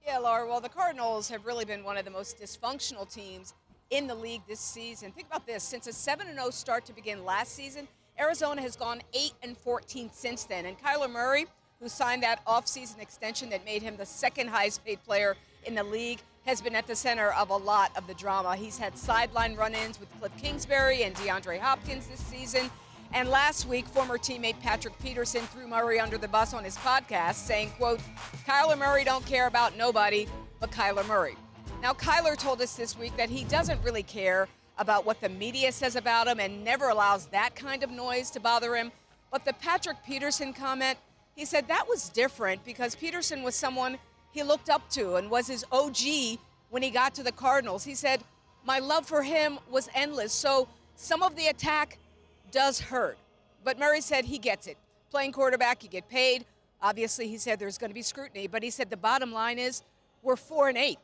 Yeah, 0.05 0.17
Laura, 0.17 0.47
well, 0.47 0.59
the 0.59 0.69
Cardinals 0.69 1.29
have 1.29 1.45
really 1.45 1.63
been 1.63 1.83
one 1.83 1.95
of 1.95 2.05
the 2.05 2.11
most 2.11 2.39
dysfunctional 2.41 3.11
teams 3.11 3.53
in 3.91 4.07
the 4.07 4.15
league 4.15 4.41
this 4.47 4.59
season. 4.59 5.11
Think 5.11 5.27
about 5.27 5.45
this 5.45 5.63
since 5.63 5.85
a 5.85 5.93
7 5.93 6.27
0 6.33 6.49
start 6.49 6.85
to 6.85 6.93
begin 6.93 7.23
last 7.23 7.53
season, 7.53 7.87
Arizona 8.19 8.61
has 8.61 8.75
gone 8.75 9.01
8 9.13 9.33
and 9.43 9.57
14 9.57 10.09
since 10.11 10.45
then. 10.45 10.65
And 10.65 10.77
Kyler 10.79 11.09
Murray, 11.09 11.45
who 11.79 11.87
signed 11.87 12.23
that 12.23 12.43
offseason 12.45 12.99
extension 12.99 13.49
that 13.51 13.63
made 13.63 13.83
him 13.83 13.95
the 13.95 14.05
second 14.05 14.47
highest 14.47 14.83
paid 14.83 15.03
player 15.03 15.35
in 15.65 15.75
the 15.75 15.83
league, 15.83 16.19
has 16.45 16.61
been 16.61 16.75
at 16.75 16.87
the 16.87 16.95
center 16.95 17.31
of 17.31 17.49
a 17.49 17.55
lot 17.55 17.91
of 17.95 18.07
the 18.07 18.13
drama. 18.13 18.55
He's 18.55 18.77
had 18.77 18.97
sideline 18.97 19.55
run 19.55 19.75
ins 19.75 19.99
with 19.99 20.09
Cliff 20.19 20.31
Kingsbury 20.37 21.03
and 21.03 21.15
DeAndre 21.15 21.59
Hopkins 21.59 22.07
this 22.07 22.19
season. 22.19 22.69
And 23.13 23.29
last 23.29 23.67
week, 23.67 23.85
former 23.87 24.17
teammate 24.17 24.59
Patrick 24.61 24.97
Peterson 24.99 25.41
threw 25.47 25.67
Murray 25.67 25.99
under 25.99 26.17
the 26.17 26.27
bus 26.27 26.53
on 26.53 26.63
his 26.63 26.77
podcast, 26.77 27.35
saying, 27.35 27.71
quote, 27.77 27.99
Kyler 28.47 28.77
Murray 28.77 29.03
don't 29.03 29.25
care 29.25 29.47
about 29.47 29.77
nobody 29.77 30.27
but 30.59 30.71
Kyler 30.71 31.05
Murray. 31.07 31.35
Now, 31.81 31.93
Kyler 31.93 32.37
told 32.37 32.61
us 32.61 32.75
this 32.75 32.97
week 32.97 33.15
that 33.17 33.29
he 33.29 33.43
doesn't 33.43 33.83
really 33.83 34.03
care 34.03 34.47
about 34.77 35.05
what 35.05 35.19
the 35.19 35.29
media 35.29 35.71
says 35.71 35.95
about 35.95 36.27
him 36.27 36.39
and 36.39 36.63
never 36.63 36.89
allows 36.89 37.25
that 37.27 37.55
kind 37.55 37.83
of 37.83 37.91
noise 37.91 38.31
to 38.31 38.39
bother 38.39 38.75
him. 38.75 38.91
But 39.29 39.45
the 39.45 39.53
Patrick 39.53 39.97
Peterson 40.05 40.53
comment, 40.53 40.97
he 41.35 41.45
said 41.45 41.67
that 41.67 41.87
was 41.87 42.09
different 42.09 42.63
because 42.63 42.95
Peterson 42.95 43.43
was 43.43 43.55
someone 43.55 43.97
he 44.31 44.43
looked 44.43 44.69
up 44.69 44.89
to 44.91 45.15
and 45.15 45.29
was 45.29 45.47
his 45.47 45.65
OG 45.71 46.39
when 46.69 46.81
he 46.81 46.89
got 46.89 47.13
to 47.15 47.23
the 47.23 47.31
Cardinals. 47.31 47.83
He 47.83 47.95
said, 47.95 48.23
My 48.65 48.79
love 48.79 49.05
for 49.05 49.23
him 49.23 49.59
was 49.69 49.89
endless. 49.93 50.33
So 50.33 50.67
some 50.95 51.21
of 51.21 51.35
the 51.35 51.47
attack 51.47 51.97
does 52.51 52.79
hurt. 52.79 53.17
But 53.63 53.77
Murray 53.77 54.01
said 54.01 54.25
he 54.25 54.37
gets 54.37 54.67
it. 54.67 54.77
Playing 55.11 55.33
quarterback, 55.33 55.83
you 55.83 55.89
get 55.89 56.07
paid. 56.09 56.45
Obviously, 56.81 57.27
he 57.27 57.37
said 57.37 57.59
there's 57.59 57.77
going 57.77 57.91
to 57.91 57.95
be 57.95 58.01
scrutiny, 58.01 58.47
but 58.47 58.63
he 58.63 58.69
said 58.69 58.89
the 58.89 58.97
bottom 58.97 59.31
line 59.31 59.59
is 59.59 59.83
we're 60.23 60.35
four 60.35 60.69
and 60.69 60.77
eight. 60.77 60.97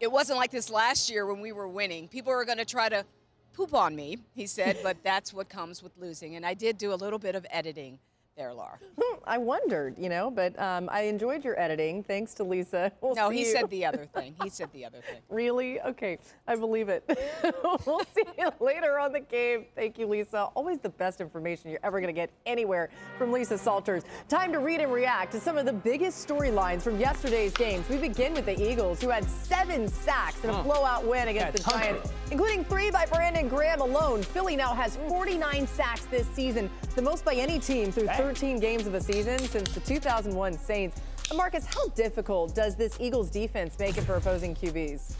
It 0.00 0.10
wasn't 0.10 0.38
like 0.38 0.50
this 0.50 0.70
last 0.70 1.10
year 1.10 1.26
when 1.26 1.40
we 1.40 1.52
were 1.52 1.68
winning. 1.68 2.08
People 2.08 2.32
were 2.32 2.44
going 2.44 2.58
to 2.58 2.64
try 2.64 2.88
to 2.88 3.04
poop 3.52 3.74
on 3.74 3.94
me, 3.94 4.18
he 4.34 4.46
said, 4.46 4.78
but 4.82 4.96
that's 5.02 5.32
what 5.34 5.48
comes 5.48 5.82
with 5.82 5.92
losing. 5.98 6.36
And 6.36 6.46
I 6.46 6.54
did 6.54 6.78
do 6.78 6.92
a 6.92 6.96
little 6.96 7.18
bit 7.18 7.34
of 7.34 7.46
editing 7.50 7.98
there, 8.36 8.52
Laura. 8.54 8.78
I 9.24 9.36
wondered, 9.38 9.98
you 9.98 10.08
know, 10.08 10.30
but 10.30 10.58
um, 10.58 10.88
I 10.90 11.02
enjoyed 11.02 11.44
your 11.44 11.58
editing. 11.60 12.02
Thanks 12.02 12.32
to 12.34 12.44
Lisa. 12.44 12.90
We'll 13.02 13.14
no, 13.16 13.30
see 13.30 13.36
he 13.38 13.40
you. 13.42 13.52
said 13.52 13.68
the 13.70 13.84
other 13.86 14.06
thing. 14.14 14.34
He 14.42 14.48
said 14.48 14.68
the 14.72 14.84
other 14.84 14.98
thing. 15.00 15.20
Really? 15.28 15.80
Okay, 15.80 16.18
I 16.46 16.54
believe 16.54 16.88
it. 16.88 17.04
we'll 17.86 18.00
see 18.14 18.22
you 18.38 18.48
later 18.60 18.98
on 18.98 19.12
the 19.12 19.20
game. 19.20 19.66
Thank 19.74 19.98
you, 19.98 20.06
Lisa. 20.06 20.44
Always 20.54 20.78
the 20.78 20.88
best 20.88 21.20
information 21.20 21.70
you're 21.70 21.80
ever 21.82 22.00
going 22.00 22.12
to 22.14 22.18
get 22.18 22.30
anywhere 22.46 22.90
from 23.18 23.32
Lisa 23.32 23.58
Salters. 23.58 24.04
Time 24.28 24.52
to 24.52 24.60
read 24.60 24.80
and 24.80 24.92
react 24.92 25.32
to 25.32 25.40
some 25.40 25.58
of 25.58 25.66
the 25.66 25.72
biggest 25.72 26.26
storylines 26.26 26.82
from 26.82 26.98
yesterday's 26.98 27.52
games. 27.52 27.88
We 27.88 27.96
begin 27.98 28.34
with 28.34 28.46
the 28.46 28.60
Eagles, 28.70 29.00
who 29.02 29.08
had 29.10 29.24
seven 29.28 29.88
sacks 29.88 30.42
in 30.44 30.50
a 30.50 30.54
Huh. 30.54 30.62
blowout 30.62 31.04
win 31.06 31.28
against 31.28 31.46
Yeah, 31.46 31.50
the 31.50 31.58
tons. 31.58 31.82
Giants, 31.82 32.12
including 32.30 32.64
three 32.64 32.90
by 32.90 33.04
Brandon 33.06 33.48
Graham 33.48 33.80
alone. 33.80 34.22
Philly 34.22 34.54
now 34.56 34.72
has 34.74 34.96
49 35.08 35.66
sacks 35.66 36.04
this 36.06 36.26
season, 36.28 36.70
the 36.94 37.02
most 37.02 37.24
by 37.24 37.34
any 37.34 37.58
team 37.58 37.90
through 37.90 38.06
13 38.22 38.60
games 38.60 38.86
of 38.86 38.94
a 38.94 39.00
season 39.00 39.36
since 39.40 39.72
the 39.72 39.80
2001 39.80 40.56
Saints. 40.56 41.00
And 41.28 41.36
Marcus, 41.36 41.66
how 41.66 41.88
difficult 41.88 42.54
does 42.54 42.76
this 42.76 42.96
Eagles 43.00 43.28
defense 43.28 43.76
make 43.80 43.98
it 43.98 44.02
for 44.02 44.14
opposing 44.14 44.54
QBs? 44.54 45.16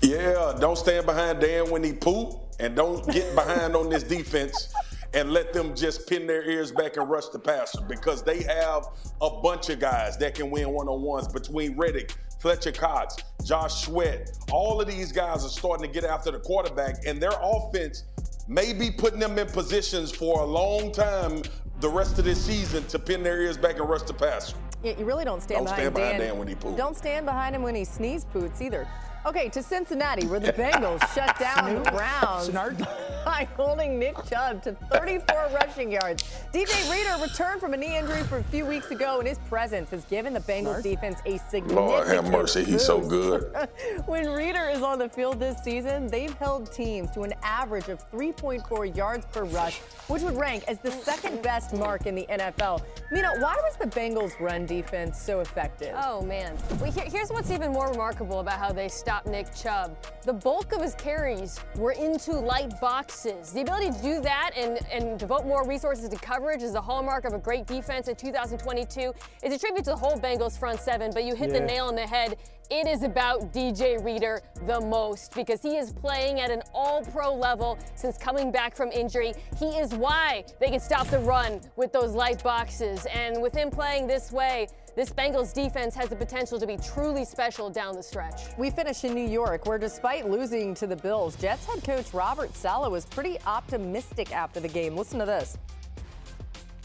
Yeah, 0.00 0.56
don't 0.60 0.78
stand 0.78 1.04
behind 1.04 1.40
Dan 1.40 1.68
when 1.70 1.82
he 1.82 1.92
poop, 1.92 2.34
and 2.60 2.76
don't 2.76 3.04
get 3.12 3.34
behind 3.34 3.74
on 3.74 3.88
this 3.90 4.04
defense 4.04 4.72
and 5.14 5.32
let 5.32 5.52
them 5.52 5.74
just 5.74 6.08
pin 6.08 6.28
their 6.28 6.48
ears 6.48 6.70
back 6.70 6.96
and 6.96 7.10
rush 7.10 7.26
the 7.30 7.40
passer 7.40 7.80
because 7.88 8.22
they 8.22 8.44
have 8.44 8.86
a 9.20 9.30
bunch 9.42 9.68
of 9.68 9.80
guys 9.80 10.16
that 10.18 10.36
can 10.36 10.52
win 10.52 10.70
one-on-ones 10.70 11.26
between 11.26 11.76
Reddick, 11.76 12.14
Fletcher 12.38 12.70
Cox, 12.70 13.16
Josh 13.44 13.84
Sweat. 13.84 14.30
All 14.52 14.80
of 14.80 14.86
these 14.86 15.10
guys 15.10 15.44
are 15.44 15.48
starting 15.48 15.84
to 15.86 15.92
get 15.92 16.08
after 16.08 16.30
the 16.30 16.38
quarterback, 16.38 17.04
and 17.04 17.20
their 17.20 17.34
offense 17.42 18.04
may 18.46 18.72
be 18.72 18.92
putting 18.92 19.18
them 19.18 19.38
in 19.38 19.48
positions 19.48 20.12
for 20.12 20.42
a 20.42 20.44
long 20.44 20.92
time 20.92 21.42
the 21.80 21.88
rest 21.88 22.18
of 22.18 22.24
this 22.24 22.44
season 22.44 22.84
to 22.86 22.98
pin 22.98 23.22
their 23.22 23.40
ears 23.40 23.56
back 23.56 23.78
and 23.78 23.88
rush 23.88 24.02
the 24.02 24.14
passer. 24.14 24.56
Yeah, 24.82 24.98
you 24.98 25.04
really 25.04 25.24
don't 25.24 25.42
stand 25.42 25.58
Don't 25.58 25.64
behind 25.64 25.80
stand 25.80 25.94
behind 25.94 26.18
Dan. 26.18 26.28
Dan 26.28 26.38
when 26.38 26.48
he 26.48 26.54
poops. 26.54 26.76
Don't 26.76 26.96
stand 26.96 27.26
behind 27.26 27.54
him 27.54 27.62
when 27.62 27.74
he 27.74 27.84
sneeze 27.84 28.24
poots 28.26 28.60
either. 28.60 28.86
Okay, 29.26 29.48
to 29.48 29.62
Cincinnati, 29.62 30.26
where 30.26 30.38
the 30.38 30.52
Bengals 30.52 31.00
shut 31.14 31.38
down 31.38 31.82
the 31.82 31.90
Browns. 31.90 32.50
By 33.24 33.48
holding 33.56 33.98
Nick 33.98 34.16
Chubb 34.28 34.62
to 34.64 34.72
34 34.92 35.48
rushing 35.54 35.90
yards. 35.90 36.22
DJ 36.52 36.90
Reader 36.92 37.22
returned 37.22 37.58
from 37.58 37.72
a 37.72 37.76
knee 37.76 37.96
injury 37.96 38.22
for 38.24 38.36
a 38.36 38.44
few 38.44 38.66
weeks 38.66 38.90
ago, 38.90 39.20
and 39.20 39.26
his 39.26 39.38
presence 39.48 39.88
has 39.88 40.04
given 40.04 40.34
the 40.34 40.40
Bengals 40.40 40.82
defense 40.82 41.20
a 41.24 41.38
significant 41.38 41.74
Lord 41.74 42.06
have 42.08 42.30
mercy, 42.30 42.64
he's 42.64 42.84
so 42.84 43.00
good. 43.00 43.50
when 44.04 44.28
Reader 44.28 44.68
is 44.68 44.82
on 44.82 44.98
the 44.98 45.08
field 45.08 45.40
this 45.40 45.56
season, 45.64 46.06
they've 46.08 46.34
held 46.34 46.70
teams 46.70 47.10
to 47.12 47.22
an 47.22 47.32
average 47.42 47.88
of 47.88 48.10
3.4 48.10 48.94
yards 48.94 49.24
per 49.32 49.44
rush, 49.44 49.78
which 50.08 50.20
would 50.20 50.36
rank 50.36 50.64
as 50.68 50.78
the 50.80 50.90
second 50.90 51.40
best 51.40 51.72
mark 51.72 52.04
in 52.04 52.14
the 52.14 52.26
NFL. 52.28 52.82
Mina, 53.10 53.32
why 53.38 53.54
was 53.62 53.76
the 53.76 53.86
Bengals' 53.86 54.38
run 54.38 54.66
defense 54.66 55.18
so 55.18 55.40
effective? 55.40 55.94
Oh, 55.98 56.20
man. 56.20 56.58
Well, 56.78 56.92
here's 56.92 57.30
what's 57.30 57.50
even 57.50 57.72
more 57.72 57.88
remarkable 57.88 58.40
about 58.40 58.58
how 58.58 58.70
they 58.70 58.88
stopped 58.88 59.13
Nick 59.26 59.54
Chubb. 59.54 59.96
The 60.22 60.32
bulk 60.32 60.72
of 60.72 60.82
his 60.82 60.94
carries 60.94 61.60
were 61.76 61.92
into 61.92 62.32
light 62.32 62.80
boxes. 62.80 63.52
The 63.52 63.60
ability 63.62 63.90
to 63.92 64.02
do 64.02 64.20
that 64.22 64.50
and, 64.56 64.78
and 64.90 65.18
devote 65.18 65.46
more 65.46 65.66
resources 65.66 66.08
to 66.08 66.16
coverage 66.16 66.62
is 66.62 66.72
the 66.72 66.80
hallmark 66.80 67.24
of 67.24 67.32
a 67.32 67.38
great 67.38 67.66
defense 67.66 68.08
in 68.08 68.16
2022. 68.16 69.12
It's 69.42 69.54
a 69.54 69.58
tribute 69.58 69.84
to 69.84 69.90
the 69.90 69.96
whole 69.96 70.16
Bengals 70.16 70.58
front 70.58 70.80
seven, 70.80 71.10
but 71.12 71.24
you 71.24 71.34
hit 71.34 71.52
the 71.52 71.60
nail 71.60 71.86
on 71.86 71.94
the 71.94 72.06
head. 72.06 72.36
It 72.70 72.86
is 72.86 73.02
about 73.02 73.52
DJ 73.52 74.02
Reader 74.02 74.40
the 74.66 74.80
most 74.80 75.34
because 75.34 75.60
he 75.60 75.76
is 75.76 75.92
playing 75.92 76.40
at 76.40 76.50
an 76.50 76.62
all 76.72 77.02
pro 77.02 77.34
level 77.34 77.78
since 77.94 78.16
coming 78.16 78.50
back 78.50 78.74
from 78.74 78.90
injury. 78.90 79.34
He 79.58 79.66
is 79.76 79.92
why 79.94 80.44
they 80.60 80.70
can 80.70 80.80
stop 80.80 81.06
the 81.08 81.18
run 81.18 81.60
with 81.76 81.92
those 81.92 82.14
light 82.14 82.42
boxes. 82.42 83.06
And 83.12 83.42
with 83.42 83.54
him 83.54 83.70
playing 83.70 84.06
this 84.06 84.32
way, 84.32 84.68
this 84.96 85.10
Bengals 85.10 85.52
defense 85.52 85.94
has 85.94 86.08
the 86.08 86.16
potential 86.16 86.58
to 86.60 86.66
be 86.66 86.76
truly 86.76 87.24
special 87.24 87.68
down 87.68 87.96
the 87.96 88.02
stretch. 88.02 88.56
We 88.56 88.70
finish 88.70 89.04
in 89.04 89.14
New 89.14 89.26
York, 89.26 89.66
where 89.66 89.78
despite 89.78 90.30
losing 90.30 90.74
to 90.74 90.86
the 90.86 90.96
Bills, 90.96 91.36
Jets 91.36 91.66
head 91.66 91.82
coach 91.82 92.14
Robert 92.14 92.54
Saleh 92.54 92.90
was 92.90 93.04
pretty 93.04 93.38
optimistic 93.46 94.32
after 94.32 94.60
the 94.60 94.68
game. 94.68 94.96
Listen 94.96 95.18
to 95.18 95.26
this. 95.26 95.58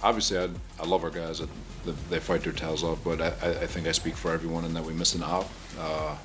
Obviously, 0.02 0.40
I, 0.40 0.50
I 0.80 0.86
love 0.86 1.04
our 1.04 1.10
guys. 1.10 1.40
That, 1.40 1.50
that 1.86 2.10
they 2.10 2.20
fight 2.20 2.42
their 2.42 2.54
tails 2.54 2.84
off, 2.84 3.04
but 3.04 3.22
I, 3.22 3.28
I 3.42 3.50
I 3.50 3.68
think 3.68 3.88
I 3.88 3.92
speak 3.92 4.16
for 4.16 4.32
everyone 4.32 4.66
in 4.66 4.74
that 4.74 4.84
we 4.84 4.94
missed 4.94 5.16
an 5.16 5.24
out. 5.24 5.48
Uh, 5.80 6.16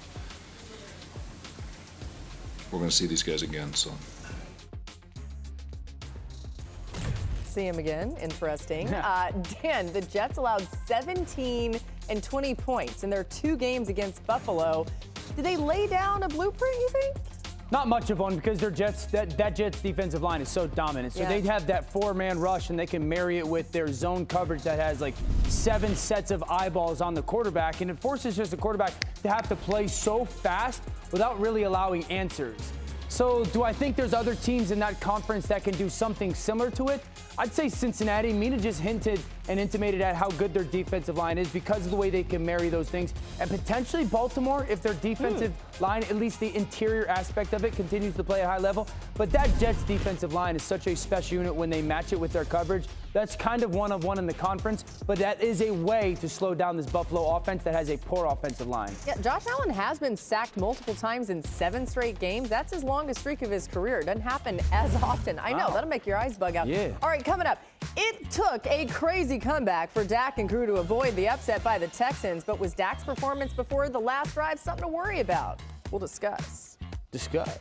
we're 2.71 2.79
going 2.79 2.91
to 2.91 2.97
see 2.97 3.07
these 3.07 3.23
guys 3.23 3.43
again, 3.43 3.73
so. 3.75 3.91
See 7.55 7.69
him 7.69 7.79
again. 7.79 8.17
Interesting. 8.21 8.93
Uh, 8.93 9.31
Dan, 9.63 9.93
the 9.93 10.01
Jets 10.01 10.39
allowed 10.39 10.67
17 10.87 11.79
and 12.09 12.21
20 12.21 12.53
points 12.57 13.05
in 13.05 13.11
their 13.11 13.23
two 13.23 13.57
games 13.57 13.89
against 13.89 14.27
Buffalo. 14.27 14.85
Did 15.37 15.45
they 15.45 15.57
lay 15.57 15.87
down 15.87 16.25
a 16.25 16.29
blueprint, 16.29 16.75
you 16.75 16.89
think? 16.89 17.17
Not 17.71 17.87
much 17.87 18.11
of 18.11 18.19
one 18.19 18.35
because 18.35 18.59
their 18.59 18.73
Jets 18.73 19.07
that, 19.07 19.39
that 19.39 19.55
Jets 19.55 19.81
defensive 19.81 20.21
line 20.21 20.41
is 20.41 20.49
so 20.49 20.67
dominant. 20.67 21.13
So 21.13 21.21
Yeah. 21.21 21.29
they'd 21.29 21.47
have 21.47 21.65
that 21.69 21.93
four-man 21.93 22.41
rush 22.41 22.71
and 22.71 22.79
they 22.79 22.87
can 22.87 23.09
marry 23.09 23.39
it 23.39 23.47
with 23.47 23.71
their 23.71 23.87
zone 23.87 24.27
coverage 24.27 24.63
that 24.63 24.81
has 24.81 25.01
like 25.01 25.15
seven 25.47 25.95
sets 25.95 26.33
of 26.33 26.43
eyeballs 26.51 27.01
on 27.01 27.15
the 27.15 27.23
quarterback 27.23 27.81
and 27.83 27.91
it 27.91 28.01
forces 28.01 28.35
just 28.37 28.51
the 28.51 28.57
quarterback 28.57 28.93
to 29.23 29.29
have 29.31 29.49
to 29.49 29.55
play 29.55 29.87
so 29.87 30.25
fast 30.25 30.83
without 31.13 31.39
really 31.39 31.63
allowing 31.63 32.05
answers. 32.07 32.73
So 33.15 33.45
do 33.45 33.63
I 33.63 33.73
think 33.73 33.95
there's 33.95 34.13
other 34.13 34.35
teams 34.35 34.73
in 34.73 34.81
that 34.81 34.99
conference 34.99 35.47
that 35.47 35.63
can 35.63 35.75
do 35.75 35.89
something 35.89 36.35
similar 36.35 36.69
to 36.73 36.89
it? 36.89 37.01
I'd 37.39 37.55
say 37.55 37.69
Cincinnati. 37.69 38.33
Mina 38.33 38.59
just 38.59 38.81
hinted 38.81 39.21
and 39.49 39.61
intimated 39.61 40.01
at 40.01 40.17
how 40.17 40.29
good 40.31 40.55
their 40.55 40.65
defensive 40.65 41.17
line 41.17 41.39
is 41.39 41.49
because 41.49 41.85
of 41.85 41.91
the 41.91 41.97
way 41.97 42.11
they 42.11 42.23
can 42.23 42.45
marry 42.45 42.69
those 42.69 42.89
things. 42.89 43.15
And 43.41 43.51
potentially 43.51 44.05
Baltimore, 44.05 44.67
if 44.69 44.83
their 44.83 44.95
defensive 44.95 45.53
hmm. 45.53 45.85
line, 45.85 46.03
at 46.05 46.17
least 46.17 46.41
the 46.41 46.55
interior 46.57 47.07
aspect 47.09 47.53
of 47.53 47.65
it, 47.65 47.75
continues 47.75 48.15
to 48.15 48.25
play 48.25 48.41
at 48.41 48.47
a 48.47 48.49
high 48.49 48.59
level. 48.59 48.89
But 49.15 49.31
that 49.33 49.51
Jets 49.59 49.83
defensive 49.85 50.33
line 50.33 50.57
is 50.57 50.63
such 50.63 50.87
a 50.87 50.97
special 50.97 51.39
unit 51.39 51.55
when 51.55 51.71
they 51.71 51.83
match 51.83 52.13
it 52.13 52.21
with 52.21 52.33
their 52.33 52.45
coverage. 52.45 52.87
That's 53.13 53.37
kind 53.37 53.63
of 53.63 53.75
one 53.75 53.93
of 53.93 54.03
one 54.03 54.19
in 54.19 54.27
the 54.27 54.35
conference, 54.35 54.85
but 55.07 55.19
that 55.21 55.41
is 55.41 55.61
a 55.61 55.71
way 55.71 56.17
to 56.17 56.29
slow 56.29 56.53
down 56.53 56.77
this 56.77 56.87
Buffalo 56.87 57.37
offense 57.37 57.63
that 57.63 57.73
has 57.73 57.89
a 57.89 57.97
poor 57.97 58.27
offensive 58.27 58.67
line. 58.67 58.93
Yeah, 59.07 59.15
Josh 59.21 59.47
Allen 59.47 59.71
has 59.71 60.01
been 60.01 60.17
sacked 60.17 60.57
multiple 60.57 60.95
times 60.95 61.31
in 61.31 61.41
seven 61.41 61.87
straight 61.87 62.19
games. 62.19 62.49
That's 62.49 62.73
his 62.73 62.83
longest 62.83 63.21
streak 63.21 63.43
of 63.43 63.53
his 63.53 63.69
career. 63.69 64.01
It 64.01 64.07
doesn't 64.07 64.21
happen 64.21 64.59
as 64.73 64.93
often. 64.97 65.39
I 65.39 65.53
know, 65.53 65.69
Wow. 65.69 65.75
that'll 65.75 65.89
make 65.89 66.07
your 66.07 66.17
eyes 66.17 66.37
bug 66.37 66.57
out. 66.57 66.67
Yeah. 66.67 66.89
All 67.03 67.09
right, 67.09 67.25
coming 67.25 67.47
up. 67.47 67.63
It 67.97 68.31
took 68.31 68.67
a 68.67 68.87
crazy 68.87 69.39
comeback 69.39 69.91
for 69.93 70.05
Dak 70.05 70.39
and 70.39 70.49
crew 70.49 70.67
to 70.67 70.75
avoid 70.75 71.15
the 71.17 71.29
upset 71.29 71.63
by 71.63 71.79
the 71.79 71.89
Texans, 71.89 72.45
but 72.45 72.59
was 72.59 72.75
Dak's 72.75 73.05
performance 73.05 73.53
before 73.53 73.89
the 73.89 74.01
last 74.01 74.35
drive 74.35 74.59
something 74.59 74.85
to 74.85 74.89
worry 74.89 75.21
about? 75.21 75.61
We'll 75.91 76.01
discuss. 76.01 76.79
Discuss. 77.11 77.59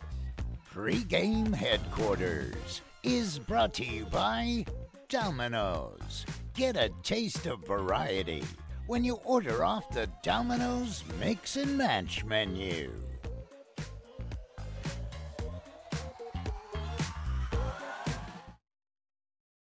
Pre-game 0.72 1.54
headquarters 1.54 2.82
is 3.04 3.38
brought 3.38 3.74
to 3.76 3.86
you 3.86 4.06
by 4.06 4.66
Domino's. 5.08 6.26
Get 6.56 6.76
a 6.76 6.90
taste 7.04 7.46
of 7.46 7.66
variety 7.68 8.44
when 8.88 9.04
you 9.04 9.20
order 9.24 9.64
off 9.64 9.90
the 9.92 10.10
Domino's 10.24 11.04
Mix 11.20 11.58
and 11.58 11.78
Match 11.78 12.24
menu. 12.26 12.92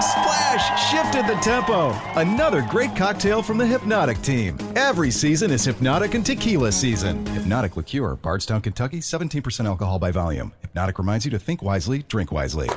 Splash 0.00 0.90
shifted 0.90 1.26
the 1.26 1.38
tempo. 1.40 1.90
Another 2.18 2.66
great 2.70 2.96
cocktail 2.96 3.42
from 3.42 3.58
the 3.58 3.64
Hpnotiq 3.64 4.22
team. 4.22 4.58
Every 4.76 5.10
season 5.10 5.50
is 5.50 5.66
Hpnotiq 5.66 6.14
and 6.14 6.24
Tequila 6.24 6.72
season. 6.72 7.24
Hpnotiq 7.26 7.76
Liqueur, 7.76 8.16
Bardstown, 8.16 8.62
Kentucky, 8.62 9.00
17% 9.00 9.66
alcohol 9.66 9.98
by 9.98 10.10
volume. 10.10 10.52
Hpnotiq 10.74 10.98
reminds 10.98 11.24
you 11.24 11.30
to 11.30 11.38
think 11.38 11.62
wisely, 11.62 12.04
drink 12.08 12.32
wisely. 12.32 12.68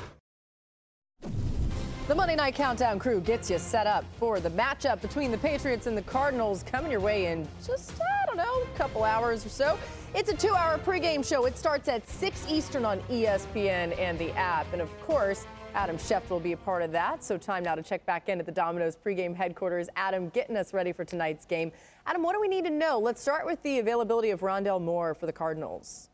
The 2.05 2.15
Monday 2.15 2.35
Night 2.35 2.55
Countdown 2.55 2.99
crew 2.99 3.21
gets 3.21 3.49
you 3.49 3.57
set 3.57 3.87
up 3.87 4.03
for 4.19 4.41
the 4.41 4.49
matchup 4.49 4.99
between 4.99 5.31
the 5.31 5.37
Patriots 5.37 5.87
and 5.87 5.97
the 5.97 6.01
Cardinals 6.01 6.61
coming 6.63 6.91
your 6.91 6.99
way 6.99 7.27
in 7.27 7.47
just, 7.65 7.93
I 7.93 8.25
don't 8.25 8.35
know, 8.35 8.61
a 8.61 8.77
couple 8.77 9.05
hours 9.05 9.45
or 9.45 9.49
so. 9.49 9.79
It's 10.13 10.29
a 10.29 10.35
two 10.35 10.53
hour 10.53 10.77
pregame 10.79 11.25
show. 11.25 11.45
It 11.45 11.57
starts 11.57 11.87
at 11.87 12.07
6 12.09 12.45
Eastern 12.49 12.83
on 12.83 12.99
ESPN 13.03 13.97
and 13.97 14.19
the 14.19 14.31
app. 14.33 14.71
And 14.73 14.81
of 14.81 14.89
course, 15.01 15.45
Adam 15.75 15.97
Schefter 15.97 16.29
will 16.29 16.39
be 16.39 16.51
a 16.51 16.57
part 16.57 16.83
of 16.83 16.91
that. 16.91 17.23
So, 17.23 17.37
time 17.37 17.63
now 17.63 17.75
to 17.75 17.81
check 17.81 18.05
back 18.05 18.29
in 18.29 18.39
at 18.39 18.45
the 18.45 18.51
Domino's 18.51 18.95
pregame 18.95 19.35
headquarters. 19.35 19.89
Adam 19.95 20.29
getting 20.29 20.55
us 20.55 20.73
ready 20.73 20.91
for 20.91 21.03
tonight's 21.03 21.45
game. 21.45 21.71
Adam, 22.05 22.21
what 22.21 22.33
do 22.33 22.41
we 22.41 22.47
need 22.47 22.65
to 22.65 22.69
know? 22.69 22.99
Let's 22.99 23.21
start 23.21 23.45
with 23.45 23.61
the 23.63 23.79
availability 23.79 24.29
of 24.29 24.41
Rondale 24.41 24.81
Moore 24.81 25.15
for 25.15 25.25
the 25.25 25.33
Cardinals. 25.33 26.09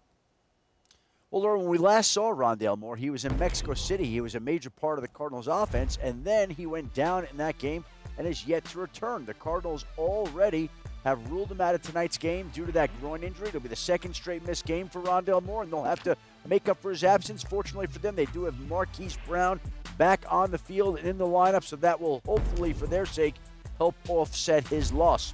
Well, 1.30 1.44
Laura, 1.44 1.60
when 1.60 1.68
we 1.68 1.78
last 1.78 2.12
saw 2.12 2.34
Rondale 2.34 2.78
Moore, 2.78 2.96
he 2.96 3.10
was 3.10 3.26
in 3.26 3.38
Mexico 3.38 3.74
City. 3.74 4.06
He 4.06 4.22
was 4.22 4.36
a 4.36 4.40
major 4.40 4.70
part 4.70 4.98
of 4.98 5.04
the 5.04 5.10
Cardinals' 5.10 5.48
offense, 5.48 5.98
and 6.02 6.24
then 6.24 6.50
he 6.50 6.66
went 6.66 6.94
down 6.94 7.28
in 7.30 7.38
that 7.38 7.58
game 7.58 7.84
and 8.18 8.26
is 8.26 8.48
yet 8.48 8.66
to 8.66 8.80
return. 8.80 9.26
The 9.26 9.34
Cardinals 9.36 9.86
already 9.98 10.70
have 11.04 11.30
ruled 11.30 11.52
him 11.52 11.62
out 11.62 11.76
of 11.76 11.82
tonight's 11.82 12.18
game 12.18 12.50
due 12.54 12.66
to 12.66 12.72
that 12.72 12.90
groin 13.00 13.24
injury. 13.24 13.50
It'll 13.50 13.60
be 13.60 13.70
the 13.70 13.76
second 13.76 14.14
straight 14.16 14.46
missed 14.46 14.66
game 14.66 14.90
for 14.90 15.02
Rondale 15.02 15.44
Moore, 15.44 15.64
and 15.64 15.72
they'll 15.72 15.84
have 15.84 16.04
to 16.04 16.18
make 16.48 16.70
up 16.70 16.82
for 16.82 16.90
his 16.92 17.04
absence. 17.04 17.44
Fortunately 17.44 17.88
for 17.88 18.00
them, 18.00 18.16
they 18.16 18.26
do 18.28 18.44
have 18.44 18.60
Marquise 18.70 19.18
Brown 19.28 19.60
back 19.98 20.24
on 20.30 20.52
the 20.52 20.58
field 20.58 20.98
and 20.98 21.08
in 21.08 21.18
the 21.18 21.26
lineup, 21.26 21.64
so 21.64 21.76
that 21.78 22.00
will 22.00 22.22
hopefully, 22.26 22.74
for 22.74 22.88
their 22.88 23.06
sake, 23.06 23.36
help 23.78 23.96
offset 24.08 24.68
his 24.68 24.92
loss. 24.92 25.34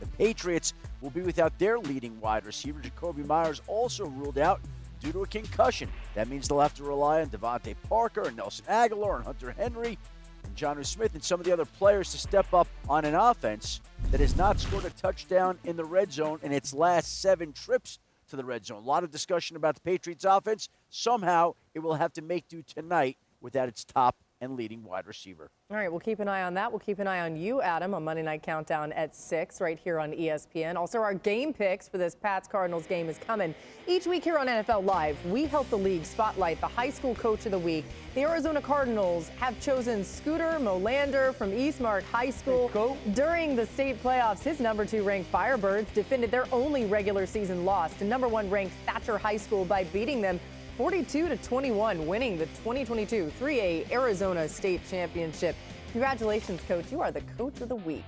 The 0.00 0.06
Patriots 0.06 0.74
will 1.00 1.10
be 1.10 1.22
without 1.22 1.58
their 1.58 1.78
leading 1.78 2.20
wide 2.20 2.46
receiver. 2.46 2.80
Jakobi 2.80 3.26
Meyers 3.26 3.60
also 3.66 4.06
ruled 4.06 4.38
out 4.38 4.60
due 5.00 5.12
to 5.12 5.22
a 5.22 5.26
concussion. 5.26 5.88
That 6.14 6.28
means 6.28 6.48
they'll 6.48 6.60
have 6.60 6.74
to 6.74 6.84
rely 6.84 7.20
on 7.20 7.28
DeVante 7.28 7.74
Parker 7.88 8.22
and 8.22 8.36
Nelson 8.36 8.64
Agholor 8.66 9.16
and 9.16 9.24
Hunter 9.24 9.52
Henry. 9.52 9.98
and 10.44 10.56
Jonnu 10.56 10.86
Smith 10.86 11.14
and 11.14 11.22
some 11.22 11.40
of 11.40 11.46
the 11.46 11.52
other 11.52 11.64
players 11.64 12.10
to 12.12 12.18
step 12.18 12.52
up 12.54 12.68
on 12.88 13.04
an 13.04 13.14
offense 13.14 13.80
that 14.10 14.20
has 14.20 14.36
not 14.36 14.60
scored 14.60 14.84
a 14.84 14.90
touchdown 14.90 15.58
in 15.64 15.76
the 15.76 15.84
red 15.84 16.12
zone 16.12 16.38
in 16.42 16.52
its 16.52 16.72
last 16.72 17.20
seven 17.20 17.52
trips 17.52 17.98
to 18.28 18.36
the 18.36 18.44
red 18.44 18.64
zone. 18.64 18.82
A 18.82 18.86
lot 18.86 19.04
of 19.04 19.10
discussion 19.10 19.56
about 19.56 19.74
the 19.74 19.80
Patriots 19.80 20.24
offense. 20.24 20.68
Somehow 20.90 21.54
it 21.74 21.80
will 21.80 21.94
have 21.94 22.12
to 22.14 22.22
make 22.22 22.48
do 22.48 22.62
tonight 22.62 23.16
without 23.40 23.68
its 23.68 23.84
top 23.84 24.16
and 24.40 24.56
leading 24.56 24.82
wide 24.84 25.06
receiver. 25.06 25.50
All 25.70 25.76
right, 25.76 25.90
we'll 25.90 26.00
keep 26.00 26.20
an 26.20 26.28
eye 26.28 26.42
on 26.42 26.54
that. 26.54 26.70
We'll 26.70 26.78
keep 26.78 26.98
an 26.98 27.06
eye 27.06 27.20
on 27.20 27.36
you, 27.36 27.60
Adam, 27.60 27.94
on 27.94 28.04
Monday 28.04 28.22
Night 28.22 28.42
Countdown 28.42 28.92
at 28.92 29.14
6 29.14 29.60
right 29.60 29.78
here 29.78 29.98
on 29.98 30.12
ESPN. 30.12 30.76
Also, 30.76 31.00
our 31.00 31.14
game 31.14 31.52
picks 31.52 31.88
for 31.88 31.98
this 31.98 32.14
Pats 32.14 32.48
Cardinals 32.48 32.86
game 32.86 33.08
is 33.08 33.18
coming. 33.18 33.54
Each 33.86 34.06
week 34.06 34.24
here 34.24 34.38
on 34.38 34.46
NFL 34.46 34.84
Live, 34.84 35.22
we 35.26 35.44
help 35.44 35.68
the 35.70 35.78
league 35.78 36.04
spotlight 36.04 36.60
the 36.60 36.68
high 36.68 36.90
school 36.90 37.14
coach 37.14 37.46
of 37.46 37.52
the 37.52 37.58
week. 37.58 37.84
The 38.14 38.22
Arizona 38.22 38.60
Cardinals 38.60 39.28
have 39.40 39.58
chosen 39.60 40.04
Scooter 40.04 40.58
Molander 40.60 41.34
from 41.34 41.50
Eastmark 41.50 42.02
High 42.04 42.30
School. 42.30 42.96
During 43.14 43.56
the 43.56 43.66
state 43.66 44.02
playoffs, 44.02 44.42
his 44.42 44.60
number 44.60 44.84
two 44.84 45.02
ranked 45.02 45.30
Firebirds 45.32 45.92
defended 45.94 46.30
their 46.30 46.46
only 46.52 46.86
regular 46.86 47.26
season 47.26 47.64
loss 47.64 47.92
to 47.94 48.04
number 48.04 48.28
one 48.28 48.48
ranked 48.48 48.74
Thatcher 48.86 49.18
High 49.18 49.36
School 49.36 49.64
by 49.64 49.84
beating 49.84 50.20
them 50.20 50.40
42 50.78 51.28
to 51.28 51.36
21, 51.38 52.06
winning 52.06 52.38
the 52.38 52.46
2022 52.46 53.32
3A 53.40 53.90
Arizona 53.90 54.48
State 54.48 54.80
Championship. 54.88 55.56
Congratulations, 55.90 56.60
coach. 56.68 56.92
You 56.92 57.00
are 57.00 57.10
the 57.10 57.22
coach 57.36 57.60
of 57.60 57.68
the 57.68 57.74
week. 57.74 58.04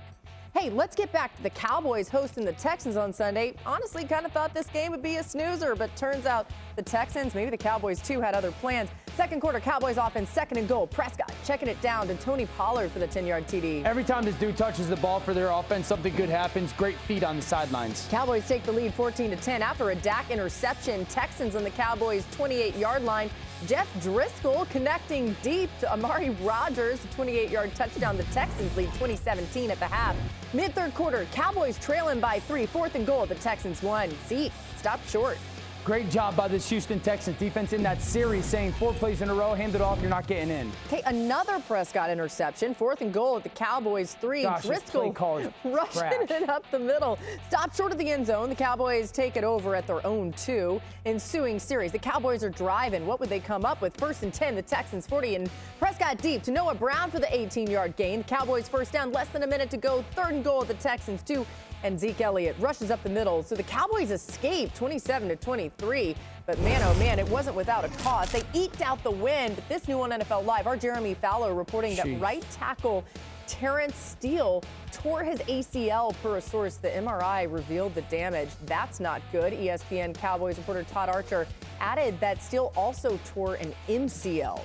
Hey, 0.53 0.69
let's 0.69 0.97
get 0.97 1.13
back 1.13 1.33
to 1.37 1.43
the 1.43 1.49
Cowboys 1.49 2.09
hosting 2.09 2.43
the 2.43 2.51
Texans 2.51 2.97
on 2.97 3.13
Sunday. 3.13 3.53
Honestly, 3.65 4.03
kind 4.03 4.25
of 4.25 4.33
thought 4.33 4.53
this 4.53 4.67
game 4.67 4.91
would 4.91 5.01
be 5.01 5.15
a 5.15 5.23
snoozer, 5.23 5.75
but 5.75 5.95
turns 5.95 6.25
out 6.25 6.45
the 6.75 6.81
Texans, 6.81 7.33
maybe 7.33 7.49
the 7.49 7.57
Cowboys 7.57 8.01
too, 8.01 8.19
had 8.19 8.35
other 8.35 8.51
plans. 8.51 8.89
Second 9.15 9.39
quarter, 9.39 9.61
Cowboys 9.61 9.95
offense, 9.95 10.29
second 10.29 10.57
and 10.57 10.67
goal. 10.67 10.87
Prescott 10.87 11.33
checking 11.45 11.69
it 11.69 11.81
down 11.81 12.05
to 12.07 12.15
Tony 12.15 12.47
Pollard 12.57 12.91
for 12.91 12.99
the 12.99 13.07
10 13.07 13.25
yard 13.25 13.47
TD. 13.47 13.85
Every 13.85 14.03
time 14.03 14.25
this 14.25 14.35
dude 14.35 14.57
touches 14.57 14.89
the 14.89 14.97
ball 14.97 15.21
for 15.21 15.33
their 15.33 15.49
offense, 15.51 15.87
something 15.87 16.13
good 16.17 16.29
happens. 16.29 16.73
Great 16.73 16.97
feet 16.97 17.23
on 17.23 17.37
the 17.37 17.41
sidelines. 17.41 18.07
Cowboys 18.11 18.45
take 18.45 18.63
the 18.63 18.73
lead 18.73 18.93
14 18.93 19.29
to 19.29 19.37
10 19.37 19.61
after 19.61 19.91
a 19.91 19.95
Dak 19.95 20.29
interception. 20.29 21.05
Texans 21.05 21.55
on 21.55 21.63
the 21.63 21.69
Cowboys 21.71 22.25
28 22.31 22.75
yard 22.75 23.03
line. 23.03 23.29
Jeff 23.67 23.91
Driskel 24.03 24.67
connecting 24.69 25.35
deep 25.43 25.69
to 25.79 25.91
Amari 25.91 26.31
Rodgers, 26.41 26.99
28 27.15 27.49
yard 27.49 27.73
touchdown. 27.75 28.17
The 28.17 28.23
Texans 28.25 28.75
lead 28.75 28.87
2017 28.93 29.69
at 29.69 29.79
the 29.79 29.85
half. 29.85 30.15
Mid 30.53 30.73
third 30.73 30.93
quarter, 30.95 31.27
Cowboys 31.31 31.77
trailing 31.77 32.19
by 32.19 32.39
three, 32.39 32.65
fourth 32.65 32.95
and 32.95 33.05
goal. 33.05 33.25
The 33.25 33.35
Texans 33.35 33.83
won. 33.83 34.09
See, 34.25 34.51
stop 34.77 35.05
short. 35.07 35.37
Great 35.83 36.11
job 36.11 36.35
by 36.35 36.47
this 36.47 36.69
Houston 36.69 36.99
Texans 36.99 37.35
defense 37.39 37.73
in 37.73 37.81
that 37.81 38.03
series, 38.03 38.45
saying 38.45 38.71
four 38.73 38.93
plays 38.93 39.23
in 39.23 39.31
a 39.31 39.33
row, 39.33 39.55
hand 39.55 39.73
it 39.73 39.81
off, 39.81 39.99
you're 39.99 40.11
not 40.11 40.27
getting 40.27 40.51
in. 40.51 40.71
Okay, 40.85 41.01
another 41.07 41.59
Prescott 41.61 42.11
interception, 42.11 42.75
fourth 42.75 43.01
and 43.01 43.11
goal 43.11 43.37
at 43.37 43.41
the 43.41 43.49
Cowboys 43.49 44.13
three. 44.13 44.43
Gosh, 44.43 44.63
Driskel 44.63 45.51
rushing 45.63 46.27
it 46.29 46.49
up 46.49 46.69
the 46.69 46.77
middle. 46.77 47.17
Stop 47.47 47.73
short 47.73 47.91
of 47.91 47.97
the 47.97 48.11
end 48.11 48.27
zone. 48.27 48.49
The 48.49 48.55
Cowboys 48.55 49.11
take 49.11 49.35
it 49.35 49.43
over 49.43 49.75
at 49.75 49.87
their 49.87 50.05
own 50.05 50.33
two. 50.33 50.79
Ensuing 51.07 51.57
series, 51.57 51.91
the 51.91 51.99
Cowboys 51.99 52.43
are 52.43 52.51
driving. 52.51 53.07
What 53.07 53.19
would 53.19 53.29
they 53.29 53.39
come 53.39 53.65
up 53.65 53.81
with? 53.81 53.97
First 53.97 54.21
and 54.21 54.31
10, 54.31 54.53
the 54.53 54.61
Texans 54.61 55.07
40, 55.07 55.33
and 55.33 55.49
Prescott 55.79 56.19
deep 56.19 56.43
to 56.43 56.51
Noah 56.51 56.75
Brown 56.75 57.09
for 57.09 57.17
the 57.17 57.25
18-yard 57.25 57.95
gain. 57.95 58.19
The 58.19 58.25
Cowboys 58.25 58.69
first 58.69 58.91
down, 58.91 59.11
less 59.11 59.29
than 59.29 59.41
a 59.41 59.47
minute 59.47 59.71
to 59.71 59.77
go. 59.77 60.05
Third 60.11 60.33
and 60.33 60.43
goal 60.43 60.61
at 60.61 60.67
the 60.67 60.75
Texans 60.75 61.23
two 61.23 61.43
and 61.83 61.99
Zeke 61.99 62.21
Elliott 62.21 62.55
rushes 62.59 62.91
up 62.91 63.01
the 63.03 63.09
middle. 63.09 63.43
So 63.43 63.55
the 63.55 63.63
Cowboys 63.63 64.11
escape 64.11 64.73
27 64.73 65.29
to 65.29 65.35
23. 65.35 66.15
But 66.45 66.59
man, 66.59 66.81
oh 66.83 66.93
man, 66.99 67.19
it 67.19 67.29
wasn't 67.29 67.55
without 67.55 67.85
a 67.85 67.89
cost. 67.99 68.33
They 68.33 68.43
eked 68.53 68.81
out 68.81 69.03
the 69.03 69.11
win. 69.11 69.53
But 69.55 69.67
this 69.69 69.87
new 69.87 70.01
on 70.01 70.11
NFL 70.11 70.45
Live, 70.45 70.67
our 70.67 70.77
Jeremy 70.77 71.13
Fowler 71.13 71.53
reporting 71.53 71.93
Jeez. 71.95 72.03
that 72.03 72.21
right 72.21 72.45
tackle 72.51 73.03
Terence 73.47 73.97
Steele 73.97 74.63
tore 74.91 75.23
his 75.23 75.39
ACL 75.41 76.15
per 76.21 76.37
a 76.37 76.41
source. 76.41 76.77
The 76.77 76.89
MRI 76.89 77.51
revealed 77.51 77.93
the 77.95 78.01
damage. 78.03 78.49
That's 78.65 78.99
not 78.99 79.21
good. 79.31 79.53
ESPN 79.53 80.15
Cowboys 80.15 80.57
reporter 80.57 80.83
Todd 80.83 81.09
Archer 81.09 81.47
added 81.79 82.19
that 82.21 82.41
Steele 82.41 82.71
also 82.75 83.19
tore 83.25 83.55
an 83.55 83.73
MCL. 83.89 84.61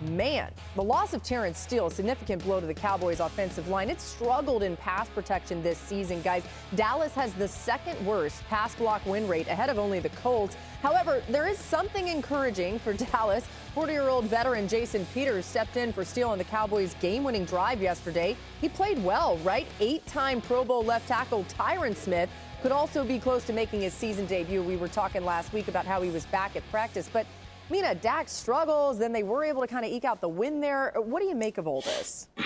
Man, 0.00 0.50
the 0.76 0.82
loss 0.82 1.12
of 1.12 1.22
Terence 1.22 1.58
Steele, 1.58 1.88
a 1.88 1.90
significant 1.90 2.42
blow 2.42 2.58
to 2.58 2.66
the 2.66 2.72
Cowboys 2.72 3.20
offensive 3.20 3.68
line. 3.68 3.90
It 3.90 4.00
struggled 4.00 4.62
in 4.62 4.76
pass 4.78 5.08
protection 5.10 5.62
this 5.62 5.76
season, 5.76 6.22
guys. 6.22 6.42
Dallas 6.74 7.14
has 7.14 7.34
the 7.34 7.46
second 7.46 8.04
worst 8.06 8.42
pass 8.48 8.74
block 8.74 9.04
win 9.04 9.28
rate 9.28 9.46
ahead 9.46 9.68
of 9.68 9.78
only 9.78 9.98
the 9.98 10.08
Colts. 10.10 10.56
However, 10.82 11.22
there 11.28 11.46
is 11.46 11.58
something 11.58 12.08
encouraging 12.08 12.78
for 12.78 12.92
Dallas. 13.12 13.44
40 13.74 13.92
year 13.92 14.08
old 14.08 14.24
veteran 14.24 14.68
Jason 14.68 15.06
Peters 15.12 15.44
stepped 15.44 15.76
in 15.76 15.92
for 15.92 16.04
Steele 16.04 16.30
on 16.30 16.38
the 16.38 16.44
Cowboys' 16.44 16.94
game 17.00 17.22
winning 17.22 17.44
drive 17.44 17.82
yesterday. 17.82 18.36
He 18.60 18.68
played 18.70 19.02
well, 19.04 19.36
right? 19.38 19.66
Eight 19.80 20.06
time 20.06 20.40
Pro 20.40 20.64
Bowl 20.64 20.82
left 20.82 21.08
tackle 21.08 21.44
Tyron 21.44 21.94
Smith 21.94 22.30
could 22.62 22.72
also 22.72 23.04
be 23.04 23.18
close 23.18 23.44
to 23.44 23.52
making 23.52 23.80
his 23.80 23.94
season 23.94 24.26
debut. 24.26 24.62
We 24.62 24.76
were 24.76 24.88
talking 24.88 25.24
last 25.24 25.52
week 25.52 25.68
about 25.68 25.86
how 25.86 26.02
he 26.02 26.10
was 26.10 26.26
back 26.26 26.56
at 26.56 26.70
practice, 26.70 27.08
but 27.10 27.26
Mina, 27.70 27.94
Dak 27.94 28.28
struggles, 28.28 28.98
then 28.98 29.12
they 29.12 29.22
were 29.22 29.44
able 29.44 29.60
to 29.60 29.68
kind 29.68 29.84
of 29.84 29.92
eke 29.92 30.04
out 30.04 30.20
the 30.20 30.28
win 30.28 30.60
there. 30.60 30.92
What 30.96 31.20
do 31.20 31.28
you 31.28 31.36
make 31.36 31.58
of 31.58 31.66
all 31.66 31.80
this? 31.80 32.28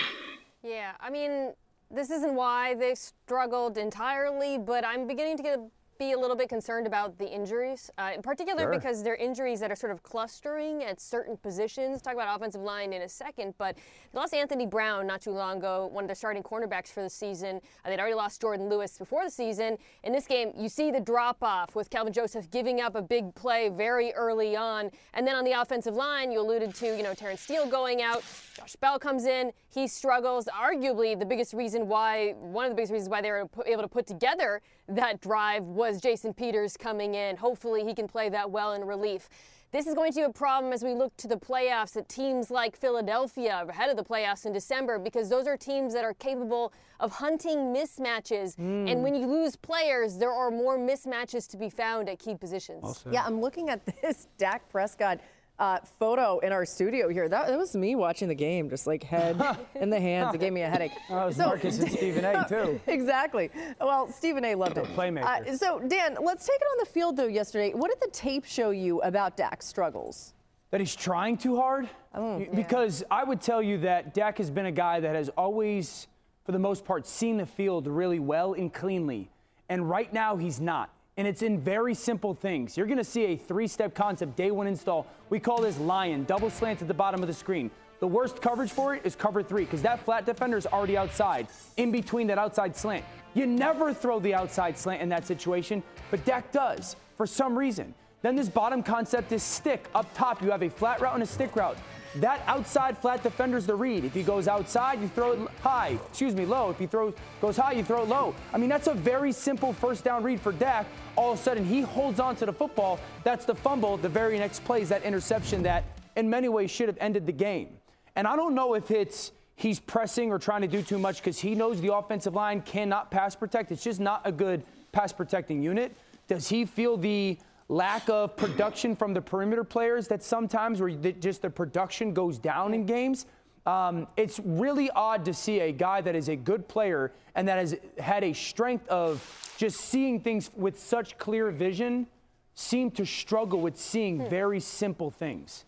Yeah, 0.63 0.93
I 0.99 1.11
mean, 1.11 1.53
this 1.91 2.09
isn't 2.09 2.33
why 2.33 2.73
they 2.73 2.95
struggled 2.95 3.77
entirely, 3.77 4.57
but 4.57 4.83
I'm 4.83 5.05
beginning 5.05 5.37
to 5.37 5.43
get 5.43 5.59
be 5.97 6.11
a 6.11 6.17
little 6.19 6.35
bit 6.35 6.49
concerned 6.49 6.87
about 6.87 7.17
the 7.17 7.27
injuries, 7.27 7.89
uh, 7.97 8.11
in 8.13 8.21
particular 8.21 8.63
Sure. 8.63 8.71
because 8.71 9.03
they're 9.03 9.15
injuries 9.15 9.59
that 9.61 9.71
are 9.71 9.75
sort 9.75 9.91
of 9.91 10.03
clustering 10.03 10.83
at 10.83 10.99
certain 10.99 11.37
positions. 11.37 12.01
Talk 12.01 12.13
about 12.13 12.35
offensive 12.35 12.61
line 12.61 12.91
in 12.93 13.01
a 13.01 13.09
second, 13.09 13.53
but 13.57 13.75
they 13.75 14.19
lost 14.19 14.33
Anthony 14.33 14.65
Brown 14.65 15.07
not 15.07 15.21
too 15.21 15.31
long 15.31 15.57
ago, 15.57 15.87
one 15.87 16.03
of 16.03 16.07
their 16.07 16.15
starting 16.15 16.43
cornerbacks 16.43 16.87
for 16.91 17.01
the 17.01 17.09
season. 17.09 17.61
Uh, 17.83 17.89
they'd 17.89 17.99
already 17.99 18.15
lost 18.15 18.41
Jourdan 18.41 18.69
Lewis 18.69 18.97
before 18.97 19.23
the 19.23 19.29
season. 19.31 19.77
In 20.03 20.11
this 20.11 20.27
game, 20.27 20.51
you 20.55 20.69
see 20.69 20.91
the 20.91 20.99
drop 20.99 21.37
off 21.41 21.75
with 21.75 21.89
Kelvin 21.89 22.13
Joseph 22.13 22.49
giving 22.51 22.81
up 22.81 22.95
a 22.95 23.01
big 23.01 23.33
play 23.35 23.69
very 23.69 24.13
early 24.13 24.55
on, 24.55 24.91
and 25.13 25.25
then 25.25 25.35
on 25.35 25.43
the 25.45 25.53
offensive 25.53 25.95
line, 25.95 26.31
you 26.31 26.39
alluded 26.41 26.75
to, 26.75 26.97
you 26.97 27.03
know, 27.03 27.13
Terence 27.13 27.41
Steele 27.41 27.67
going 27.67 28.01
out. 28.01 28.23
Josh 28.55 28.75
Ball 28.75 28.99
comes 28.99 29.25
in, 29.25 29.51
he 29.69 29.87
struggles. 29.87 30.47
Arguably, 30.47 31.17
the 31.17 31.25
biggest 31.25 31.53
reason 31.53 31.87
why, 31.87 32.31
one 32.33 32.65
of 32.65 32.71
the 32.71 32.75
biggest 32.75 32.91
reasons 32.91 33.09
why 33.09 33.21
they 33.21 33.31
were 33.31 33.47
able 33.65 33.81
to 33.81 33.87
put 33.87 34.07
together 34.07 34.61
that 34.87 35.21
drive 35.21 35.63
was 35.63 36.01
Jason 36.01 36.33
Peters 36.33 36.77
coming 36.77 37.15
in. 37.15 37.37
Hopefully, 37.37 37.83
he 37.83 37.93
can 37.93 38.07
play 38.07 38.29
that 38.29 38.49
well 38.49 38.73
in 38.73 38.83
relief. 38.83 39.29
This 39.71 39.87
is 39.87 39.93
going 39.93 40.13
to 40.13 40.19
be 40.19 40.23
a 40.23 40.29
problem 40.29 40.71
as 40.71 40.83
we 40.83 40.93
look 40.93 41.17
to 41.17 41.27
the 41.27 41.35
playoffs 41.35 41.97
at 41.97 42.07
teams 42.07 42.49
like 42.49 42.77
Philadelphia 42.77 43.65
ahead 43.67 43.89
of 43.89 43.97
the 43.97 44.03
playoffs 44.05 44.45
in 44.45 44.53
December 44.53 44.97
because 44.97 45.27
those 45.27 45.47
are 45.47 45.57
teams 45.57 45.93
that 45.93 46.05
are 46.05 46.13
capable 46.13 46.71
of 47.01 47.11
hunting 47.11 47.73
mismatches. 47.73 48.55
Mm. 48.55 48.89
And 48.89 49.03
when 49.03 49.15
you 49.15 49.27
lose 49.27 49.57
players, 49.57 50.17
there 50.17 50.31
are 50.31 50.49
more 50.49 50.77
mismatches 50.77 51.45
to 51.49 51.57
be 51.57 51.69
found 51.69 52.07
at 52.07 52.19
key 52.19 52.35
positions. 52.35 53.03
Yeah, 53.11 53.25
I'm 53.25 53.41
looking 53.41 53.69
at 53.69 53.85
this 54.01 54.29
Dak 54.37 54.69
Prescott 54.69 55.19
uh, 55.57 55.79
photo 55.99 56.39
in 56.39 56.51
our 56.51 56.65
studio 56.65 57.07
here. 57.09 57.29
That, 57.29 57.47
that 57.47 57.57
was 57.57 57.75
me 57.75 57.95
watching 57.95 58.27
the 58.27 58.35
game, 58.35 58.69
just 58.69 58.87
like 58.87 59.03
head 59.03 59.41
in 59.75 59.89
the 59.89 59.99
hands. 59.99 60.33
It 60.35 60.39
gave 60.39 60.53
me 60.53 60.61
a 60.61 60.69
headache. 60.69 60.91
That 61.09 61.25
was 61.25 61.37
Marcus 61.37 61.79
and 61.79 61.91
Stephen 61.91 62.25
A. 62.25 62.45
too. 62.49 62.79
exactly. 62.87 63.49
Well, 63.79 64.11
Stephen 64.11 64.43
A. 64.45 64.55
loved 64.55 64.77
it. 64.77 64.85
Playmakers. 64.95 65.47
Uh, 65.47 65.57
so, 65.57 65.79
Dan, 65.79 66.17
let's 66.21 66.45
take 66.45 66.55
it 66.59 66.67
on 66.73 66.77
the 66.79 66.85
field 66.85 67.15
though. 67.17 67.27
Yesterday, 67.27 67.71
what 67.73 67.89
did 67.89 68.01
the 68.01 68.11
tape 68.13 68.45
show 68.45 68.71
you 68.71 69.01
about 69.01 69.37
Dak's 69.37 69.65
struggles? 69.65 70.33
That 70.71 70.81
he's 70.81 70.95
trying 70.95 71.37
too 71.37 71.55
hard? 71.55 71.87
Oh, 72.13 72.45
Because 72.53 73.03
I 73.09 73.23
would 73.23 73.39
tell 73.39 73.61
you 73.61 73.77
that 73.79 74.13
Dak 74.13 74.37
has 74.39 74.49
been 74.49 74.65
a 74.65 74.71
guy 74.71 74.99
that 74.99 75.15
has 75.15 75.29
always, 75.29 76.07
for 76.43 76.51
the 76.51 76.59
most 76.59 76.83
part, 76.83 77.07
seen 77.07 77.37
the 77.37 77.45
field 77.45 77.87
really 77.87 78.19
well 78.19 78.53
and 78.53 78.73
cleanly. 78.73 79.29
And 79.69 79.89
right 79.89 80.11
now, 80.11 80.35
he's 80.35 80.59
not. 80.59 80.89
And 81.17 81.27
it's 81.27 81.41
in 81.41 81.59
very 81.59 81.93
simple 81.93 82.33
things. 82.33 82.75
You're 82.75 82.87
to 82.87 83.03
see 83.03 83.25
a 83.25 83.37
three 83.37 83.67
step 83.67 83.95
concept, 83.95 84.35
day 84.35 84.51
one 84.51 84.67
install. 84.67 85.07
We 85.29 85.39
call 85.39 85.61
this 85.61 85.79
lion, 85.79 86.25
double 86.25 86.49
slant 86.49 86.81
at 86.81 86.87
the 86.87 86.93
bottom 86.93 87.21
of 87.21 87.27
the 87.27 87.33
screen. 87.33 87.71
The 87.99 88.07
worst 88.07 88.41
coverage 88.41 88.71
for 88.71 88.93
it 88.93 89.05
is 89.05 89.15
cover 89.15 89.41
three 89.41 89.63
because 89.63 89.81
that 89.83 90.03
flat 90.03 90.25
defender 90.25 90.57
is 90.57 90.67
already 90.67 90.97
outside, 90.97 91.47
in 91.77 91.91
between 91.91 92.27
that 92.27 92.37
outside 92.37 92.75
slant. 92.75 93.05
You 93.33 93.45
never 93.45 93.93
throw 93.93 94.19
the 94.19 94.33
outside 94.33 94.77
slant 94.77 95.01
in 95.01 95.09
that 95.09 95.25
situation, 95.25 95.81
but 96.11 96.23
Dak 96.25 96.51
does 96.51 96.97
for 97.15 97.25
some 97.25 97.57
reason. 97.57 97.93
Then 98.25 98.35
this 98.35 98.49
bottom 98.49 98.81
concept 98.81 99.31
is 99.33 99.43
stick. 99.43 99.85
Up 99.93 100.11
top, 100.15 100.41
you 100.41 100.49
have 100.49 100.63
a 100.63 100.69
flat 100.71 100.99
route 100.99 101.13
and 101.13 101.21
a 101.21 101.27
stick 101.27 101.55
route. 101.55 101.77
That 102.15 102.41
outside 102.47 102.97
flat 102.97 103.21
defender's 103.21 103.67
the 103.67 103.75
read. 103.75 104.03
If 104.03 104.15
he 104.15 104.23
goes 104.23 104.47
outside, 104.47 104.99
you 104.99 105.07
throw 105.07 105.33
it 105.33 105.39
high. 105.61 105.99
Excuse 106.09 106.33
me, 106.33 106.43
low. 106.43 106.71
If 106.71 106.79
he 106.79 106.87
throws 106.87 107.13
goes 107.39 107.55
high, 107.55 107.73
you 107.73 107.83
throw 107.83 108.01
it 108.01 108.09
low. 108.09 108.33
I 108.51 108.57
mean, 108.57 108.67
that's 108.67 108.87
a 108.87 108.95
very 108.95 109.31
simple 109.31 109.73
first 109.73 110.03
down 110.03 110.23
read 110.23 110.41
for 110.41 110.51
Dak. 110.51 110.87
All 111.15 111.33
of 111.33 111.39
a 111.39 111.43
sudden, 111.43 111.63
he 111.63 111.81
holds 111.81 112.19
on 112.19 112.35
to 112.37 112.47
the 112.47 112.51
football. 112.51 112.99
That's 113.23 113.45
the 113.45 113.53
fumble. 113.53 113.95
The 113.95 114.09
very 114.09 114.39
next 114.39 114.63
play 114.65 114.81
is 114.81 114.89
that 114.89 115.03
interception 115.03 115.61
that, 115.61 115.83
in 116.15 116.27
many 116.27 116.49
ways, 116.49 116.71
should 116.71 116.87
have 116.87 116.97
ended 116.99 117.27
the 117.27 117.31
game. 117.31 117.77
And 118.15 118.25
I 118.25 118.35
don't 118.35 118.55
know 118.55 118.73
if 118.73 118.89
it's 118.89 119.33
he's 119.55 119.79
pressing 119.79 120.31
or 120.31 120.39
trying 120.39 120.61
to 120.61 120.67
do 120.67 120.81
too 120.81 120.97
much 120.97 121.17
because 121.17 121.37
he 121.37 121.53
knows 121.53 121.79
the 121.79 121.93
offensive 121.93 122.33
line 122.33 122.61
cannot 122.61 123.11
pass 123.11 123.35
protect. 123.35 123.71
It's 123.71 123.83
just 123.83 123.99
not 123.99 124.21
a 124.25 124.31
good 124.31 124.63
pass 124.93 125.13
protecting 125.13 125.61
unit. 125.61 125.95
Does 126.27 126.49
he 126.49 126.65
feel 126.65 126.97
the 126.97 127.37
lack 127.67 128.07
of 128.09 128.35
production 128.37 128.95
from 128.95 129.13
the 129.13 129.21
perimeter 129.21 129.63
players 129.63 130.07
that 130.07 130.23
sometimes 130.23 130.79
where 130.81 130.89
just 130.89 131.41
the 131.41 131.49
production 131.49 132.13
goes 132.13 132.37
down 132.37 132.73
in 132.73 132.85
games? 132.85 133.25
Um, 133.65 134.07
it's 134.15 134.39
really 134.43 134.91
odd 134.91 135.25
to 135.25 135.33
see 135.33 135.59
a 135.61 135.71
guy 135.71 135.99
that 136.01 136.15
is 136.15 136.29
a 136.29 136.35
good 136.35 136.67
player 136.67 137.11
and 137.33 137.47
that 137.47 137.57
has 137.57 137.75
had 137.97 138.23
a 138.23 138.31
strength 138.33 138.87
of 138.89 139.23
just 139.57 139.81
seeing 139.81 140.19
things 140.19 140.51
with 140.55 140.79
such 140.79 141.17
clear 141.17 141.49
vision 141.49 142.05
seem 142.53 142.91
to 142.91 143.05
struggle 143.05 143.59
with 143.59 143.77
seeing 143.77 144.19
Hmm. 144.19 144.29
very 144.29 144.59
simple 144.59 145.09
things. 145.09 145.65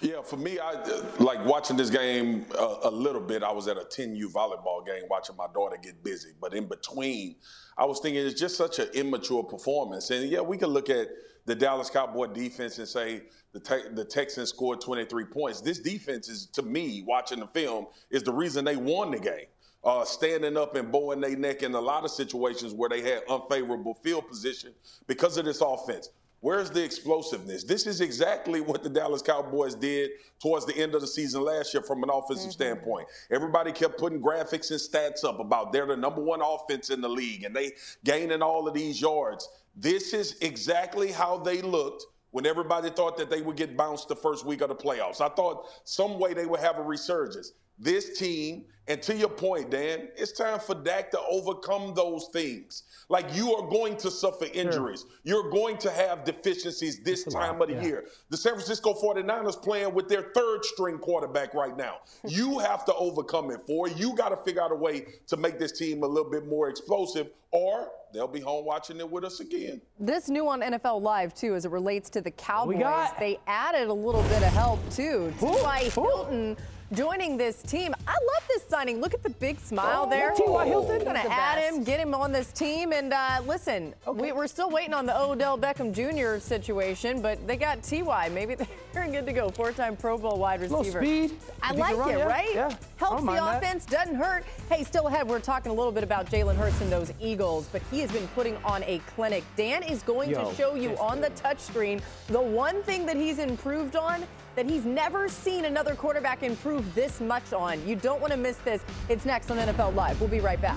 Yeah, 0.00 0.22
for 0.22 0.36
me, 0.36 0.58
I 0.58 0.72
like 1.20 1.44
watching 1.44 1.76
this 1.76 1.88
game 1.90 2.46
a, 2.58 2.78
a 2.84 2.90
little 2.90 3.20
bit. 3.20 3.44
I 3.44 3.52
was 3.52 3.68
at 3.68 3.76
a 3.76 3.82
10U 3.84 4.26
volleyball 4.32 4.84
game 4.84 5.04
watching 5.08 5.36
my 5.36 5.46
daughter 5.54 5.76
get 5.80 6.02
busy, 6.02 6.30
but 6.40 6.52
in 6.52 6.66
between, 6.66 7.36
I 7.78 7.84
was 7.84 8.00
thinking 8.00 8.26
it's 8.26 8.38
just 8.38 8.56
such 8.56 8.80
an 8.80 8.88
immature 8.92 9.44
performance. 9.44 10.10
And 10.10 10.28
yeah, 10.28 10.40
we 10.40 10.58
could 10.58 10.70
look 10.70 10.90
at 10.90 11.08
the 11.46 11.54
Dallas 11.54 11.88
Cowboy 11.88 12.26
defense 12.26 12.78
and 12.78 12.88
say 12.88 13.22
the 13.52 13.60
te- 13.60 13.88
the 13.94 14.04
Texans 14.04 14.48
scored 14.50 14.80
23 14.80 15.24
points. 15.26 15.60
This 15.60 15.78
defense 15.78 16.28
is, 16.28 16.46
to 16.46 16.62
me, 16.62 17.04
watching 17.06 17.38
the 17.38 17.46
film, 17.46 17.86
is 18.10 18.22
the 18.24 18.32
reason 18.32 18.64
they 18.64 18.76
won 18.76 19.12
the 19.12 19.18
game. 19.18 19.46
Uh, 19.84 20.04
standing 20.04 20.56
up 20.56 20.74
and 20.74 20.90
bowing 20.90 21.20
their 21.20 21.36
neck 21.36 21.62
in 21.62 21.72
a 21.72 21.80
lot 21.80 22.04
of 22.04 22.10
situations 22.10 22.74
where 22.74 22.88
they 22.88 23.00
had 23.00 23.22
unfavorable 23.30 23.94
field 23.94 24.26
position 24.26 24.72
because 25.06 25.38
of 25.38 25.44
this 25.44 25.60
offense. 25.60 26.10
Where's 26.40 26.70
the 26.70 26.84
explosiveness? 26.84 27.64
This 27.64 27.86
is 27.86 28.00
exactly 28.00 28.60
what 28.60 28.84
the 28.84 28.88
Dallas 28.88 29.22
Cowboys 29.22 29.74
did 29.74 30.10
towards 30.40 30.66
the 30.66 30.76
end 30.76 30.94
of 30.94 31.00
the 31.00 31.06
season 31.06 31.42
last 31.42 31.74
year 31.74 31.82
from 31.82 32.04
an 32.04 32.10
offensive 32.10 32.50
mm-hmm. 32.50 32.50
standpoint. 32.50 33.08
Everybody 33.30 33.72
kept 33.72 33.98
putting 33.98 34.22
graphics 34.22 34.70
and 34.70 34.78
stats 34.78 35.24
up 35.24 35.40
about 35.40 35.72
they're 35.72 35.86
the 35.86 35.96
number 35.96 36.22
one 36.22 36.40
offense 36.40 36.90
in 36.90 37.00
the 37.00 37.08
league 37.08 37.42
and 37.42 37.54
they 37.56 37.72
gaining 38.04 38.40
all 38.40 38.68
of 38.68 38.74
these 38.74 39.00
yards. 39.00 39.48
This 39.74 40.12
is 40.14 40.36
exactly 40.40 41.10
how 41.10 41.38
they 41.38 41.60
looked 41.60 42.06
when 42.30 42.46
everybody 42.46 42.90
thought 42.90 43.16
that 43.16 43.30
they 43.30 43.40
would 43.40 43.56
get 43.56 43.76
bounced 43.76 44.08
the 44.08 44.16
first 44.16 44.44
week 44.44 44.60
of 44.60 44.68
the 44.68 44.74
playoffs. 44.74 45.20
I 45.20 45.28
thought 45.28 45.66
some 45.84 46.18
way 46.18 46.34
they 46.34 46.46
would 46.46 46.60
have 46.60 46.78
a 46.78 46.82
resurgence. 46.82 47.52
This 47.78 48.18
team, 48.18 48.64
and 48.88 49.00
to 49.02 49.14
your 49.14 49.28
point, 49.28 49.70
Dan, 49.70 50.08
it's 50.16 50.32
time 50.32 50.58
for 50.58 50.74
Dak 50.74 51.12
to 51.12 51.20
overcome 51.30 51.94
those 51.94 52.28
things. 52.32 52.82
Like 53.08 53.34
you 53.34 53.54
are 53.54 53.70
going 53.70 53.96
to 53.98 54.10
suffer 54.10 54.46
injuries. 54.52 55.06
You're 55.22 55.48
going 55.50 55.78
to 55.78 55.90
have 55.90 56.24
deficiencies 56.24 57.00
this 57.04 57.24
time 57.24 57.62
of 57.62 57.68
the 57.68 57.74
yeah. 57.74 57.82
year. 57.82 58.04
The 58.30 58.36
San 58.36 58.54
Francisco 58.54 58.94
49ers 58.94 59.62
playing 59.62 59.94
with 59.94 60.08
their 60.08 60.32
third 60.34 60.64
string 60.64 60.98
quarterback 60.98 61.54
right 61.54 61.76
now. 61.76 61.98
you 62.26 62.58
have 62.58 62.84
to 62.86 62.94
overcome 62.94 63.50
it 63.52 63.60
for. 63.66 63.88
You 63.88 64.14
got 64.16 64.30
to 64.30 64.36
figure 64.38 64.62
out 64.62 64.72
a 64.72 64.76
way 64.76 65.06
to 65.28 65.36
make 65.36 65.58
this 65.58 65.78
team 65.78 66.02
a 66.02 66.06
little 66.06 66.30
bit 66.30 66.46
more 66.46 66.68
explosive, 66.68 67.28
or 67.52 67.90
they'll 68.12 68.28
be 68.28 68.40
home 68.40 68.64
watching 68.64 68.98
it 68.98 69.10
with 69.10 69.24
us 69.24 69.40
again. 69.40 69.80
This 69.98 70.28
new 70.28 70.48
on 70.48 70.60
NFL 70.60 71.00
Live 71.00 71.34
too, 71.34 71.54
as 71.54 71.64
it 71.64 71.70
relates 71.70 72.10
to 72.10 72.20
the 72.20 72.30
Cowboys, 72.30 72.78
got? 72.78 73.18
they 73.18 73.38
added 73.46 73.88
a 73.88 73.92
little 73.92 74.22
bit 74.24 74.42
of 74.42 74.52
help 74.52 74.80
too. 74.90 75.32
T.Y. 75.38 75.90
Hilton 75.94 76.56
joining 76.92 77.36
this 77.36 77.62
team. 77.62 77.94
I 78.06 78.12
love 78.12 78.48
this 78.48 78.64
signing. 78.68 79.00
Look 79.00 79.14
at 79.14 79.22
the 79.22 79.30
big 79.30 79.58
smile 79.60 80.04
Oh, 80.06 80.10
there. 80.10 80.32
T.Y. 80.32 80.66
Hilton. 80.66 81.04
Gonna 81.04 81.18
add 81.20 81.56
best. 81.56 81.76
him, 81.76 81.84
get 81.84 82.00
him 82.00 82.14
on 82.14 82.32
this 82.32 82.52
team, 82.52 82.92
and 82.92 83.12
uh, 83.12 83.40
listen, 83.46 83.94
we, 84.06 84.32
we're 84.32 84.46
still 84.46 84.70
waiting 84.70 84.94
on 84.94 85.06
the 85.06 85.18
Odell 85.18 85.58
Beckham 85.58 85.92
Jr. 85.92 86.40
situation, 86.40 87.20
but 87.20 87.44
they 87.46 87.56
got 87.56 87.82
Ty. 87.82 88.30
Maybe 88.30 88.56
they're 88.92 89.06
good 89.08 89.26
to 89.26 89.32
go. 89.32 89.50
Four-time 89.50 89.96
Pro 89.96 90.16
Bowl 90.18 90.38
wide 90.38 90.60
Little 90.60 90.78
receiver. 90.78 91.00
speed. 91.02 91.32
I 91.62 91.72
like 91.72 91.96
run, 91.96 92.10
it, 92.10 92.18
yeah, 92.18 92.24
right? 92.24 92.54
yeah. 92.54 92.76
Helps 92.96 93.22
the 93.24 93.32
that. 93.32 93.56
offense, 93.58 93.84
doesn't 93.86 94.14
hurt. 94.14 94.44
Hey, 94.70 94.84
still 94.84 95.06
ahead, 95.08 95.26
we're 95.28 95.40
talking 95.40 95.70
a 95.70 95.74
little 95.74 95.92
bit 95.92 96.04
about 96.04 96.26
Jalen 96.30 96.56
Hurts 96.56 96.80
and 96.80 96.90
those 96.90 97.12
Eagles, 97.20 97.68
but 97.72 97.82
he 97.90 98.00
has 98.00 98.10
been 98.10 98.26
putting 98.28 98.56
on 98.64 98.82
a 98.84 98.98
clinic. 99.14 99.44
Dan 99.56 99.82
is 99.82 100.02
going 100.02 100.30
Yo, 100.30 100.48
to 100.50 100.56
show 100.56 100.74
you 100.74 100.96
on 100.98 101.20
the 101.20 101.30
touchscreen 101.30 102.00
the 102.28 102.40
one 102.40 102.82
thing 102.82 103.06
that 103.06 103.16
he's 103.16 103.38
improved 103.38 103.96
on 103.96 104.24
that 104.58 104.68
he's 104.68 104.84
never 104.84 105.28
seen 105.28 105.66
another 105.66 105.94
quarterback 105.94 106.42
improve 106.42 106.92
this 106.92 107.20
much 107.20 107.52
on. 107.52 107.86
You 107.86 107.94
don't 107.94 108.20
want 108.20 108.32
to 108.32 108.36
miss 108.36 108.56
this. 108.56 108.82
It's 109.08 109.24
next 109.24 109.52
on 109.52 109.56
NFL 109.56 109.94
Live. 109.94 110.20
We'll 110.20 110.28
be 110.28 110.40
right 110.40 110.60
back. 110.60 110.76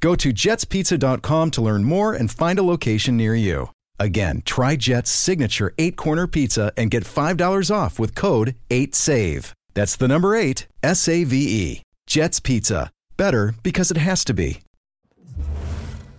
Go 0.00 0.14
to 0.16 0.32
jetspizza.com 0.32 1.50
to 1.52 1.62
learn 1.62 1.84
more 1.84 2.14
and 2.14 2.30
find 2.30 2.58
a 2.58 2.62
location 2.62 3.16
near 3.16 3.34
you. 3.34 3.70
Again, 3.98 4.42
try 4.46 4.76
Jet's 4.76 5.10
signature 5.10 5.74
eight 5.76 5.96
corner 5.96 6.26
pizza 6.26 6.72
and 6.76 6.90
get 6.90 7.04
$5 7.04 7.70
off 7.74 7.98
with 7.98 8.14
code 8.14 8.56
8SAVE. 8.70 9.52
That's 9.74 9.96
the 9.96 10.08
number 10.08 10.34
eight, 10.34 10.66
S 10.82 11.06
A 11.06 11.24
V 11.24 11.36
E. 11.36 11.82
Jet's 12.06 12.40
Pizza. 12.40 12.90
Better 13.16 13.54
because 13.62 13.90
it 13.90 13.98
has 13.98 14.24
to 14.24 14.34
be. 14.34 14.60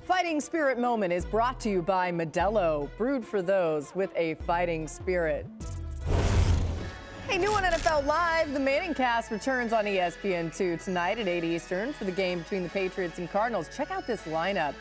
Fighting 0.06 0.40
Spirit 0.40 0.78
Moment 0.78 1.12
is 1.12 1.26
brought 1.26 1.60
to 1.62 1.70
you 1.70 1.82
by 1.82 2.12
Modelo, 2.12 2.90
brewed 2.98 3.26
for 3.26 3.42
those 3.42 3.94
with 3.96 4.12
a 4.16 4.36
fighting 4.46 4.88
spirit. 4.88 5.48
Hey, 7.28 7.38
new 7.38 7.52
on 7.54 7.64
NFL 7.64 8.06
Live, 8.06 8.52
the 8.52 8.60
Manning 8.60 8.94
cast 8.94 9.32
returns 9.32 9.72
on 9.72 9.88
E 9.88 9.98
ESPN2 9.98 10.84
tonight 10.84 11.18
at 11.18 11.28
8 11.28 11.44
Eastern 11.44 11.94
for 11.94 12.04
the 12.04 12.12
game 12.12 12.40
between 12.40 12.64
the 12.64 12.70
Patriots 12.70 13.20
and 13.20 13.30
Cardinals. 13.32 13.70
Check 13.76 13.90
out 13.90 14.06
this 14.06 14.24
lineup. 14.24 14.74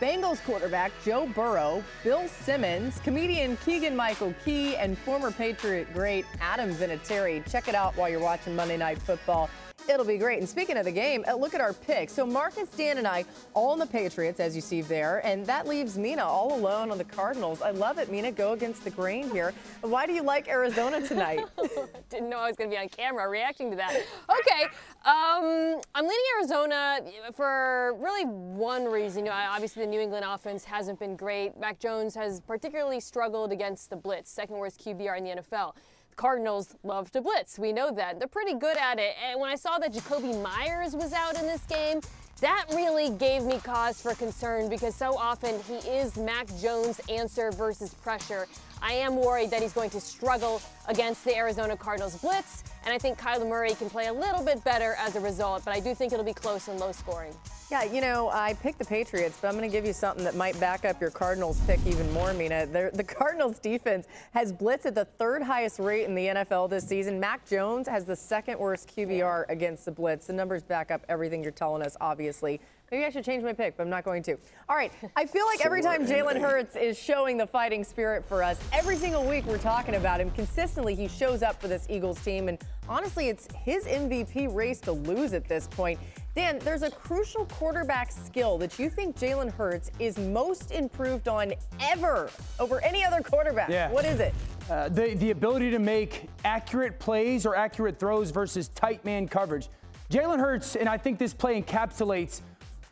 Bengals 0.00 0.42
quarterback 0.44 0.92
Joe 1.04 1.26
Burrow, 1.26 1.82
Bill 2.04 2.28
Simmons, 2.28 3.00
comedian 3.00 3.56
Keegan 3.58 3.96
Michael 3.96 4.32
Key, 4.44 4.76
and 4.76 4.96
former 4.98 5.32
Patriot 5.32 5.92
great 5.92 6.24
Adam 6.40 6.72
Vinatieri. 6.72 7.48
Check 7.50 7.66
it 7.66 7.74
out 7.74 7.96
while 7.96 8.08
you're 8.08 8.20
watching 8.20 8.54
Monday 8.54 8.76
Night 8.76 9.02
Football. 9.02 9.50
It'll 9.88 10.04
be 10.04 10.18
great. 10.18 10.38
And 10.38 10.48
speaking 10.48 10.76
of 10.76 10.84
the 10.84 10.92
game, 10.92 11.24
uh, 11.26 11.34
look 11.34 11.54
at 11.54 11.60
our 11.60 11.72
picks. 11.72 12.12
So 12.12 12.26
Marcus, 12.26 12.68
Dan, 12.70 12.98
and 12.98 13.06
I 13.06 13.24
all 13.54 13.70
on 13.70 13.78
the 13.78 13.86
Patriots, 13.86 14.38
as 14.38 14.54
you 14.54 14.60
see 14.60 14.82
there, 14.82 15.24
and 15.24 15.46
that 15.46 15.66
leaves 15.66 15.96
Mina 15.96 16.22
all 16.22 16.54
alone 16.54 16.90
on 16.90 16.98
the 16.98 17.04
Cardinals. 17.04 17.62
I 17.62 17.70
love 17.70 17.98
it, 17.98 18.10
Mina. 18.10 18.30
Go 18.30 18.52
against 18.52 18.84
the 18.84 18.90
grain 18.90 19.30
here. 19.30 19.54
Why 19.80 20.04
do 20.06 20.12
you 20.12 20.22
like 20.22 20.48
Arizona 20.48 21.00
tonight? 21.00 21.40
Didn't 22.10 22.28
know 22.28 22.38
I 22.38 22.48
was 22.48 22.56
going 22.56 22.68
to 22.68 22.76
be 22.76 22.80
on 22.80 22.88
camera 22.90 23.28
reacting 23.28 23.70
to 23.70 23.76
that. 23.76 23.94
Okay, 24.28 24.64
um, 25.06 25.80
I'm 25.94 26.04
leaning 26.04 26.26
Arizona 26.38 27.00
for 27.34 27.94
really 27.98 28.24
one 28.24 28.84
reason. 28.84 29.24
You 29.24 29.30
know, 29.30 29.36
obviously 29.36 29.84
the 29.84 29.90
New 29.90 30.00
England 30.00 30.24
offense 30.28 30.64
hasn't 30.64 30.98
been 30.98 31.16
great. 31.16 31.58
Mac 31.58 31.78
Jones 31.78 32.14
has 32.14 32.40
particularly 32.40 33.00
struggled 33.00 33.52
against 33.52 33.88
the 33.88 33.96
blitz, 33.96 34.30
second 34.30 34.56
worst 34.56 34.84
QBR 34.84 35.16
in 35.16 35.24
the 35.24 35.42
NFL. 35.42 35.74
Cardinals 36.18 36.74
love 36.82 37.10
to 37.12 37.22
blitz. 37.22 37.58
We 37.58 37.72
know 37.72 37.92
that. 37.92 38.18
They're 38.18 38.28
pretty 38.28 38.54
good 38.54 38.76
at 38.76 38.98
it. 38.98 39.14
And 39.24 39.40
when 39.40 39.50
I 39.50 39.54
saw 39.54 39.78
that 39.78 39.94
Jakobi 39.94 40.42
Meyers 40.42 40.94
was 40.94 41.12
out 41.12 41.38
in 41.38 41.46
this 41.46 41.62
game, 41.62 42.00
that 42.40 42.66
really 42.74 43.10
gave 43.10 43.44
me 43.44 43.58
cause 43.60 44.02
for 44.02 44.14
concern 44.14 44.68
because 44.68 44.94
so 44.94 45.16
often 45.16 45.60
he 45.62 45.76
is 45.88 46.16
Mac 46.16 46.46
Jones' 46.60 47.00
answer 47.08 47.52
versus 47.52 47.94
pressure. 47.94 48.46
I 48.82 48.92
am 48.92 49.16
worried 49.16 49.50
that 49.50 49.62
he's 49.62 49.72
going 49.72 49.90
to 49.90 50.00
struggle 50.00 50.60
against 50.86 51.24
the 51.24 51.36
Arizona 51.36 51.76
Cardinals 51.76 52.16
blitz, 52.16 52.64
and 52.84 52.92
I 52.92 52.98
think 52.98 53.18
Kyler 53.18 53.48
Murray 53.48 53.74
can 53.74 53.90
play 53.90 54.06
a 54.06 54.12
little 54.12 54.44
bit 54.44 54.62
better 54.64 54.94
as 54.98 55.16
a 55.16 55.20
result, 55.20 55.64
but 55.64 55.74
I 55.74 55.80
do 55.80 55.94
think 55.94 56.12
it'll 56.12 56.24
be 56.24 56.32
close 56.32 56.68
and 56.68 56.78
low 56.80 56.92
scoring. 56.92 57.34
Yeah, 57.70 57.84
you 57.84 58.00
know, 58.00 58.30
I 58.30 58.54
picked 58.54 58.78
the 58.78 58.86
Patriots, 58.86 59.38
but 59.42 59.48
I'm 59.48 59.54
going 59.54 59.68
to 59.68 59.72
give 59.72 59.84
you 59.84 59.92
something 59.92 60.24
that 60.24 60.34
might 60.34 60.58
back 60.58 60.86
up 60.86 61.00
your 61.02 61.10
Cardinals 61.10 61.60
pick 61.66 61.78
even 61.86 62.10
more, 62.12 62.32
Mina. 62.32 62.64
They're, 62.64 62.90
the 62.90 63.04
Cardinals 63.04 63.58
defense 63.58 64.06
has 64.32 64.54
blitzed 64.54 64.86
at 64.86 64.94
the 64.94 65.04
third 65.04 65.42
highest 65.42 65.78
rate 65.78 66.04
in 66.04 66.14
the 66.14 66.28
NFL 66.28 66.70
this 66.70 66.88
season. 66.88 67.20
Mac 67.20 67.46
Jones 67.46 67.86
has 67.86 68.06
the 68.06 68.16
second 68.16 68.58
worst 68.58 68.88
QBR 68.96 69.44
against 69.50 69.84
the 69.84 69.90
blitz. 69.90 70.28
The 70.28 70.32
numbers 70.32 70.62
back 70.62 70.90
up 70.90 71.04
everything 71.10 71.42
you're 71.42 71.52
telling 71.52 71.82
us, 71.82 71.94
obviously. 72.00 72.58
Maybe 72.90 73.04
I 73.04 73.10
should 73.10 73.24
change 73.24 73.44
my 73.44 73.52
pick, 73.52 73.76
but 73.76 73.82
I'm 73.82 73.90
not 73.90 74.04
going 74.04 74.22
to. 74.24 74.38
All 74.68 74.76
right. 74.76 74.90
I 75.16 75.26
feel 75.26 75.44
like 75.46 75.64
every 75.64 75.82
time 75.82 76.06
Jalen 76.06 76.40
Hurts 76.40 76.74
is 76.74 76.98
showing 76.98 77.36
the 77.36 77.46
fighting 77.46 77.84
spirit 77.84 78.24
for 78.26 78.42
us, 78.42 78.58
every 78.72 78.96
single 78.96 79.24
week 79.24 79.44
we're 79.44 79.58
talking 79.58 79.96
about 79.96 80.20
him. 80.20 80.30
Consistently, 80.30 80.94
he 80.94 81.06
shows 81.06 81.42
up 81.42 81.60
for 81.60 81.68
this 81.68 81.86
Eagles 81.90 82.22
team. 82.24 82.48
And 82.48 82.58
honestly, 82.88 83.28
it's 83.28 83.46
his 83.54 83.84
MVP 83.84 84.54
race 84.54 84.80
to 84.80 84.92
lose 84.92 85.34
at 85.34 85.46
this 85.46 85.66
point. 85.66 86.00
Dan, 86.34 86.58
there's 86.60 86.82
a 86.82 86.90
crucial 86.90 87.44
quarterback 87.46 88.10
skill 88.10 88.56
that 88.58 88.78
you 88.78 88.88
think 88.88 89.18
Jalen 89.18 89.52
Hurts 89.52 89.90
is 89.98 90.16
most 90.18 90.70
improved 90.70 91.28
on 91.28 91.52
ever 91.80 92.30
over 92.58 92.82
any 92.82 93.04
other 93.04 93.20
quarterback. 93.20 93.68
Yeah. 93.68 93.90
What 93.90 94.06
is 94.06 94.20
it? 94.20 94.34
Uh, 94.70 94.88
the, 94.88 95.14
the 95.14 95.30
ability 95.30 95.70
to 95.70 95.78
make 95.78 96.28
accurate 96.44 96.98
plays 96.98 97.44
or 97.44 97.54
accurate 97.54 97.98
throws 97.98 98.30
versus 98.30 98.68
tight 98.68 99.04
man 99.04 99.28
coverage. 99.28 99.68
Jalen 100.10 100.38
Hurts, 100.38 100.74
and 100.76 100.88
I 100.88 100.96
think 100.96 101.18
this 101.18 101.34
play 101.34 101.60
encapsulates 101.60 102.40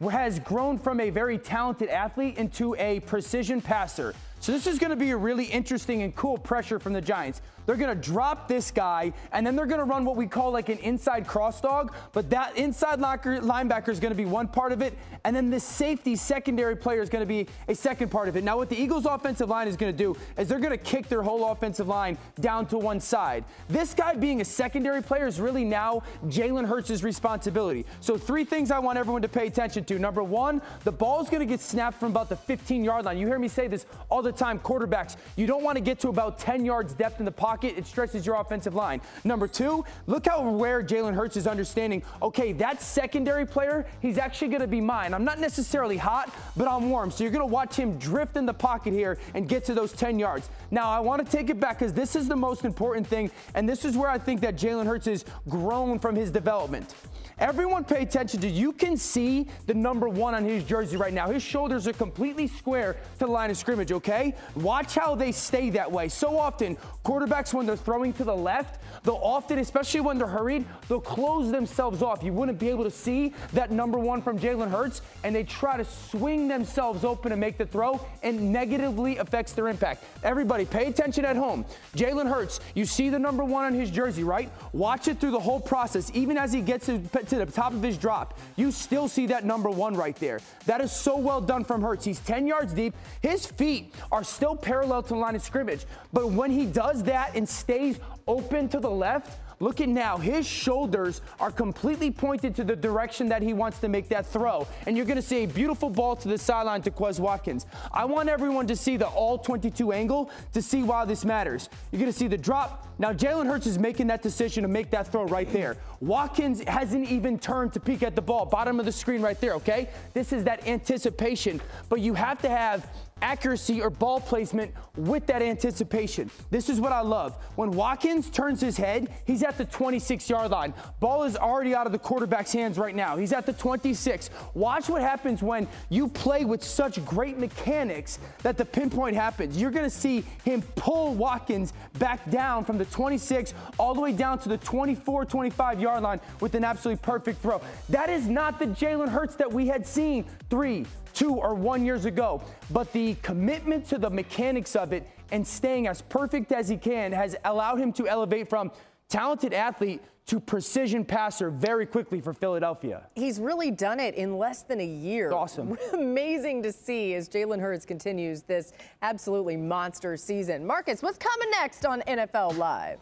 has 0.00 0.38
grown 0.40 0.78
from 0.78 1.00
a 1.00 1.10
very 1.10 1.38
talented 1.38 1.88
athlete 1.88 2.36
into 2.36 2.74
a 2.76 3.00
precision 3.00 3.60
passer. 3.60 4.14
So 4.40 4.52
this 4.52 4.66
is 4.66 4.78
going 4.78 4.90
to 4.90 4.96
be 4.96 5.10
a 5.10 5.16
really 5.16 5.46
interesting 5.46 6.02
and 6.02 6.14
cool 6.14 6.38
pressure 6.38 6.78
from 6.78 6.92
the 6.92 7.00
Giants. 7.00 7.40
They're 7.66 7.76
to 7.94 8.00
drop 8.00 8.48
this 8.48 8.70
guy, 8.70 9.12
and 9.32 9.46
then 9.46 9.56
they're 9.56 9.66
to 9.80 9.84
run 9.84 10.04
what 10.04 10.16
we 10.16 10.26
call 10.26 10.52
like 10.52 10.68
an 10.68 10.78
inside 10.78 11.26
cross 11.26 11.60
dog. 11.60 11.92
But 12.12 12.30
that 12.30 12.56
inside 12.56 13.00
locker, 13.00 13.40
linebacker 13.40 13.88
is 13.88 14.00
to 14.12 14.16
be 14.16 14.24
one 14.24 14.48
part 14.48 14.72
of 14.72 14.80
it, 14.80 14.96
and 15.24 15.34
then 15.34 15.50
the 15.50 15.60
safety 15.60 16.16
secondary 16.16 16.76
player 16.76 17.02
is 17.02 17.10
to 17.22 17.26
be 17.26 17.48
a 17.68 17.74
second 17.74 18.10
part 18.10 18.28
of 18.28 18.36
it. 18.36 18.44
Now, 18.44 18.56
what 18.56 18.68
the 18.68 18.80
Eagles' 18.80 19.06
offensive 19.06 19.48
line 19.48 19.66
is 19.66 19.76
to 19.92 19.98
do 19.98 20.16
is 20.38 20.48
they're 20.48 20.58
to 20.70 20.84
kick 20.84 21.08
their 21.08 21.22
whole 21.22 21.50
offensive 21.50 21.88
line 21.88 22.16
down 22.40 22.66
to 22.66 22.78
one 22.78 23.00
side. 23.00 23.44
This 23.68 23.92
guy 23.92 24.14
being 24.14 24.40
a 24.40 24.44
secondary 24.44 25.02
player 25.02 25.26
is 25.26 25.40
really 25.40 25.64
now 25.64 26.02
Jalen 26.26 26.66
Hurts' 26.66 27.02
responsibility. 27.02 27.84
So, 28.00 28.16
three 28.16 28.44
things 28.44 28.70
I 28.70 28.78
want 28.78 28.98
everyone 28.98 29.22
to 29.22 29.28
pay 29.28 29.48
attention 29.48 29.84
to. 29.86 29.98
Number 29.98 30.22
one, 30.22 30.62
the 30.84 30.92
ball 30.92 31.20
is 31.22 31.28
going 31.28 31.40
to 31.40 31.46
get 31.46 31.60
snapped 31.60 31.98
from 31.98 32.12
about 32.12 32.28
the 32.28 32.36
15 32.36 32.84
yard 32.84 33.04
line. 33.04 33.18
You 33.18 33.26
hear 33.26 33.38
me 33.38 33.48
say 33.48 33.66
this 33.66 33.86
all 34.08 34.22
the 34.22 34.32
time 34.32 34.60
quarterbacks, 34.60 35.16
you 35.34 35.46
don't 35.46 35.64
want 35.64 35.76
to 35.76 35.82
get 35.82 35.98
to 36.00 36.08
about 36.08 36.38
10 36.38 36.64
yards 36.64 36.94
depth 36.94 37.18
in 37.18 37.24
the 37.24 37.32
pocket. 37.32 37.55
It 37.64 37.86
stresses 37.86 38.26
your 38.26 38.36
offensive 38.36 38.74
line. 38.74 39.00
Number 39.24 39.48
two, 39.48 39.84
look 40.06 40.26
how 40.26 40.38
aware 40.38 40.82
Jalen 40.82 41.14
Hurts 41.14 41.36
is 41.36 41.46
understanding, 41.46 42.02
okay, 42.22 42.52
that 42.52 42.82
secondary 42.82 43.46
player, 43.46 43.86
he's 44.00 44.18
actually 44.18 44.48
going 44.48 44.60
to 44.60 44.66
be 44.66 44.80
mine. 44.80 45.14
I'm 45.14 45.24
not 45.24 45.38
necessarily 45.38 45.96
hot, 45.96 46.34
but 46.56 46.68
I'm 46.68 46.90
warm. 46.90 47.10
So 47.10 47.24
you're 47.24 47.32
going 47.32 47.46
to 47.46 47.52
watch 47.52 47.76
him 47.76 47.98
drift 47.98 48.36
in 48.36 48.46
the 48.46 48.54
pocket 48.54 48.92
here 48.92 49.18
and 49.34 49.48
get 49.48 49.64
to 49.66 49.74
those 49.74 49.92
10 49.92 50.18
yards. 50.18 50.48
Now, 50.70 50.90
I 50.90 51.00
want 51.00 51.24
to 51.24 51.30
take 51.30 51.50
it 51.50 51.60
back 51.60 51.78
because 51.78 51.92
this 51.92 52.16
is 52.16 52.28
the 52.28 52.36
most 52.36 52.64
important 52.64 53.06
thing, 53.06 53.30
and 53.54 53.68
this 53.68 53.84
is 53.84 53.96
where 53.96 54.10
I 54.10 54.18
think 54.18 54.40
that 54.40 54.56
Jalen 54.56 54.86
Hurts 54.86 55.06
has 55.06 55.24
grown 55.48 55.98
from 55.98 56.14
his 56.14 56.30
development. 56.30 56.94
Everyone 57.38 57.84
pay 57.84 58.00
attention 58.00 58.40
to 58.40 58.48
you 58.48 58.72
can 58.72 58.96
see 58.96 59.46
the 59.66 59.74
number 59.74 60.08
one 60.08 60.34
on 60.34 60.42
his 60.42 60.64
jersey 60.64 60.96
right 60.96 61.12
now. 61.12 61.28
His 61.28 61.42
shoulders 61.42 61.86
are 61.86 61.92
completely 61.92 62.46
square 62.46 62.94
to 62.94 63.18
the 63.18 63.26
line 63.26 63.50
of 63.50 63.58
scrimmage, 63.58 63.92
okay? 63.92 64.34
Watch 64.54 64.94
how 64.94 65.14
they 65.14 65.32
stay 65.32 65.68
that 65.70 65.92
way. 65.92 66.08
So 66.08 66.38
often, 66.38 66.78
quarterbacks, 67.04 67.52
when 67.52 67.66
they're 67.66 67.76
throwing 67.76 68.14
to 68.14 68.24
the 68.24 68.34
left, 68.34 68.80
they'll 69.04 69.20
often, 69.22 69.58
especially 69.58 70.00
when 70.00 70.16
they're 70.16 70.26
hurried, 70.26 70.64
they'll 70.88 70.98
close 70.98 71.50
themselves 71.50 72.00
off. 72.00 72.22
You 72.22 72.32
wouldn't 72.32 72.58
be 72.58 72.70
able 72.70 72.84
to 72.84 72.90
see 72.90 73.34
that 73.52 73.70
number 73.70 73.98
one 73.98 74.22
from 74.22 74.38
Jalen 74.38 74.70
Hurts, 74.70 75.02
and 75.22 75.34
they 75.34 75.44
try 75.44 75.76
to 75.76 75.84
swing 75.84 76.48
themselves 76.48 77.04
open 77.04 77.32
and 77.32 77.40
make 77.40 77.58
the 77.58 77.66
throw, 77.66 78.00
and 78.22 78.50
negatively 78.50 79.18
affects 79.18 79.52
their 79.52 79.68
impact. 79.68 80.04
Everybody, 80.24 80.64
pay 80.64 80.86
attention 80.86 81.26
at 81.26 81.36
home. 81.36 81.66
Jalen 81.94 82.30
Hurts, 82.30 82.60
you 82.74 82.86
see 82.86 83.10
the 83.10 83.18
number 83.18 83.44
one 83.44 83.66
on 83.66 83.74
his 83.74 83.90
jersey, 83.90 84.24
right? 84.24 84.50
Watch 84.72 85.06
it 85.06 85.20
through 85.20 85.32
the 85.32 85.38
whole 85.38 85.60
process, 85.60 86.10
even 86.14 86.38
as 86.38 86.50
he 86.50 86.62
gets 86.62 86.86
to 86.86 86.96
to 87.28 87.36
the 87.36 87.46
top 87.46 87.72
of 87.72 87.82
his 87.82 87.96
drop, 87.98 88.38
you 88.56 88.70
still 88.70 89.08
see 89.08 89.26
that 89.26 89.44
number 89.44 89.70
one 89.70 89.94
right 89.94 90.16
there. 90.16 90.40
That 90.66 90.80
is 90.80 90.92
so 90.92 91.16
well 91.16 91.40
done 91.40 91.64
from 91.64 91.82
Hurts. 91.82 92.04
He's 92.04 92.20
10 92.20 92.46
yards 92.46 92.72
deep. 92.72 92.94
His 93.22 93.46
feet 93.46 93.94
are 94.12 94.24
still 94.24 94.56
parallel 94.56 95.02
to 95.02 95.08
the 95.10 95.16
line 95.16 95.34
of 95.34 95.42
scrimmage. 95.42 95.84
But 96.12 96.30
when 96.30 96.50
he 96.50 96.66
does 96.66 97.02
that 97.04 97.34
and 97.34 97.48
stays 97.48 97.98
open 98.26 98.68
to 98.70 98.80
the 98.80 98.90
left, 98.90 99.38
Look 99.58 99.80
at 99.80 99.88
now. 99.88 100.18
His 100.18 100.46
shoulders 100.46 101.22
are 101.40 101.50
completely 101.50 102.10
pointed 102.10 102.54
to 102.56 102.64
the 102.64 102.76
direction 102.76 103.28
that 103.30 103.40
he 103.40 103.54
wants 103.54 103.78
to 103.78 103.88
make 103.88 104.08
that 104.10 104.26
throw. 104.26 104.66
And 104.86 104.96
you're 104.96 105.06
to 105.06 105.22
see 105.22 105.44
a 105.44 105.46
beautiful 105.46 105.88
ball 105.88 106.14
to 106.16 106.28
the 106.28 106.36
sideline 106.36 106.82
to 106.82 106.90
Quez 106.90 107.18
Watkins. 107.18 107.64
I 107.92 108.04
want 108.04 108.28
everyone 108.28 108.66
to 108.66 108.76
see 108.76 108.98
the 108.98 109.08
all 109.08 109.38
22 109.38 109.92
angle 109.92 110.30
to 110.52 110.60
see 110.60 110.82
why 110.82 111.06
this 111.06 111.24
matters. 111.24 111.70
You're 111.90 112.04
to 112.04 112.12
see 112.12 112.28
the 112.28 112.36
drop. 112.36 112.86
Now, 112.98 113.12
Jalen 113.12 113.46
Hurts 113.46 113.66
is 113.66 113.78
making 113.78 114.06
that 114.08 114.22
decision 114.22 114.62
to 114.62 114.68
make 114.68 114.90
that 114.90 115.08
throw 115.08 115.24
right 115.24 115.50
there. 115.52 115.76
Watkins 116.00 116.62
hasn't 116.66 117.10
even 117.10 117.38
turned 117.38 117.72
to 117.74 117.80
peek 117.80 118.02
at 118.02 118.14
the 118.14 118.22
ball. 118.22 118.46
Bottom 118.46 118.78
of 118.78 118.86
the 118.86 118.92
screen 118.92 119.22
right 119.22 119.40
there, 119.40 119.54
okay? 119.54 119.88
This 120.12 120.32
is 120.32 120.44
that 120.44 120.66
anticipation. 120.66 121.60
But 121.88 122.00
you 122.00 122.14
have 122.14 122.40
to 122.42 122.48
have 122.48 122.88
accuracy 123.22 123.80
or 123.80 123.88
ball 123.88 124.20
placement 124.20 124.72
with 124.94 125.26
that 125.26 125.40
anticipation. 125.40 126.30
This 126.50 126.68
is 126.68 126.80
what 126.80 126.92
I 126.92 127.00
love. 127.00 127.34
When 127.54 127.70
Watkins 127.70 128.28
turns 128.28 128.60
his 128.60 128.76
head, 128.76 129.08
he's 129.26 129.42
at 129.42 129.56
the 129.56 129.64
26 129.64 130.28
yard 130.28 130.50
line. 130.50 130.74
Ball 131.00 131.24
is 131.24 131.34
already 131.34 131.74
out 131.74 131.86
of 131.86 131.92
the 131.92 131.98
quarterback's 131.98 132.52
hands 132.52 132.78
right 132.78 132.94
now. 132.94 133.16
He's 133.16 133.32
at 133.32 133.46
the 133.46 133.54
26. 133.54 134.28
Watch 134.52 134.90
what 134.90 135.00
happens 135.00 135.42
when 135.42 135.66
you 135.88 136.08
play 136.08 136.44
with 136.44 136.62
such 136.62 137.02
great 137.06 137.38
mechanics 137.38 138.18
that 138.42 138.58
the 138.58 138.66
pinpoint 138.66 139.16
happens. 139.16 139.58
You're 139.58 139.70
going 139.70 139.84
to 139.84 139.90
see 139.90 140.22
him 140.44 140.60
pull 140.76 141.14
Watkins 141.14 141.72
back 141.98 142.30
down 142.30 142.66
from 142.66 142.76
the 142.76 142.84
26 142.84 143.54
all 143.78 143.94
the 143.94 144.00
way 144.00 144.12
down 144.12 144.38
to 144.40 144.50
the 144.50 144.58
24, 144.58 145.24
25 145.24 145.80
yard 145.80 146.02
line 146.02 146.20
with 146.40 146.54
an 146.54 146.64
absolutely 146.64 147.02
perfect 147.02 147.40
throw. 147.40 147.62
That 147.88 148.10
is 148.10 148.28
not 148.28 148.58
the 148.58 148.66
Jalen 148.66 149.08
Hurts 149.08 149.36
that 149.36 149.50
we 149.50 149.68
had 149.68 149.86
seen 149.86 150.26
three, 150.50 150.84
two 151.16 151.34
or 151.34 151.54
one 151.54 151.84
years 151.84 152.04
ago. 152.04 152.42
But 152.70 152.92
the 152.92 153.14
commitment 153.22 153.86
to 153.86 153.98
the 153.98 154.10
mechanics 154.10 154.76
of 154.76 154.92
it 154.92 155.08
and 155.32 155.44
staying 155.44 155.88
as 155.88 156.02
perfect 156.02 156.52
as 156.52 156.68
he 156.68 156.76
can 156.76 157.10
has 157.10 157.34
allowed 157.44 157.80
him 157.80 157.92
to 157.94 158.06
elevate 158.06 158.48
from 158.48 158.70
talented 159.08 159.52
athlete 159.52 160.00
to 160.26 160.40
precision 160.40 161.04
passer 161.04 161.50
very 161.50 161.86
quickly 161.86 162.20
for 162.20 162.32
Philadelphia. 162.32 163.06
He's 163.14 163.38
really 163.38 163.70
done 163.70 164.00
it 164.00 164.16
in 164.16 164.38
less 164.38 164.62
than 164.62 164.80
a 164.80 164.86
year. 164.86 165.32
awesome. 165.32 165.78
Amazing 165.92 166.64
to 166.64 166.72
see 166.72 167.14
as 167.14 167.28
Jalen 167.28 167.60
Hurts 167.60 167.86
continues 167.86 168.42
this 168.42 168.72
absolutely 169.02 169.56
monster 169.56 170.16
season. 170.16 170.66
Marcus, 170.66 171.00
what's 171.00 171.18
coming 171.18 171.50
next 171.52 171.86
on 171.86 172.02
NFL 172.02 172.58
Live? 172.58 172.98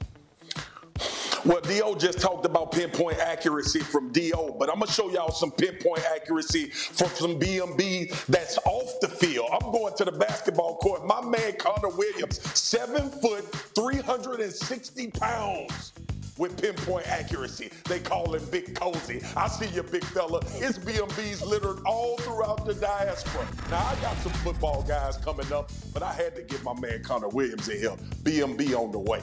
Well, 1.44 1.60
Do 1.60 1.94
just 1.98 2.20
talked 2.20 2.46
about 2.46 2.72
pinpoint 2.72 3.18
accuracy 3.18 3.80
from 3.80 4.10
Do, 4.12 4.54
but 4.58 4.70
I'm 4.70 4.78
gonna 4.80 4.90
show 4.90 5.10
y'all 5.10 5.30
some 5.30 5.50
pinpoint 5.50 6.02
accuracy 6.14 6.70
from 6.70 7.10
some 7.10 7.38
BMB 7.38 8.26
that's 8.26 8.56
off 8.64 8.98
the 9.00 9.08
field. 9.08 9.50
I'm 9.52 9.70
going 9.70 9.94
to 9.96 10.06
the 10.06 10.12
basketball 10.12 10.78
court. 10.78 11.04
My 11.04 11.20
man 11.20 11.56
Connor 11.58 11.90
Williams, 11.90 12.40
seven 12.58 13.10
foot, 13.10 13.44
360 13.74 15.10
pounds 15.10 15.92
with 16.38 16.60
pinpoint 16.60 17.06
accuracy. 17.08 17.70
They 17.88 18.00
call 18.00 18.34
him 18.34 18.44
Big 18.50 18.74
Cozy. 18.74 19.22
I 19.36 19.48
see 19.48 19.68
you, 19.68 19.82
big 19.82 20.04
fella. 20.04 20.40
It's 20.54 20.78
BMBs 20.78 21.46
littered 21.46 21.84
all 21.84 22.16
throughout 22.18 22.64
the 22.64 22.74
diaspora. 22.74 23.46
Now, 23.70 23.86
I 23.86 23.94
got 24.00 24.16
some 24.18 24.32
football 24.32 24.82
guys 24.82 25.16
coming 25.18 25.52
up, 25.52 25.70
but 25.92 26.02
I 26.02 26.12
had 26.12 26.34
to 26.36 26.42
get 26.42 26.62
my 26.64 26.78
man 26.80 27.02
Connor 27.02 27.28
Williams 27.28 27.68
in 27.68 27.78
here. 27.78 27.96
BMB 28.22 28.74
on 28.74 28.90
the 28.92 28.98
way. 28.98 29.22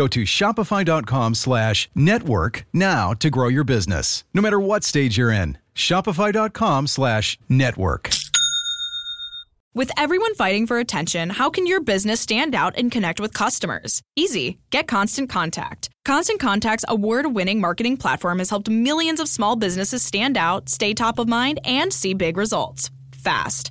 Go 0.00 0.08
to 0.08 0.22
shopify.com 0.22 1.34
slash 1.34 1.90
network 1.94 2.64
now 2.72 3.12
to 3.12 3.28
grow 3.28 3.48
your 3.48 3.64
business, 3.64 4.24
no 4.32 4.40
matter 4.40 4.58
what 4.58 4.82
stage 4.82 5.18
you're 5.18 5.30
in. 5.30 5.58
Shopify.com 5.74 6.86
slash 6.86 7.38
network. 7.50 8.08
With 9.74 9.90
everyone 9.98 10.34
fighting 10.36 10.66
for 10.66 10.78
attention, 10.78 11.28
how 11.28 11.50
can 11.50 11.66
your 11.66 11.82
business 11.82 12.18
stand 12.18 12.54
out 12.54 12.78
and 12.78 12.90
connect 12.90 13.20
with 13.20 13.34
customers? 13.34 14.00
Easy. 14.16 14.56
Get 14.70 14.88
Constant 14.88 15.28
Contact. 15.28 15.90
Constant 16.06 16.40
Contact's 16.40 16.86
award 16.88 17.34
winning 17.34 17.60
marketing 17.60 17.98
platform 17.98 18.38
has 18.38 18.48
helped 18.48 18.70
millions 18.70 19.20
of 19.20 19.28
small 19.28 19.54
businesses 19.54 20.02
stand 20.02 20.38
out, 20.38 20.70
stay 20.70 20.94
top 20.94 21.18
of 21.18 21.28
mind, 21.28 21.60
and 21.62 21.92
see 21.92 22.14
big 22.14 22.38
results 22.38 22.90
fast. 23.12 23.70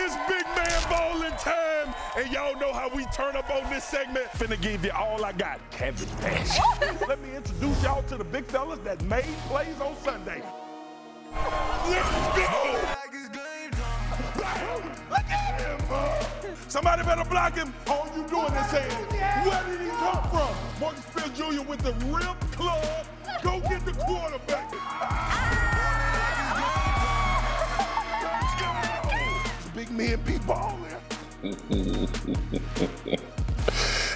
It's 0.00 0.14
big 0.28 0.46
man 0.54 0.82
bowling 0.88 1.36
time, 1.38 1.92
and 2.16 2.30
y'all 2.32 2.56
know 2.60 2.72
how 2.72 2.88
we 2.94 3.04
turn 3.06 3.34
up 3.34 3.50
on 3.50 3.68
this 3.68 3.82
segment. 3.82 4.26
Finna 4.26 4.60
give 4.60 4.84
you 4.84 4.92
all 4.92 5.24
I 5.24 5.32
got, 5.32 5.58
Kevin 5.72 6.06
patch. 6.18 6.56
Let 7.08 7.20
me 7.20 7.34
introduce 7.34 7.82
y'all 7.82 8.04
to 8.04 8.16
the 8.16 8.22
big 8.22 8.44
fellas 8.44 8.78
that 8.84 9.02
made 9.02 9.24
plays 9.48 9.80
on 9.80 9.96
Sunday. 10.04 10.40
Let's 11.88 12.10
go! 12.36 12.78
Look 15.10 15.30
at 15.30 15.60
him, 15.60 15.86
bro. 15.88 16.54
Somebody 16.68 17.02
better 17.02 17.28
block 17.28 17.56
him. 17.56 17.74
All 17.88 18.08
you 18.16 18.22
doing 18.28 18.54
is 18.54 18.70
saying, 18.70 18.90
where 18.90 19.64
did 19.64 19.80
he 19.80 19.88
come 19.88 20.22
from? 20.30 20.54
Marcus 20.80 21.04
Field 21.06 21.34
Jr. 21.34 21.68
with 21.68 21.80
the 21.80 21.92
rip 22.06 22.40
club. 22.52 23.04
Go 23.42 23.58
get 23.68 23.84
the 23.84 23.92
quarterback. 23.94 24.70
Ah! 24.74 25.67
Big 29.78 29.92
men 29.92 30.20
be 30.26 30.36
balling. 30.38 30.96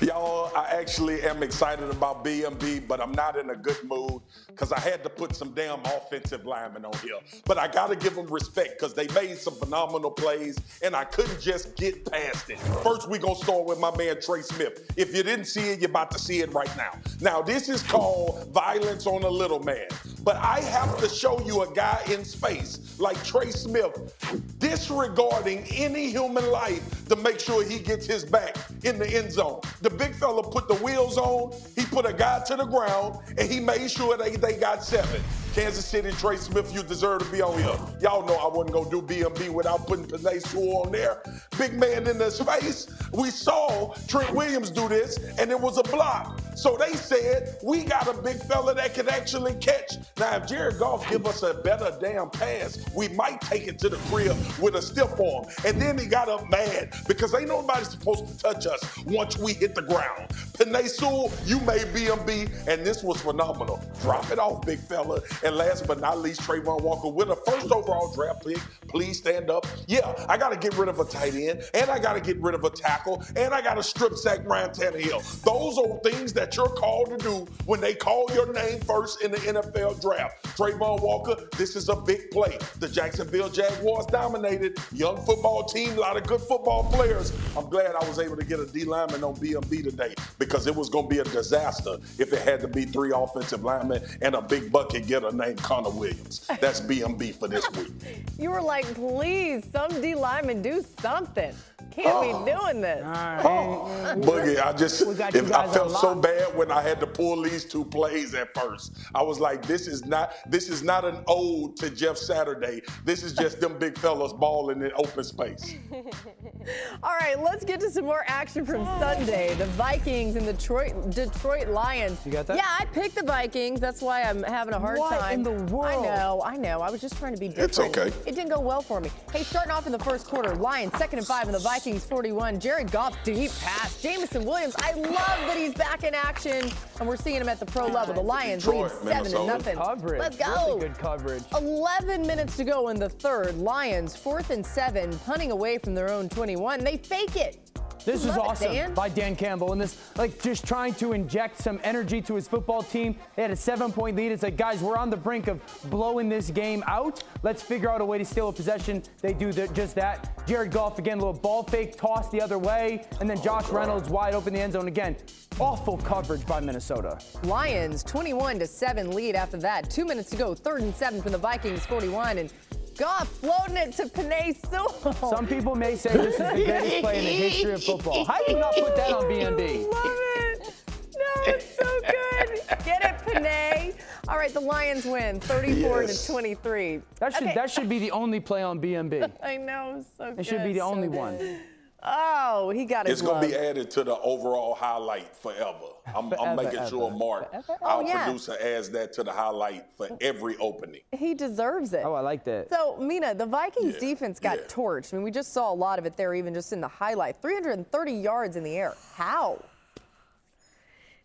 Y'all, 0.02 0.50
I 0.56 0.70
actually 0.72 1.22
am 1.22 1.42
excited 1.44 1.88
about 1.88 2.24
BMB, 2.24 2.88
but 2.88 3.00
I'm 3.00 3.12
not 3.12 3.38
in 3.38 3.50
a 3.50 3.54
good 3.54 3.78
mood 3.84 4.20
because 4.48 4.72
I 4.72 4.80
had 4.80 5.04
to 5.04 5.08
put 5.08 5.36
some 5.36 5.52
damn 5.52 5.80
offensive 5.80 6.44
linemen 6.44 6.84
on 6.84 6.92
here. 6.98 7.18
But 7.44 7.56
I 7.56 7.68
got 7.68 7.88
to 7.88 7.96
give 7.96 8.16
them 8.16 8.26
respect 8.26 8.78
because 8.78 8.94
they 8.94 9.06
made 9.14 9.38
some 9.38 9.54
phenomenal 9.54 10.10
plays, 10.10 10.58
and 10.82 10.96
I 10.96 11.04
couldn't 11.04 11.40
just 11.40 11.76
get 11.76 12.10
past 12.10 12.50
it. 12.50 12.58
First, 12.82 13.08
we 13.08 13.18
going 13.18 13.36
to 13.36 13.44
start 13.44 13.64
with 13.64 13.78
my 13.78 13.96
man 13.96 14.20
Trey 14.20 14.42
Smith. 14.42 14.90
If 14.96 15.14
you 15.14 15.22
didn't 15.22 15.44
see 15.44 15.70
it, 15.70 15.80
you're 15.80 15.90
about 15.90 16.10
to 16.12 16.18
see 16.18 16.40
it 16.40 16.52
right 16.52 16.74
now. 16.76 16.98
Now, 17.20 17.40
this 17.40 17.68
is 17.68 17.82
called 17.82 18.48
violence 18.52 19.06
on 19.06 19.22
a 19.22 19.30
little 19.30 19.60
man. 19.60 19.86
But 20.24 20.36
I 20.36 20.60
have 20.60 20.98
to 20.98 21.08
show 21.08 21.40
you 21.44 21.62
a 21.62 21.72
guy 21.72 22.00
in 22.10 22.24
space 22.24 22.96
like 22.98 23.22
Trey 23.24 23.50
Smith 23.50 24.14
disregarding 24.58 25.64
any 25.74 26.10
human 26.10 26.48
life 26.50 27.01
to 27.14 27.22
make 27.22 27.38
sure 27.38 27.62
he 27.62 27.78
gets 27.78 28.06
his 28.06 28.24
back 28.24 28.56
in 28.84 28.98
the 28.98 29.06
end 29.06 29.30
zone. 29.30 29.60
The 29.82 29.90
big 29.90 30.14
fella 30.14 30.42
put 30.42 30.66
the 30.66 30.76
wheels 30.76 31.18
on, 31.18 31.52
he 31.76 31.84
put 31.84 32.06
a 32.06 32.12
guy 32.12 32.42
to 32.46 32.56
the 32.56 32.64
ground, 32.64 33.18
and 33.36 33.50
he 33.50 33.60
made 33.60 33.90
sure 33.90 34.16
they, 34.16 34.36
they 34.36 34.54
got 34.54 34.82
seven. 34.82 35.20
Kansas 35.52 35.84
City, 35.84 36.10
Trey 36.12 36.36
Smith, 36.36 36.74
you 36.74 36.82
deserve 36.82 37.22
to 37.22 37.30
be 37.30 37.42
on 37.42 37.58
here. 37.58 37.76
Y'all 38.00 38.26
know 38.26 38.36
I 38.36 38.48
wasn't 38.48 38.72
gonna 38.72 38.88
do 38.90 39.02
BMB 39.02 39.50
without 39.50 39.86
putting 39.86 40.06
Penei 40.06 40.40
Sewell 40.40 40.86
on 40.86 40.92
there. 40.92 41.22
Big 41.58 41.74
man 41.74 42.06
in 42.08 42.16
the 42.16 42.30
space. 42.30 42.86
We 43.12 43.28
saw 43.28 43.94
Trent 44.08 44.32
Williams 44.32 44.70
do 44.70 44.88
this, 44.88 45.18
and 45.38 45.50
it 45.50 45.60
was 45.60 45.76
a 45.76 45.82
block. 45.82 46.40
So 46.54 46.76
they 46.78 46.94
said 46.94 47.56
we 47.62 47.84
got 47.84 48.08
a 48.08 48.14
big 48.22 48.36
fella 48.44 48.74
that 48.74 48.94
can 48.94 49.08
actually 49.08 49.54
catch. 49.56 49.96
Now, 50.18 50.36
if 50.36 50.46
Jared 50.46 50.78
Goff 50.78 51.08
give 51.10 51.26
us 51.26 51.42
a 51.42 51.54
better 51.54 51.96
damn 52.00 52.30
pass, 52.30 52.78
we 52.94 53.08
might 53.08 53.40
take 53.42 53.66
it 53.68 53.78
to 53.80 53.88
the 53.90 53.96
crib 54.08 54.36
with 54.60 54.74
a 54.76 54.82
stiff 54.82 55.12
arm. 55.20 55.44
And 55.66 55.80
then 55.80 55.98
he 55.98 56.06
got 56.06 56.28
up 56.28 56.48
mad 56.50 56.94
because 57.06 57.34
ain't 57.34 57.48
nobody 57.48 57.84
supposed 57.84 58.26
to 58.26 58.38
touch 58.38 58.66
us 58.66 58.98
once 59.04 59.36
we 59.36 59.54
hit 59.54 59.74
the 59.74 59.82
ground. 59.82 60.28
Penei 60.54 60.88
Sewell, 60.88 61.30
you 61.44 61.58
made 61.60 61.82
BMB, 61.94 62.68
and 62.68 62.86
this 62.86 63.02
was 63.02 63.20
phenomenal. 63.20 63.82
Drop 64.00 64.30
it 64.30 64.38
off, 64.38 64.64
big 64.64 64.78
fella. 64.80 65.20
And 65.44 65.56
last 65.56 65.86
but 65.86 66.00
not 66.00 66.20
least, 66.20 66.40
Travon 66.42 66.80
Walker 66.82 67.08
with 67.08 67.30
a 67.30 67.36
first 67.36 67.70
overall 67.72 68.12
draft 68.14 68.46
pick. 68.46 68.58
Please 68.88 69.18
stand 69.18 69.50
up. 69.50 69.66
Yeah, 69.86 70.14
I 70.28 70.36
got 70.36 70.50
to 70.50 70.56
get 70.56 70.76
rid 70.78 70.88
of 70.88 71.00
a 71.00 71.04
tight 71.04 71.34
end, 71.34 71.62
and 71.74 71.90
I 71.90 71.98
got 71.98 72.14
to 72.14 72.20
get 72.20 72.40
rid 72.40 72.54
of 72.54 72.64
a 72.64 72.70
tackle, 72.70 73.24
and 73.36 73.52
I 73.52 73.60
got 73.60 73.74
to 73.74 73.82
strip 73.82 74.14
sack 74.14 74.40
Ryan 74.46 74.70
Tannehill. 74.70 75.42
Those 75.42 75.78
are 75.78 75.98
things 76.00 76.32
that 76.34 76.56
you're 76.56 76.68
called 76.68 77.10
to 77.10 77.16
do 77.18 77.46
when 77.66 77.80
they 77.80 77.94
call 77.94 78.26
your 78.34 78.52
name 78.52 78.80
first 78.80 79.22
in 79.22 79.30
the 79.32 79.38
NFL 79.38 80.00
draft. 80.00 80.44
Travon 80.56 81.00
Walker, 81.02 81.36
this 81.56 81.76
is 81.76 81.88
a 81.88 81.96
big 81.96 82.30
play. 82.30 82.58
The 82.78 82.88
Jacksonville 82.88 83.48
Jaguars 83.48 84.06
dominated. 84.06 84.78
Young 84.92 85.16
football 85.24 85.64
team, 85.64 85.92
a 85.96 86.00
lot 86.00 86.16
of 86.16 86.26
good 86.26 86.40
football 86.40 86.84
players. 86.92 87.32
I'm 87.56 87.68
glad 87.68 87.94
I 87.94 88.06
was 88.08 88.18
able 88.18 88.36
to 88.36 88.44
get 88.44 88.60
a 88.60 88.66
D 88.66 88.84
lineman 88.84 89.24
on 89.24 89.34
BMB 89.36 89.82
today 89.82 90.14
because 90.38 90.66
it 90.66 90.74
was 90.74 90.88
going 90.88 91.08
to 91.08 91.10
be 91.10 91.18
a 91.18 91.24
disaster 91.24 91.96
if 92.18 92.32
it 92.32 92.42
had 92.42 92.60
to 92.60 92.68
be 92.68 92.84
three 92.84 93.12
offensive 93.14 93.64
linemen 93.64 94.02
and 94.20 94.34
a 94.34 94.42
big 94.42 94.70
bucket 94.70 95.06
getter 95.06 95.31
named 95.32 95.58
Connor 95.62 95.90
Williams. 95.90 96.46
That's 96.60 96.80
BMB 96.80 97.34
for 97.36 97.48
this 97.48 97.68
week. 97.72 97.88
You 98.38 98.50
were 98.50 98.62
like, 98.62 98.86
please, 98.94 99.64
some 99.72 100.00
D 100.00 100.14
lineman 100.16 100.62
do 100.62 100.84
something. 101.00 101.54
Can't 101.94 102.22
be 102.22 102.32
oh. 102.32 102.60
doing 102.60 102.80
this. 102.80 103.02
Oh, 103.04 103.90
Boogie, 104.16 104.64
I 104.64 104.72
just 104.72 105.06
We 105.06 105.14
got 105.14 105.34
you 105.34 105.40
if 105.40 105.52
I 105.52 105.66
felt 105.66 105.92
so 105.92 106.14
bad 106.14 106.56
when 106.56 106.70
I 106.70 106.80
had 106.80 107.00
to 107.00 107.06
pull 107.06 107.42
these 107.42 107.64
two 107.64 107.84
plays 107.84 108.34
at 108.34 108.54
first. 108.54 108.96
I 109.14 109.22
was 109.22 109.38
like, 109.38 109.64
this 109.66 109.86
is 109.86 110.04
not 110.06 110.34
this 110.48 110.68
is 110.68 110.82
not 110.82 111.04
an 111.04 111.22
ode 111.26 111.76
to 111.76 111.90
Jeff 111.90 112.16
Saturday. 112.16 112.82
This 113.04 113.22
is 113.22 113.32
just 113.34 113.60
them 113.60 113.78
big 113.78 113.98
fellas 113.98 114.32
balling 114.32 114.82
in 114.82 114.90
open 114.96 115.24
space. 115.24 115.74
All 117.02 117.16
right, 117.20 117.38
let's 117.40 117.64
get 117.64 117.80
to 117.80 117.90
some 117.90 118.04
more 118.04 118.24
action 118.26 118.64
from 118.64 118.84
Sunday. 118.98 119.54
The 119.54 119.66
Vikings 119.66 120.36
and 120.36 120.46
the 120.46 120.52
Detroit, 120.52 121.10
Detroit 121.10 121.68
Lions. 121.68 122.20
You 122.24 122.32
got 122.32 122.46
that? 122.46 122.56
Yeah, 122.56 122.66
I 122.78 122.84
picked 122.86 123.16
the 123.16 123.24
Vikings. 123.24 123.80
That's 123.80 124.00
why 124.00 124.22
I'm 124.22 124.42
having 124.44 124.74
a 124.74 124.78
hard 124.78 124.98
What 124.98 125.18
time. 125.18 125.34
in 125.34 125.42
the 125.42 125.74
world? 125.74 126.06
I 126.06 126.16
know, 126.16 126.42
I 126.44 126.56
know. 126.56 126.80
I 126.80 126.90
was 126.90 127.00
just 127.00 127.18
trying 127.18 127.34
to 127.34 127.40
be 127.40 127.48
different. 127.48 127.70
It's 127.70 127.78
okay. 127.78 128.12
It 128.26 128.34
didn't 128.34 128.50
go 128.50 128.60
well 128.60 128.80
for 128.80 129.00
me. 129.00 129.10
Hey, 129.32 129.42
starting 129.42 129.72
off 129.72 129.86
in 129.86 129.92
the 129.92 129.98
first 129.98 130.26
quarter, 130.26 130.54
Lions 130.54 130.92
second 130.96 131.18
and 131.18 131.26
five, 131.26 131.46
and 131.46 131.54
the 131.54 131.58
Vikings 131.58 131.81
41. 131.90 132.60
Jared 132.60 132.90
Goff 132.92 133.16
deep 133.24 133.50
pass. 133.60 134.00
Jameson 134.00 134.44
Williams. 134.44 134.74
I 134.78 134.92
love 134.92 135.12
that 135.14 135.56
he's 135.56 135.74
back 135.74 136.04
in 136.04 136.14
action, 136.14 136.70
and 137.00 137.08
we're 137.08 137.16
seeing 137.16 137.40
him 137.40 137.48
at 137.48 137.58
the 137.58 137.66
pro 137.66 137.86
level. 137.86 138.14
The 138.14 138.20
Lions 138.20 138.66
lead 138.66 138.90
seven 138.90 139.32
to 139.32 139.46
nothing. 139.46 139.76
Coverage. 139.76 140.20
Let's 140.20 140.36
go. 140.36 140.76
Really 140.76 140.80
good 140.88 140.98
coverage. 140.98 141.42
11 141.56 142.24
minutes 142.26 142.56
to 142.58 142.64
go 142.64 142.88
in 142.90 142.98
the 142.98 143.08
third. 143.08 143.56
Lions 143.58 144.14
fourth 144.14 144.50
and 144.50 144.64
seven, 144.64 145.18
punting 145.20 145.50
away 145.50 145.78
from 145.78 145.94
their 145.94 146.10
own 146.10 146.28
21. 146.28 146.84
They 146.84 146.98
fake 146.98 147.34
it. 147.36 147.58
This 148.04 148.22
is 148.22 148.26
love 148.26 148.36
it, 148.36 148.40
awesome 148.40 148.72
Dan. 148.72 148.94
by 148.94 149.08
Dan 149.08 149.36
Campbell. 149.36 149.72
And 149.72 149.80
this, 149.80 149.96
like, 150.16 150.42
just 150.42 150.66
trying 150.66 150.94
to 150.94 151.12
inject 151.12 151.58
some 151.58 151.80
energy 151.84 152.20
to 152.22 152.34
his 152.34 152.48
football 152.48 152.82
team. 152.82 153.16
They 153.36 153.42
had 153.42 153.50
a 153.50 153.56
seven 153.56 153.92
point 153.92 154.16
lead. 154.16 154.32
It's 154.32 154.42
like, 154.42 154.56
guys, 154.56 154.82
we're 154.82 154.96
on 154.96 155.10
the 155.10 155.16
brink 155.16 155.48
of 155.48 155.60
blowing 155.90 156.28
this 156.28 156.50
game 156.50 156.82
out. 156.86 157.22
Let's 157.42 157.62
figure 157.62 157.90
out 157.90 158.00
a 158.00 158.04
way 158.04 158.18
to 158.18 158.24
steal 158.24 158.48
a 158.48 158.52
possession. 158.52 159.02
They 159.20 159.32
do 159.34 159.52
the, 159.52 159.68
just 159.68 159.94
that. 159.96 160.46
Jared 160.46 160.72
Goff, 160.72 160.98
again, 160.98 161.18
little 161.18 161.32
ball 161.32 161.62
fake, 161.62 161.96
toss 161.96 162.28
the 162.30 162.40
other 162.40 162.58
way. 162.58 163.06
And 163.20 163.30
then 163.30 163.40
Josh 163.42 163.68
Reynolds 163.68 164.08
wide 164.08 164.34
open 164.34 164.52
the 164.54 164.60
end 164.60 164.72
zone 164.72 164.88
again. 164.88 165.16
Awful 165.60 165.98
coverage 165.98 166.44
by 166.46 166.60
Minnesota. 166.60 167.18
Lions 167.44 168.02
21 168.02 168.58
to 168.58 168.66
7 168.66 169.10
lead 169.10 169.34
after 169.36 169.56
that. 169.58 169.90
Two 169.90 170.04
minutes 170.04 170.30
to 170.30 170.36
go. 170.36 170.54
Third 170.54 170.80
and 170.82 170.94
seven 170.94 171.22
from 171.22 171.32
the 171.32 171.38
Vikings 171.38 171.84
41. 171.86 172.38
And 172.38 172.52
Goff 172.96 173.28
floating 173.28 173.76
it 173.76 173.92
to 173.94 174.04
Penei 174.04 174.54
Sewell. 174.68 175.12
Some 175.30 175.46
people 175.46 175.74
may 175.74 175.96
say 175.96 176.12
this 176.12 176.34
is 176.34 176.38
the 176.38 176.64
greatest 176.64 177.00
play 177.02 177.18
in 177.18 177.24
the 177.24 177.30
history 177.48 177.72
of 177.72 177.82
football. 177.84 178.24
How 178.24 178.44
do 178.44 178.52
you 178.52 178.58
not 178.58 178.74
put 178.74 178.94
that 178.96 179.12
on 179.12 179.24
BMB? 179.24 179.90
Love 179.92 180.04
it. 180.06 180.74
No, 181.14 181.52
it's 181.52 181.76
so 181.76 181.84
good. 182.00 182.84
Get 182.84 183.02
it, 183.02 183.18
Penei. 183.26 183.94
All 184.28 184.36
right, 184.36 184.52
the 184.52 184.60
Lions 184.60 185.04
win 185.04 185.40
34 185.40 186.02
Yes. 186.02 186.26
to 186.26 186.32
23. 186.32 187.00
That 187.18 187.32
should 187.34 187.42
Okay. 187.44 187.54
that 187.54 187.70
should 187.70 187.88
be 187.88 187.98
the 187.98 188.10
only 188.10 188.40
play 188.40 188.62
on 188.62 188.78
BMB. 188.80 189.30
I 189.42 189.56
know, 189.56 190.04
so 190.18 190.30
good. 190.30 190.40
It 190.40 190.46
should 190.46 190.62
be 190.62 190.72
the 190.74 190.80
so 190.80 190.86
only 190.90 191.08
good. 191.08 191.16
one. 191.16 191.60
Oh, 192.04 192.70
he 192.70 192.84
got 192.84 193.06
it. 193.06 193.12
It's 193.12 193.22
gonna 193.22 193.46
be 193.46 193.54
added 193.54 193.88
to 193.92 194.02
the 194.02 194.18
overall 194.18 194.74
highlight 194.74 195.36
forever. 195.36 195.76
I'm, 196.06 196.16
I'm 196.16 196.30
Forever, 196.30 196.62
making 196.62 196.88
sure. 196.88 197.10
Mark, 197.12 197.48
Forever? 197.50 197.78
Oh, 197.80 197.86
our 197.86 198.02
Oh, 198.02 198.06
yeah. 198.06 198.24
producer, 198.24 198.56
adds 198.60 198.90
that 198.90 199.12
to 199.14 199.22
the 199.22 199.30
highlight 199.30 199.84
for 199.96 200.08
every 200.20 200.56
opening. 200.58 201.02
He 201.12 201.34
deserves 201.34 201.92
it. 201.92 202.02
Oh, 202.04 202.14
I 202.14 202.20
like 202.20 202.44
that. 202.44 202.70
So, 202.70 202.96
Mina, 202.96 203.34
the 203.36 203.46
Vikings 203.46 203.94
Yeah, 203.94 204.00
defense 204.00 204.40
got 204.40 204.58
yeah. 204.58 204.64
torched. 204.66 205.12
I 205.14 205.16
mean, 205.16 205.24
we 205.24 205.30
just 205.30 205.52
saw 205.52 205.72
a 205.72 205.74
lot 205.74 206.00
of 206.00 206.06
it 206.06 206.16
there, 206.16 206.34
even 206.34 206.52
just 206.54 206.72
in 206.72 206.80
the 206.80 206.88
highlight. 206.88 207.40
330 207.40 208.12
yards 208.12 208.56
in 208.56 208.64
the 208.64 208.76
air. 208.76 208.94
How? 209.14 209.62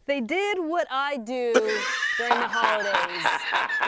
They 0.05 0.21
did 0.21 0.59
what 0.59 0.87
I 0.91 1.17
do 1.17 1.53
during 2.17 2.39
the 2.39 2.47
holidays, 2.47 3.25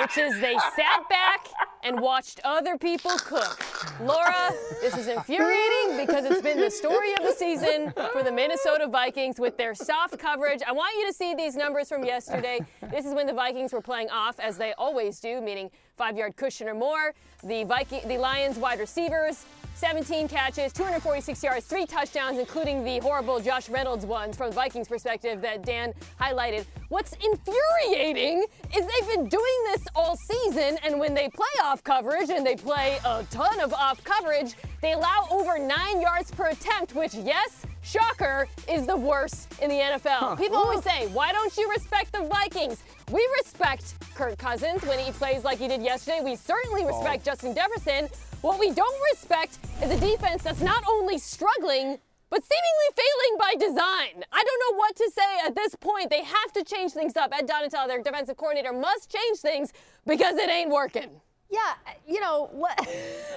which 0.01 0.17
is 0.17 0.41
they 0.41 0.57
sat 0.75 1.07
back 1.07 1.47
and 1.83 1.99
watched 1.99 2.39
other 2.43 2.77
people 2.77 3.11
cook. 3.17 3.59
Laura, 4.01 4.51
this 4.81 4.97
is 4.97 5.07
infuriating 5.07 5.97
because 5.97 6.25
it's 6.25 6.41
been 6.41 6.59
the 6.59 6.69
story 6.69 7.13
of 7.13 7.21
the 7.21 7.33
season 7.33 7.93
for 8.11 8.23
the 8.23 8.31
Minnesota 8.31 8.87
Vikings 8.87 9.39
with 9.39 9.57
their 9.57 9.73
soft 9.73 10.17
coverage. 10.17 10.61
I 10.67 10.71
want 10.71 10.95
you 10.99 11.07
to 11.07 11.13
see 11.13 11.33
these 11.35 11.55
numbers 11.55 11.89
from 11.89 12.03
yesterday. 12.03 12.59
This 12.91 13.05
is 13.05 13.13
when 13.13 13.27
the 13.27 13.33
Vikings 13.33 13.73
were 13.73 13.81
playing 13.81 14.09
off, 14.09 14.39
as 14.39 14.57
they 14.57 14.73
always 14.73 15.19
do, 15.19 15.41
meaning 15.41 15.69
five-yard 15.97 16.35
cushion 16.35 16.67
or 16.67 16.75
more. 16.75 17.13
The 17.43 17.63
Viking, 17.63 18.07
the 18.07 18.17
Lions 18.17 18.57
wide 18.57 18.79
receivers 18.79 19.45
17 19.79 20.27
catches, 20.27 20.73
246 20.73 21.41
yards, 21.41 21.65
three 21.65 21.85
touchdowns, 21.85 22.37
including 22.37 22.83
the 22.83 22.99
horrible 22.99 23.39
Josh 23.39 23.69
Reynolds 23.69 24.05
ones 24.05 24.35
from 24.35 24.49
the 24.49 24.55
Vikings 24.55 24.89
perspective 24.89 25.41
that 25.41 25.63
Dan 25.63 25.93
highlighted. 26.19 26.65
What's 26.89 27.13
infuriating 27.13 28.45
is 28.75 28.85
they've 28.85 29.07
been 29.07 29.29
doing 29.29 29.57
this 29.67 29.85
all 29.95 30.17
season, 30.17 30.77
and 30.83 30.99
when 30.99 31.13
they 31.13 31.29
play 31.29 31.45
off 31.63 31.81
coverage, 31.81 32.29
and 32.29 32.45
they 32.45 32.57
play 32.57 32.99
a 33.05 33.23
ton 33.31 33.61
of 33.61 33.73
off 33.73 34.03
coverage, 34.03 34.55
they 34.81 34.91
allow 34.91 35.27
over 35.31 35.57
nine 35.57 36.01
yards 36.01 36.29
per 36.29 36.47
attempt, 36.49 36.93
which, 36.93 37.13
yes, 37.13 37.65
shocker, 37.81 38.47
is 38.69 38.85
the 38.85 38.97
worst 38.97 39.53
in 39.61 39.69
the 39.69 39.77
NFL. 39.77 40.19
Huh. 40.19 40.35
People 40.35 40.57
always 40.57 40.83
say, 40.83 41.07
why 41.07 41.31
don't 41.31 41.55
you 41.55 41.69
respect 41.69 42.11
the 42.11 42.27
Vikings? 42.27 42.83
We 43.11 43.25
respect 43.37 43.95
Kirk 44.13 44.37
Cousins 44.37 44.83
when 44.83 44.99
he 44.99 45.13
plays 45.13 45.45
like 45.45 45.57
he 45.57 45.69
did 45.69 45.81
yesterday. 45.81 46.19
We 46.21 46.35
certainly 46.35 46.83
oh. 46.83 46.87
respect 46.87 47.23
oh. 47.23 47.31
Justin 47.31 47.55
Jefferson. 47.55 48.09
What 48.41 48.57
we 48.57 48.71
don't 48.71 49.01
respect 49.11 49.57
is 49.83 49.91
a 49.91 49.99
defense 49.99 50.43
that's 50.43 50.61
not 50.61 50.81
only 50.89 51.17
struggling, 51.17 51.97
but 52.29 52.41
seemingly 52.41 52.89
failing 52.95 53.37
by 53.37 53.53
design. 53.55 54.23
I 54.31 54.43
don't 54.43 54.61
know 54.71 54.77
what 54.77 54.95
to 54.95 55.11
say 55.13 55.45
at 55.45 55.55
this 55.55 55.75
point. 55.75 56.09
They 56.09 56.23
have 56.23 56.53
to 56.53 56.63
change 56.63 56.93
things 56.93 57.17
up. 57.17 57.33
Ed 57.33 57.49
Donatell, 57.49 57.87
their 57.87 58.01
defensive 58.01 58.37
coordinator, 58.37 58.71
must 58.71 59.11
change 59.11 59.39
things 59.39 59.73
because 60.07 60.37
it 60.37 60.49
ain't 60.49 60.69
working. 60.69 61.19
Yeah, 61.51 61.59
uh, 61.87 61.91
you 62.07 62.21
know, 62.21 62.51
let, 62.53 62.87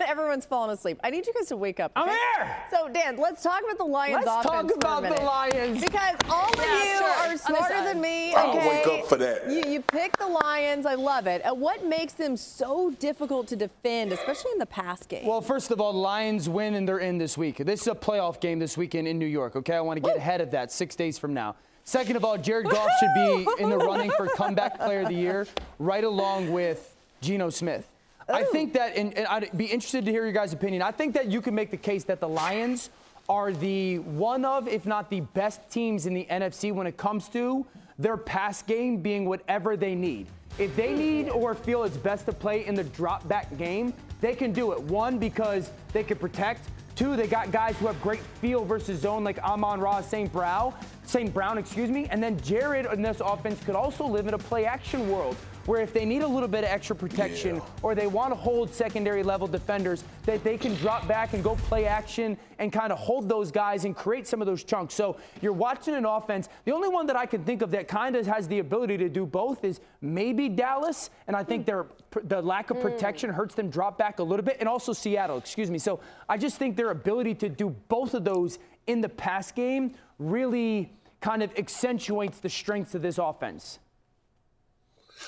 everyone's 0.07 0.45
falling 0.45 0.71
asleep. 0.71 1.01
I 1.03 1.09
need 1.09 1.27
you 1.27 1.33
guys 1.33 1.49
to 1.49 1.57
wake 1.57 1.81
up. 1.81 1.93
Okay? 1.97 2.11
I'm 2.11 2.47
here. 2.47 2.57
So, 2.71 2.89
Dan, 2.89 3.17
let's 3.17 3.43
talk 3.43 3.63
about 3.65 3.79
the 3.79 3.85
Lions 3.85 4.27
let's 4.27 4.47
offense. 4.47 4.71
Let's 4.71 4.85
talk 4.85 5.05
about 5.05 5.17
the 5.17 5.25
Lions. 5.25 5.81
Because 5.81 6.17
all 6.29 6.53
of 6.53 6.59
you 6.59 6.99
sure. 6.99 7.09
are 7.09 7.37
smarter 7.39 7.83
than 7.85 8.03
me. 8.03 8.35
I'll 8.35 8.51
okay? 8.51 8.69
wake 8.69 8.87
up 8.87 9.09
for 9.09 9.17
that. 9.17 9.51
You, 9.51 9.63
you 9.67 9.81
pick 9.81 10.15
the 10.19 10.27
Lions. 10.27 10.85
I 10.85 10.95
love 10.95 11.27
it. 11.27 11.41
And 11.43 11.59
what 11.59 11.87
makes 11.87 12.13
them 12.13 12.37
so 12.37 12.91
difficult 12.99 13.49
to 13.49 13.57
defend, 13.57 14.13
especially 14.13 14.53
in 14.53 14.59
the 14.59 14.67
pass 14.67 15.07
game? 15.07 15.25
Well, 15.25 15.41
first 15.41 15.71
of 15.71 15.81
all, 15.81 15.95
Lions 15.95 16.51
win 16.51 16.75
and 16.75 16.87
they're 16.87 16.99
in 16.99 17.17
this 17.17 17.39
week. 17.39 17.57
This 17.59 17.81
is 17.83 17.87
a 17.89 17.95
playoff 17.95 18.41
game 18.41 18.59
this 18.59 18.77
weekend 18.77 19.09
in 19.09 19.19
New 19.19 19.27
York, 19.27 19.57
okay? 19.57 19.75
I 19.75 19.81
want 19.81 19.97
to 19.97 20.03
get 20.03 20.17
Woo. 20.17 20.21
ahead 20.21 20.43
of 20.43 20.51
that 20.51 20.71
six 20.71 20.95
days 20.97 21.19
from 21.19 21.33
now. 21.33 21.57
Second 21.85 22.17
of 22.17 22.25
all, 22.25 22.37
Jared 22.37 22.69
Goff 22.69 22.91
should 23.01 23.15
be 23.15 23.47
in 23.63 23.71
the 23.71 23.79
running 23.79 24.11
for 24.17 24.27
comeback 24.37 24.79
player 24.79 25.01
of 25.01 25.09
the 25.09 25.15
year, 25.15 25.47
right 25.79 26.05
along 26.05 26.53
with 26.53 26.95
Geno 27.23 27.49
Smith. 27.51 27.92
I 28.29 28.43
oh. 28.43 28.53
think 28.53 28.75
that, 28.75 28.97
and, 28.97 29.15
and, 29.15 29.27
I'd 29.27 29.57
be 29.57 29.67
interested 29.67 30.05
to 30.05 30.11
hear 30.11 30.25
your 30.25 30.33
guys' 30.33 30.53
opinion. 30.53 30.83
I 30.83 30.91
think 30.91 31.15
that 31.15 31.29
you 31.29 31.41
can 31.41 31.55
make 31.55 31.71
the 31.71 31.77
case 31.77 32.05
that 32.05 32.21
the 32.21 32.29
Lions 32.29 32.91
are 33.29 33.53
the 33.53 33.99
one 34.01 34.45
of, 34.45 34.69
if 34.69 34.87
not 34.87 35.11
the 35.11 35.21
best 35.21 35.69
teams 35.71 36.07
in 36.07 36.15
the 36.15 36.27
NFC 36.31 36.73
when 36.73 36.87
it 36.87 36.97
comes 36.97 37.29
to 37.31 37.67
their 37.99 38.17
pass 38.17 38.63
game 38.63 38.99
being 38.99 39.25
whatever 39.25 39.77
they 39.77 39.95
need. 39.95 40.27
If 40.59 40.75
they 40.77 40.93
hmm. 40.93 40.99
need 40.99 41.29
or 41.31 41.55
feel 41.55 41.85
it's 41.85 41.97
best 41.97 42.27
to 42.27 42.33
play 42.33 42.67
in 42.67 42.75
the 42.75 42.85
drop 42.85 43.27
back 43.29 43.57
game, 43.57 43.93
they 44.21 44.35
can 44.35 44.53
do 44.53 44.73
it. 44.73 44.81
One, 44.81 45.19
because 45.19 45.71
they 45.93 46.05
can 46.05 46.19
protect. 46.19 46.69
Two, 46.95 47.17
they 47.17 47.27
got 47.27 47.51
guys 47.51 47.77
who 47.79 47.87
have 47.87 48.01
great 48.03 48.21
feel 48.41 48.65
versus 48.65 49.01
zone 49.01 49.25
like 49.25 49.43
Amon-Ra 49.43 50.03
St. 50.03 50.31
Brown, 50.31 50.75
St. 51.07 51.33
Brown, 51.33 51.57
excuse 51.57 51.91
me. 51.91 52.07
And 52.11 52.23
then 52.23 52.39
Jared 52.41 52.87
in 52.87 53.01
this 53.01 53.21
offense 53.21 53.63
could 53.65 53.75
also 53.75 54.07
live 54.07 54.29
in 54.29 54.35
a 54.35 54.39
play 54.39 54.67
action 54.67 55.11
world 55.11 55.37
where 55.67 55.81
if 55.81 55.93
they 55.93 56.05
need 56.05 56.23
a 56.23 56.27
little 56.27 56.49
bit 56.49 56.65
of 56.65 56.71
extra 56.71 56.95
protection 56.95 57.57
yeah. 57.57 57.63
or 57.83 57.95
they 57.95 58.07
want 58.07 58.31
to 58.31 58.35
hold 58.35 58.73
secondary 58.73 59.23
level 59.23 59.47
defenders, 59.47 60.05
that 60.25 60.43
they 60.45 60.57
can 60.57 60.75
drop 60.77 61.07
back 61.07 61.33
and 61.33 61.43
go 61.43 61.57
play 61.57 61.87
action 61.87 62.37
and 62.59 62.73
kind 62.73 62.93
of 62.93 62.99
hold 62.99 63.29
those 63.29 63.51
guys 63.51 63.85
and 63.85 63.97
create 63.97 64.27
some 64.27 64.41
of 64.41 64.47
those 64.47 64.65
chunks. 64.65 64.95
So 64.95 65.17
you're 65.41 65.53
watching 65.53 65.95
an 65.95 66.05
offense. 66.05 66.49
The 66.65 66.73
only 66.73 66.89
one 66.89 67.07
that 67.07 67.17
I 67.17 67.27
can 67.27 67.45
think 67.45 67.63
of 67.63 67.71
that 67.73 67.89
kind 67.89 68.17
of 68.17 68.27
has 68.27 68.49
the 68.49 68.59
ability 68.59 68.97
to 68.99 69.09
do 69.09 69.27
both 69.27 69.65
is 69.65 69.81
maybe 70.01 70.49
Dallas, 70.49 71.11
and 71.27 71.37
I 71.37 71.45
think 71.45 71.67
their 71.67 71.87
the 72.25 72.43
lack 72.43 72.71
of 72.71 72.81
protection 72.81 73.31
mm. 73.31 73.35
hurts 73.35 73.55
them 73.55 73.71
drop 73.71 73.97
back 73.97 74.19
a 74.19 74.23
little 74.23 74.45
bit, 74.45 74.59
and 74.61 74.69
also 74.69 74.93
Seattle, 74.93 75.39
excuse 75.39 75.71
me. 75.71 75.79
So 75.79 76.01
I 76.29 76.37
just 76.37 76.59
think 76.59 76.77
their 76.77 76.91
ability 76.91 77.35
to 77.37 77.49
do 77.49 77.71
both 77.89 78.15
of 78.15 78.25
those 78.25 78.59
in 78.87 79.01
the 79.01 79.09
pass 79.09 79.53
game 79.53 79.95
really 80.19 80.93
kind 81.21 81.43
of 81.43 81.57
accentuates 81.57 82.41
the 82.41 82.49
strengths 82.49 82.95
of 82.95 83.03
this 83.03 83.19
offense. 83.19 83.79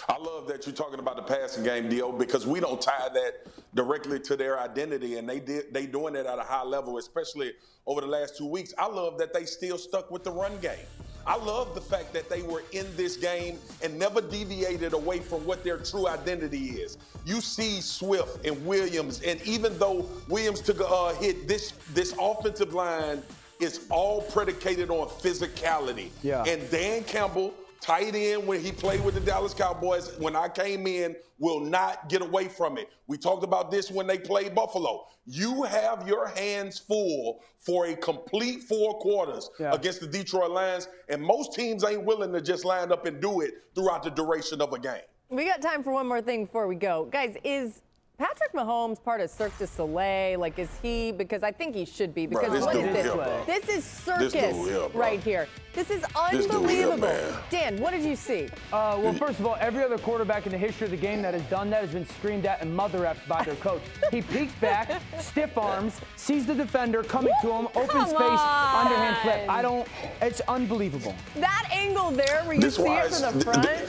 I 0.09 0.19
love 0.19 0.47
that 0.49 0.67
you're 0.67 0.75
talking 0.75 0.99
about 0.99 1.17
the 1.17 1.23
passing 1.23 1.65
game, 1.65 1.89
Dio, 1.89 2.13
because 2.13 2.47
we 2.47 2.61
don't 2.61 2.81
tie 2.81 3.09
that 3.13 3.47
directly 3.75 4.21
to 4.21 4.37
their 4.37 4.59
identity, 4.59 5.17
and 5.19 5.29
they 5.29 5.41
did 5.41 5.73
they 5.73 5.87
doing 5.87 6.15
it 6.15 6.27
at 6.27 6.39
a 6.39 6.43
high 6.43 6.65
level, 6.65 6.99
especially 6.99 7.53
over 7.87 8.01
the 8.01 8.07
last 8.07 8.37
two 8.37 8.47
weeks. 8.47 8.73
I 8.79 8.87
love 8.87 9.19
that 9.19 9.33
they 9.33 9.45
still 9.45 9.79
stuck 9.79 10.11
with 10.11 10.25
the 10.25 10.33
run 10.33 10.59
game. 10.61 10.87
I 11.27 11.37
love 11.37 11.75
the 11.75 11.81
fact 11.81 12.13
that 12.13 12.29
they 12.29 12.43
were 12.43 12.63
in 12.73 12.87
this 12.97 13.17
game 13.17 13.59
and 13.83 13.99
never 13.99 14.21
deviated 14.21 14.93
away 14.93 15.21
from 15.21 15.47
what 15.47 15.65
their 15.65 15.79
true 15.79 16.07
identity 16.07 16.67
is. 16.73 16.99
You 17.25 17.41
see 17.41 17.81
Swift 17.81 18.45
and 18.45 18.65
Williams, 18.67 19.23
and 19.23 19.41
even 19.43 19.79
though 19.79 20.07
Williams 20.29 20.61
took 20.61 20.81
a 20.81 20.87
uh, 20.87 21.15
hit, 21.15 21.49
this 21.49 21.73
this 21.95 22.15
offensive 22.21 22.75
line 22.75 23.23
is 23.61 23.87
all 23.89 24.23
predicated 24.23 24.91
on 24.91 25.09
physicality. 25.09 26.11
Yeah. 26.23 26.45
And 26.45 26.69
Dan 26.71 27.05
Campbell 27.05 27.55
tight 27.85 28.15
end 28.15 28.47
when 28.47 28.63
he 28.63 28.73
played 28.73 29.05
with 29.05 29.13
the 29.13 29.21
Dallas 29.21 29.53
Cowboys 29.53 30.17
when 30.19 30.35
I 30.35 30.49
came 30.49 30.87
in 30.87 31.15
will 31.39 31.61
not 31.61 32.09
get 32.09 32.23
away 32.23 32.49
from 32.49 32.79
it. 32.79 32.89
We 33.09 33.19
talked 33.19 33.45
about 33.45 33.71
this 33.71 33.91
when 33.91 34.07
they 34.07 34.19
played 34.19 34.55
Buffalo. 34.55 35.05
You 35.27 35.65
have 35.65 36.09
your 36.09 36.29
hands 36.29 36.79
full 36.79 37.43
for 37.59 37.87
a 37.87 37.97
complete 37.97 38.63
four 38.63 38.99
quarters 39.01 39.51
yeah. 39.61 39.75
against 39.75 40.01
the 40.01 40.07
Detroit 40.07 40.51
Lions, 40.51 40.89
and 41.11 41.21
most 41.21 41.53
teams 41.53 41.85
ain't 41.85 42.05
willing 42.05 42.33
to 42.33 42.41
just 42.41 42.65
line 42.65 42.91
up 42.91 43.05
and 43.05 43.21
do 43.21 43.43
it 43.43 43.53
throughout 43.75 44.03
the 44.03 44.11
duration 44.11 44.63
of 44.63 44.73
a 44.73 44.79
game. 44.79 45.03
We 45.29 45.45
got 45.45 45.61
time 45.61 45.83
for 45.83 45.93
one 45.93 46.07
more 46.07 46.23
thing 46.23 46.47
before 46.47 46.67
we 46.67 46.77
go. 46.77 47.07
Guys, 47.11 47.37
is 47.45 47.83
Patrick 48.17 48.53
Mahomes 48.53 49.03
part 49.03 49.21
of 49.21 49.29
Cirque 49.29 49.59
du 49.59 49.67
Soleil? 49.67 50.39
Like, 50.39 50.57
is 50.57 50.69
he? 50.81 51.11
Because 51.11 51.43
I 51.43 51.51
think 51.51 51.75
he 51.75 51.85
should 51.85 52.15
be. 52.15 52.27
Because 52.27 52.49
bro, 52.49 52.67
what 52.67 52.77
is 52.77 52.85
this? 52.85 53.13
Here, 53.13 53.43
this 53.45 53.69
is 53.69 53.85
circus 53.85 54.33
this 54.33 54.69
here, 54.69 54.89
right 54.95 55.19
here. 55.19 55.49
This 55.73 55.91
is 55.91 56.05
unbelievable. 56.15 57.09
This 57.09 57.35
Dan, 57.51 57.77
what 57.79 57.91
did 57.91 58.05
you 58.05 58.15
see? 58.15 58.47
Uh, 58.73 59.01
well, 59.03 59.15
first 59.15 59.41
of 59.41 59.47
all, 59.47 59.57
every 59.59 59.83
other 59.83 59.99
quarterback 59.99 60.47
in 60.47 60.53
the 60.53 60.59
history 60.59 60.85
of 60.85 60.93
the 60.93 60.97
game 60.97 61.23
that 61.23 61.35
has 61.35 61.43
done 61.45 61.71
that 61.71 61.81
has 61.81 61.91
been 61.91 62.07
screamed 62.07 62.47
at 62.47 62.61
and 62.63 62.73
mother 62.73 63.01
effed 63.01 63.27
by 63.27 63.43
their 63.43 63.57
coach. 63.57 63.83
he 64.13 64.23
peeks 64.23 64.53
back, 64.61 65.03
stiff 65.19 65.59
arms, 65.59 66.01
sees 66.15 66.47
the 66.47 66.55
defender 66.55 67.03
coming 67.03 67.35
to 67.43 67.51
him, 67.51 67.67
open 67.75 67.89
Come 67.89 68.09
space, 68.11 68.21
on. 68.21 68.87
underhand 68.87 69.17
flip. 69.23 69.51
I 69.51 69.61
don't. 69.61 69.89
It's 70.23 70.41
unbelievable. 70.43 71.17
That 71.35 71.69
angle 71.73 72.13
there, 72.13 72.45
where 72.45 72.55
you 72.55 72.61
this 72.61 72.77
see 72.77 72.85
it 72.85 73.13
from 73.13 73.39
the 73.39 73.45
front. 73.45 73.81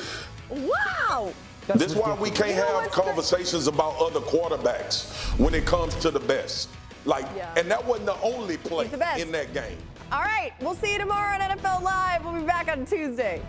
wow. 0.49 1.31
That's 1.67 1.79
this 1.79 1.91
is 1.93 1.97
why 1.97 2.13
we 2.15 2.29
can't 2.29 2.51
have 2.51 2.91
conversations 2.91 3.67
about 3.67 3.95
other 3.97 4.19
quarterbacks 4.19 5.11
when 5.39 5.53
it 5.53 5.65
comes 5.65 5.95
to 5.95 6.11
the 6.11 6.19
best. 6.19 6.69
Like, 7.05 7.25
yeah. 7.35 7.53
and 7.57 7.69
that 7.71 7.83
wasn't 7.83 8.07
the 8.07 8.21
only 8.21 8.57
play 8.57 8.87
the 8.87 9.19
in 9.19 9.31
that 9.31 9.53
game. 9.53 9.77
All 10.11 10.21
right, 10.21 10.53
we'll 10.61 10.75
see 10.75 10.93
you 10.93 10.99
tomorrow 10.99 11.41
on 11.41 11.57
NFL 11.57 11.81
Live. 11.81 12.23
We'll 12.23 12.33
be 12.33 12.45
back 12.45 12.67
on 12.67 12.85
Tuesday. 12.85 13.41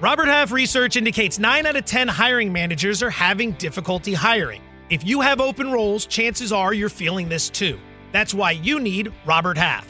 Robert 0.00 0.28
Half 0.28 0.50
research 0.50 0.96
indicates 0.96 1.38
9 1.38 1.66
out 1.66 1.76
of 1.76 1.84
10 1.84 2.08
hiring 2.08 2.52
managers 2.52 3.02
are 3.02 3.10
having 3.10 3.52
difficulty 3.52 4.14
hiring. 4.14 4.62
If 4.88 5.06
you 5.06 5.20
have 5.20 5.40
open 5.40 5.70
roles, 5.70 6.06
chances 6.06 6.52
are 6.52 6.72
you're 6.72 6.88
feeling 6.88 7.28
this 7.28 7.50
too. 7.50 7.78
That's 8.12 8.32
why 8.32 8.52
you 8.52 8.80
need 8.80 9.12
Robert 9.26 9.58
Half. 9.58 9.89